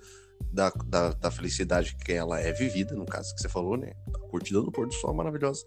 da, 0.51 0.71
da, 0.85 1.13
da 1.13 1.31
felicidade 1.31 1.95
que 1.95 2.11
ela 2.11 2.39
é 2.39 2.51
vivida, 2.51 2.95
no 2.95 3.05
caso 3.05 3.33
que 3.35 3.41
você 3.41 3.49
falou, 3.49 3.77
né? 3.77 3.93
A 4.13 4.19
curtida 4.29 4.61
do 4.61 4.71
pôr 4.71 4.87
do 4.87 4.93
sol 4.93 5.13
maravilhosa. 5.13 5.65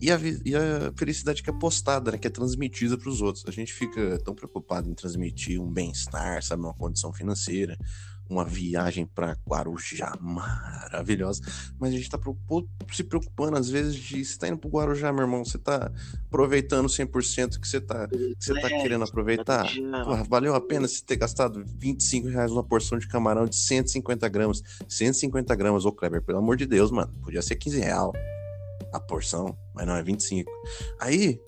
E 0.00 0.10
a, 0.10 0.18
e 0.44 0.54
a 0.54 0.92
felicidade 0.96 1.42
que 1.42 1.50
é 1.50 1.52
postada, 1.52 2.12
né? 2.12 2.18
Que 2.18 2.26
é 2.26 2.30
transmitida 2.30 2.96
para 2.96 3.08
os 3.08 3.20
outros. 3.20 3.44
A 3.46 3.50
gente 3.50 3.72
fica 3.72 4.18
tão 4.24 4.34
preocupado 4.34 4.88
em 4.88 4.94
transmitir 4.94 5.60
um 5.60 5.70
bem-estar, 5.70 6.42
sabe? 6.42 6.62
Uma 6.62 6.74
condição 6.74 7.12
financeira, 7.12 7.76
uma 8.28 8.44
viagem 8.44 9.06
para 9.06 9.36
Guarujá 9.48 10.16
maravilhosa. 10.20 11.42
Mas 11.78 11.92
a 11.92 11.96
gente 11.96 12.10
tá 12.10 12.18
preocup- 12.18 12.68
se 12.92 13.04
preocupando, 13.04 13.56
às 13.56 13.68
vezes, 13.68 13.94
de 13.94 14.24
você 14.24 14.38
tá 14.38 14.48
indo 14.48 14.58
pro 14.58 14.68
Guarujá, 14.70 15.12
meu 15.12 15.22
irmão, 15.22 15.44
você 15.44 15.58
tá 15.58 15.90
aproveitando 16.26 16.88
100% 16.88 17.60
que 17.60 17.68
você 17.68 17.80
tá, 17.80 18.08
que 18.08 18.36
você 18.38 18.54
tá 18.60 18.68
querendo 18.68 19.04
aproveitar. 19.04 19.66
Porra, 20.04 20.24
valeu 20.24 20.54
a 20.54 20.60
pena 20.60 20.86
você 20.88 21.02
ter 21.04 21.16
gastado 21.16 21.64
25 21.66 22.28
reais 22.28 22.50
numa 22.50 22.64
porção 22.64 22.98
de 22.98 23.06
camarão 23.08 23.46
de 23.46 23.56
150 23.56 24.28
gramas. 24.28 24.62
150 24.88 25.54
gramas, 25.54 25.84
ô 25.84 25.92
Kleber, 25.92 26.22
pelo 26.22 26.38
amor 26.38 26.56
de 26.56 26.66
Deus, 26.66 26.90
mano. 26.90 27.12
Podia 27.22 27.42
ser 27.42 27.56
15 27.56 27.78
real 27.80 28.12
a 28.92 29.00
porção, 29.00 29.56
mas 29.74 29.86
não, 29.86 29.94
é 29.96 30.02
25. 30.02 30.50
Aí. 31.00 31.40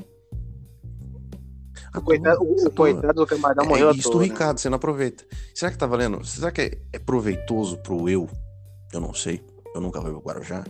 O 1.95 2.01
coitado, 2.01 2.43
o, 2.43 2.67
o 2.67 2.71
coitado 2.71 3.15
do 3.15 3.27
camarão 3.27 3.67
morreu 3.67 3.91
é 3.91 3.93
isso, 3.95 4.11
toa, 4.11 4.23
né? 4.23 4.29
Ricardo, 4.29 4.59
você 4.59 4.69
não 4.69 4.77
aproveita. 4.77 5.25
Será 5.55 5.71
que 5.71 5.79
tá 5.79 5.87
valendo? 5.87 6.25
Será 6.25 6.51
que 6.51 6.61
é, 6.61 6.79
é 6.93 6.99
proveitoso 6.99 7.79
pro 7.79 8.09
eu? 8.09 8.29
Eu 8.93 9.01
não 9.01 9.15
sei. 9.15 9.45
Eu 9.75 9.81
nunca 9.81 10.01
fui 10.01 10.11
pro 10.11 10.21
Guarujá. 10.21 10.65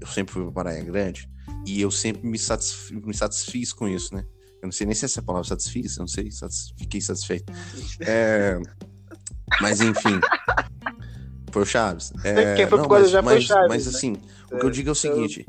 Eu 0.00 0.06
sempre 0.06 0.32
fui 0.32 0.42
pra 0.44 0.64
Praia 0.64 0.84
Grande. 0.84 1.28
E 1.66 1.80
eu 1.80 1.90
sempre 1.90 2.26
me, 2.26 2.38
satisf... 2.38 2.90
me 2.92 3.14
satisfiz 3.14 3.72
com 3.72 3.88
isso, 3.88 4.14
né? 4.14 4.24
Eu 4.62 4.66
não 4.66 4.72
sei 4.72 4.86
nem 4.86 4.94
se 4.94 5.04
essa 5.04 5.20
é 5.20 5.22
a 5.22 5.24
palavra 5.24 5.48
satisfiz, 5.48 5.96
eu 5.96 6.00
não 6.00 6.08
sei, 6.08 6.30
satis... 6.30 6.72
fiquei 6.78 7.00
satisfeito. 7.00 7.52
É... 8.00 8.58
Mas 9.60 9.80
enfim. 9.80 10.20
Foi 11.50 11.62
o 11.62 11.66
Chaves. 11.66 12.12
É... 12.24 12.54
Quem 12.56 12.66
foi 12.66 12.78
pro 12.78 12.78
não, 12.78 12.86
Guarujá 12.86 13.22
mas, 13.22 13.32
foi 13.32 13.38
o 13.38 13.46
Chaves, 13.46 13.68
mas 13.68 13.86
né? 13.86 13.92
assim, 13.92 14.16
o 14.52 14.58
que 14.58 14.66
eu 14.66 14.70
digo 14.70 14.88
é 14.88 14.92
o 14.92 14.94
seguinte: 14.94 15.46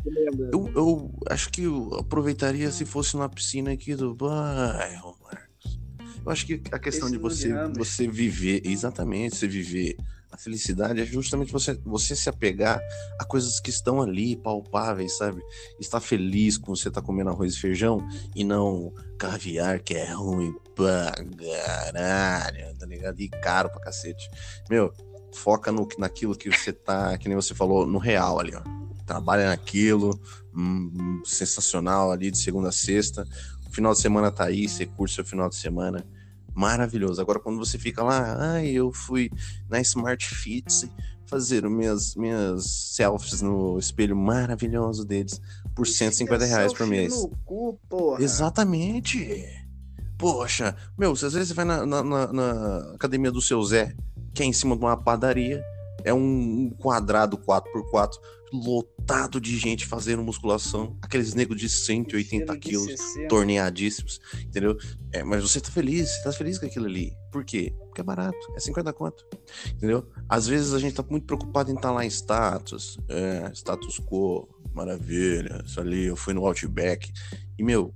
Eu 0.51 0.51
eu, 0.51 0.71
eu 0.75 1.13
acho 1.29 1.49
que 1.49 1.63
eu 1.63 1.95
aproveitaria 1.99 2.71
se 2.71 2.85
fosse 2.85 3.15
numa 3.15 3.29
piscina 3.29 3.71
aqui 3.71 3.95
do 3.95 4.13
bairro, 4.15 5.17
Marcos. 5.23 5.79
Eu 6.23 6.31
acho 6.31 6.45
que 6.45 6.61
a 6.71 6.77
questão 6.77 7.07
Esse 7.07 7.17
de 7.17 7.21
você, 7.21 7.53
você 7.75 8.07
viver, 8.07 8.61
exatamente, 8.63 9.35
você 9.35 9.47
viver 9.47 9.95
a 10.31 10.37
felicidade 10.37 11.01
é 11.01 11.05
justamente 11.05 11.51
você, 11.51 11.73
você 11.83 12.15
se 12.15 12.29
apegar 12.29 12.79
a 13.19 13.25
coisas 13.25 13.59
que 13.59 13.69
estão 13.69 14.01
ali, 14.01 14.37
palpáveis, 14.37 15.17
sabe? 15.17 15.41
Estar 15.79 15.99
feliz 15.99 16.57
com 16.57 16.73
você 16.73 16.87
estar 16.87 17.01
comendo 17.01 17.29
arroz 17.29 17.53
e 17.53 17.59
feijão 17.59 18.07
e 18.33 18.43
não 18.43 18.93
caviar 19.19 19.79
que 19.81 19.93
é 19.93 20.13
ruim 20.13 20.55
pra 20.73 21.11
caralho, 21.37 22.77
tá 22.79 22.85
ligado? 22.85 23.19
E 23.19 23.27
caro 23.27 23.69
pra 23.69 23.81
cacete. 23.81 24.29
Meu, 24.69 24.93
foca 25.33 25.71
no, 25.71 25.87
naquilo 25.97 26.35
que 26.35 26.49
você 26.49 26.71
tá, 26.73 27.17
que 27.17 27.27
nem 27.27 27.35
você 27.35 27.53
falou, 27.53 27.85
no 27.87 27.97
real 27.97 28.39
ali, 28.39 28.53
ó. 28.55 28.61
Trabalha 29.05 29.49
naquilo, 29.49 30.19
hum, 30.55 31.21
sensacional 31.25 32.11
ali 32.11 32.31
de 32.31 32.37
segunda 32.37 32.69
a 32.69 32.71
sexta. 32.71 33.27
O 33.67 33.71
final 33.73 33.93
de 33.93 33.99
semana 33.99 34.31
tá 34.31 34.45
aí, 34.45 34.67
você 34.67 34.85
curte 34.85 35.15
seu 35.15 35.25
final 35.25 35.49
de 35.49 35.55
semana. 35.55 36.05
Maravilhoso. 36.53 37.21
Agora, 37.21 37.39
quando 37.39 37.57
você 37.57 37.77
fica 37.79 38.03
lá, 38.03 38.35
ai, 38.53 38.67
eu 38.71 38.91
fui 38.91 39.29
na 39.69 39.79
Smart 39.81 40.25
Fits 40.27 40.85
fazer 41.25 41.67
minhas, 41.69 42.13
minhas 42.15 42.65
selfies 42.65 43.41
no 43.41 43.79
espelho 43.79 44.15
maravilhoso 44.17 45.05
deles 45.05 45.39
por 45.73 45.87
150 45.87 46.45
reais 46.45 46.73
por 46.73 46.85
mês. 46.85 47.13
No 47.15 47.29
cu, 47.45 47.79
porra. 47.87 48.21
Exatamente. 48.21 49.45
Poxa, 50.17 50.75
meu, 50.97 51.13
às 51.13 51.21
vezes 51.21 51.47
você 51.47 51.53
vai 51.53 51.65
na, 51.65 51.85
na, 51.85 52.03
na- 52.03 52.33
na 52.33 52.77
academia 52.93 53.31
do 53.31 53.41
seu 53.41 53.63
Zé, 53.63 53.95
que 54.33 54.43
é 54.43 54.45
em 54.45 54.53
cima 54.53 54.75
de 54.75 54.83
uma 54.83 54.97
padaria, 54.97 55.63
é 56.03 56.13
um 56.13 56.69
quadrado 56.79 57.37
4x4 57.37 58.17
lotado 58.51 59.39
de 59.39 59.57
gente 59.57 59.85
fazendo 59.85 60.21
musculação, 60.21 60.97
aqueles 61.01 61.33
negros 61.33 61.59
de 61.59 61.69
180 61.69 62.29
Cheiro 62.29 62.53
de 62.53 62.59
quilos, 62.59 62.85
60. 62.85 63.27
torneadíssimos, 63.29 64.19
entendeu? 64.43 64.77
É, 65.13 65.23
mas 65.23 65.41
você 65.41 65.61
tá 65.61 65.71
feliz, 65.71 66.09
você 66.09 66.23
tá 66.23 66.31
feliz 66.33 66.57
com 66.57 66.65
aquilo 66.65 66.85
ali. 66.85 67.13
Por 67.31 67.45
quê? 67.45 67.73
Porque 67.85 68.01
é 68.01 68.03
barato, 68.03 68.37
é 68.55 68.59
50 68.59 68.91
conto, 68.91 69.25
entendeu? 69.73 70.05
Às 70.27 70.47
vezes 70.47 70.73
a 70.73 70.79
gente 70.79 70.95
tá 70.95 71.03
muito 71.09 71.25
preocupado 71.25 71.71
em 71.71 71.75
estar 71.75 71.91
lá 71.91 72.03
em 72.03 72.09
status, 72.09 72.97
é, 73.07 73.49
status 73.53 73.99
quo, 73.99 74.47
maravilha, 74.73 75.63
isso 75.65 75.79
ali, 75.79 76.05
eu 76.05 76.15
fui 76.15 76.33
no 76.33 76.45
Outback, 76.45 77.11
e 77.57 77.63
meu, 77.63 77.93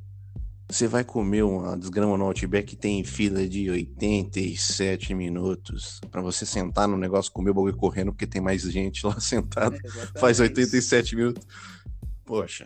você 0.70 0.88
vai 0.88 1.04
comer 1.04 1.44
uma 1.44 1.78
desgrama 1.78 2.18
no 2.18 2.26
Outback 2.26 2.68
que 2.68 2.76
tem 2.76 3.04
fila 3.04 3.48
de 3.48 3.70
87 3.70 5.14
minutos 5.14 6.00
pra 6.12 6.22
você 6.22 6.46
sentar 6.46 6.88
no 6.88 6.98
negócio, 6.98 7.32
comer 7.32 7.52
o 7.52 7.54
bagulho 7.54 7.76
correndo, 7.78 8.12
porque 8.12 8.28
tem 8.28 8.42
mais 8.42 8.62
gente 8.64 9.06
lá 9.06 9.18
sentada, 9.22 9.78
Exatamente. 9.84 10.20
faz 10.20 10.40
87 10.40 11.16
minutos. 11.16 11.46
Poxa, 12.26 12.66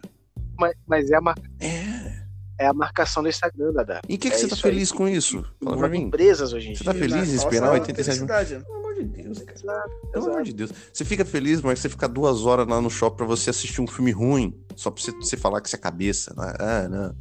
Mas, 0.57 0.73
mas 0.87 1.11
é, 1.11 1.15
a 1.17 1.35
é... 1.59 2.23
é 2.59 2.67
a 2.67 2.73
marcação 2.73 3.21
do 3.21 3.27
Instagram, 3.29 3.73
Dada. 3.73 3.99
E 4.07 4.15
o 4.15 4.17
que, 4.17 4.29
que 4.29 4.35
É 4.35 4.39
você 4.39 4.47
tá 4.47 4.55
isso 4.55 4.65
aí. 4.67 4.71
feliz 4.73 4.91
com 4.91 5.07
isso? 5.07 5.43
Fala 5.61 5.77
pra 5.77 5.89
mim. 5.89 6.03
empresas 6.03 6.53
hoje 6.53 6.69
em 6.69 6.75
Você 6.75 6.83
dia. 6.83 6.93
tá 6.93 6.97
feliz 6.99 7.29
em 7.29 7.35
esperar 7.35 7.67
falsa 7.67 7.81
87 7.81 8.19
minutos? 8.21 8.35
felicidade. 8.37 8.65
Pelo 8.65 8.77
amor 8.79 8.93
de 8.95 9.03
Deus, 9.03 9.39
cara. 9.39 9.53
Exato, 9.59 9.89
Pelo 10.11 10.23
amor 10.25 10.31
exato. 10.35 10.43
de 10.45 10.53
Deus. 10.53 10.71
Você 10.93 11.03
fica 11.05 11.25
feliz, 11.25 11.61
mas 11.61 11.79
você 11.79 11.89
fica 11.89 12.07
duas 12.07 12.45
horas 12.45 12.65
lá 12.67 12.79
no 12.81 12.89
shopping 12.89 13.17
pra 13.17 13.25
você 13.25 13.49
assistir 13.49 13.81
um 13.81 13.87
filme 13.87 14.11
ruim, 14.11 14.57
só 14.77 14.89
pra 14.89 15.03
você, 15.03 15.11
você 15.11 15.35
falar 15.35 15.59
que 15.59 15.69
você 15.69 15.75
é 15.75 15.79
cabeça. 15.79 16.33
né? 16.37 16.53
Ah, 16.57 16.87
não. 16.89 17.15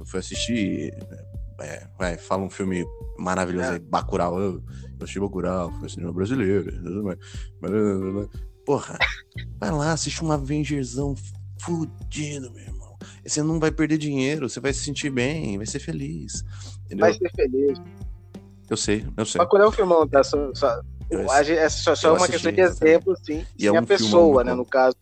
Eu 0.00 0.06
fui 0.06 0.18
assistir. 0.18 0.94
É, 1.60 1.86
vai, 1.98 2.16
fala 2.16 2.42
um 2.42 2.48
filme 2.48 2.86
maravilhoso 3.18 3.68
É. 3.68 3.72
aí, 3.74 3.78
Bacurau. 3.78 4.40
Eu, 4.40 4.54
eu 4.54 4.62
assisti 5.02 5.20
Bacurau, 5.20 5.70
foi 5.78 5.90
cinema 5.90 6.12
brasileiro. 6.12 6.72
Porra, 8.64 8.98
vai 9.58 9.70
lá, 9.70 9.92
assiste 9.92 10.24
um 10.24 10.32
Avengerzão 10.32 11.14
fudido, 11.60 12.50
meu 12.52 12.62
irmão. 12.62 12.96
Você 13.24 13.42
não 13.42 13.60
vai 13.60 13.70
perder 13.70 13.98
dinheiro, 13.98 14.48
você 14.48 14.58
vai 14.58 14.72
se 14.72 14.84
sentir 14.84 15.10
bem, 15.10 15.58
vai 15.58 15.66
ser 15.66 15.80
feliz. 15.80 16.44
Entendeu? 16.86 17.06
Vai 17.06 17.12
ser 17.12 17.30
feliz. 17.36 17.78
Eu 18.70 18.76
sei, 18.76 19.06
eu 19.16 19.26
sei. 19.26 19.38
Bacurau 19.38 19.66
é 19.66 19.68
um 19.68 19.72
filmão, 19.72 20.08
tá? 20.08 20.24
Só, 20.24 20.54
só, 20.54 20.80
a 21.28 21.42
é 21.42 21.68
só, 21.68 21.94
só 21.94 22.14
uma 22.14 22.26
questão 22.26 22.52
de 22.52 22.60
exemplo, 22.60 23.14
sim. 23.22 23.44
E 23.58 23.66
é 23.66 23.68
a 23.68 23.72
um 23.72 23.74
filmão 23.74 23.86
pessoa, 23.86 24.44
né? 24.44 24.54
No 24.54 24.64
caso, 24.64 24.96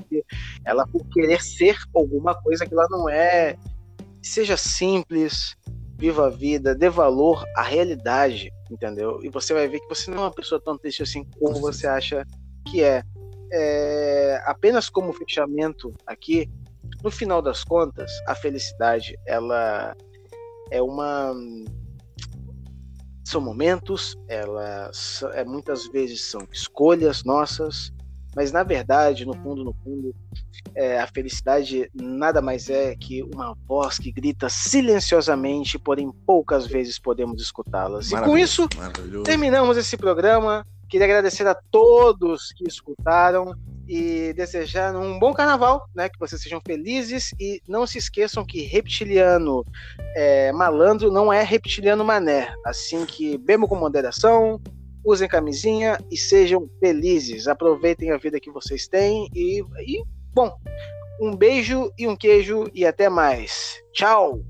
ela 0.64 0.86
por 0.86 1.07
querer 1.09 1.40
ser 1.42 1.76
alguma 1.94 2.34
coisa 2.34 2.66
que 2.66 2.74
ela 2.74 2.86
não 2.90 3.09
é. 3.09 3.57
Seja 4.29 4.59
simples, 4.59 5.57
viva 5.97 6.26
a 6.26 6.31
vida, 6.31 6.74
dê 6.74 6.91
valor 6.91 7.45
à 7.57 7.62
realidade, 7.62 8.53
entendeu? 8.70 9.20
E 9.24 9.31
você 9.31 9.55
vai 9.55 9.66
ver 9.66 9.81
que 9.81 9.89
você 9.89 10.11
não 10.11 10.18
é 10.18 10.20
uma 10.20 10.35
pessoa 10.35 10.61
tão 10.61 10.76
triste 10.76 11.03
assim 11.03 11.24
como 11.24 11.55
Com 11.55 11.61
você 11.61 11.87
acha 11.87 12.26
que 12.66 12.83
é. 12.83 13.03
É, 13.51 14.43
Apenas 14.45 14.91
como 14.91 15.14
fechamento 15.14 15.95
aqui, 16.07 16.47
no 17.03 17.11
final 17.11 17.41
das 17.41 17.64
contas, 17.64 18.12
a 18.26 18.35
felicidade, 18.35 19.18
ela 19.26 19.97
é 20.70 20.83
uma 20.83 21.35
são 23.24 23.41
momentos, 23.41 24.14
elas 24.29 25.22
é, 25.33 25.43
muitas 25.43 25.87
vezes 25.89 26.31
são 26.31 26.47
escolhas 26.53 27.24
nossas, 27.24 27.91
mas 28.35 28.53
na 28.53 28.62
verdade, 28.62 29.24
no 29.24 29.35
fundo, 29.35 29.64
no 29.64 29.72
fundo, 29.85 30.14
é, 30.74 31.01
a 31.01 31.07
felicidade 31.07 31.91
nada 31.95 32.41
mais 32.41 32.68
é 32.68 32.95
que 32.95 33.22
uma 33.22 33.57
voz 33.66 33.99
que 33.99 34.12
grita 34.12 34.49
silenciosamente, 34.49 35.79
porém 35.79 36.11
poucas 36.26 36.66
vezes 36.66 36.99
podemos 36.99 37.43
escutá-las. 37.43 38.12
E 38.12 38.20
com 38.22 38.37
isso, 38.37 38.68
terminamos 39.24 39.76
esse 39.76 39.97
programa. 39.97 40.64
Queria 40.89 41.07
agradecer 41.07 41.47
a 41.47 41.55
todos 41.55 42.53
que 42.57 42.64
escutaram 42.66 43.55
e 43.89 44.33
desejar 44.35 44.95
um 44.95 45.18
bom 45.18 45.33
carnaval, 45.33 45.89
né? 45.95 46.09
Que 46.09 46.18
vocês 46.18 46.41
sejam 46.43 46.61
felizes 46.64 47.35
e 47.41 47.62
não 47.66 47.87
se 47.87 47.99
esqueçam 47.99 48.45
que 48.45 48.62
reptiliano 48.62 49.64
é, 50.14 50.53
malandro 50.53 51.11
não 51.11 51.33
é 51.33 51.43
reptiliano 51.43 52.05
mané. 52.05 52.55
Assim 52.64 53.07
que 53.07 53.39
bebam 53.39 53.66
com 53.66 53.76
moderação, 53.76 54.61
usem 55.09 55.26
camisinha 55.26 55.98
e 56.11 56.16
sejam 56.16 56.68
felizes. 56.78 57.48
Aproveitem 57.48 58.11
a 58.11 58.18
vida 58.18 58.38
que 58.38 58.50
vocês 58.50 58.86
têm 58.86 59.28
e, 59.34 59.61
e 59.61 60.02
bom, 60.34 60.54
um 61.20 61.34
beijo 61.34 61.90
e 61.98 62.06
um 62.06 62.14
queijo 62.14 62.66
e 62.74 62.84
até 62.84 63.09
mais. 63.09 63.80
Tchau! 63.92 64.40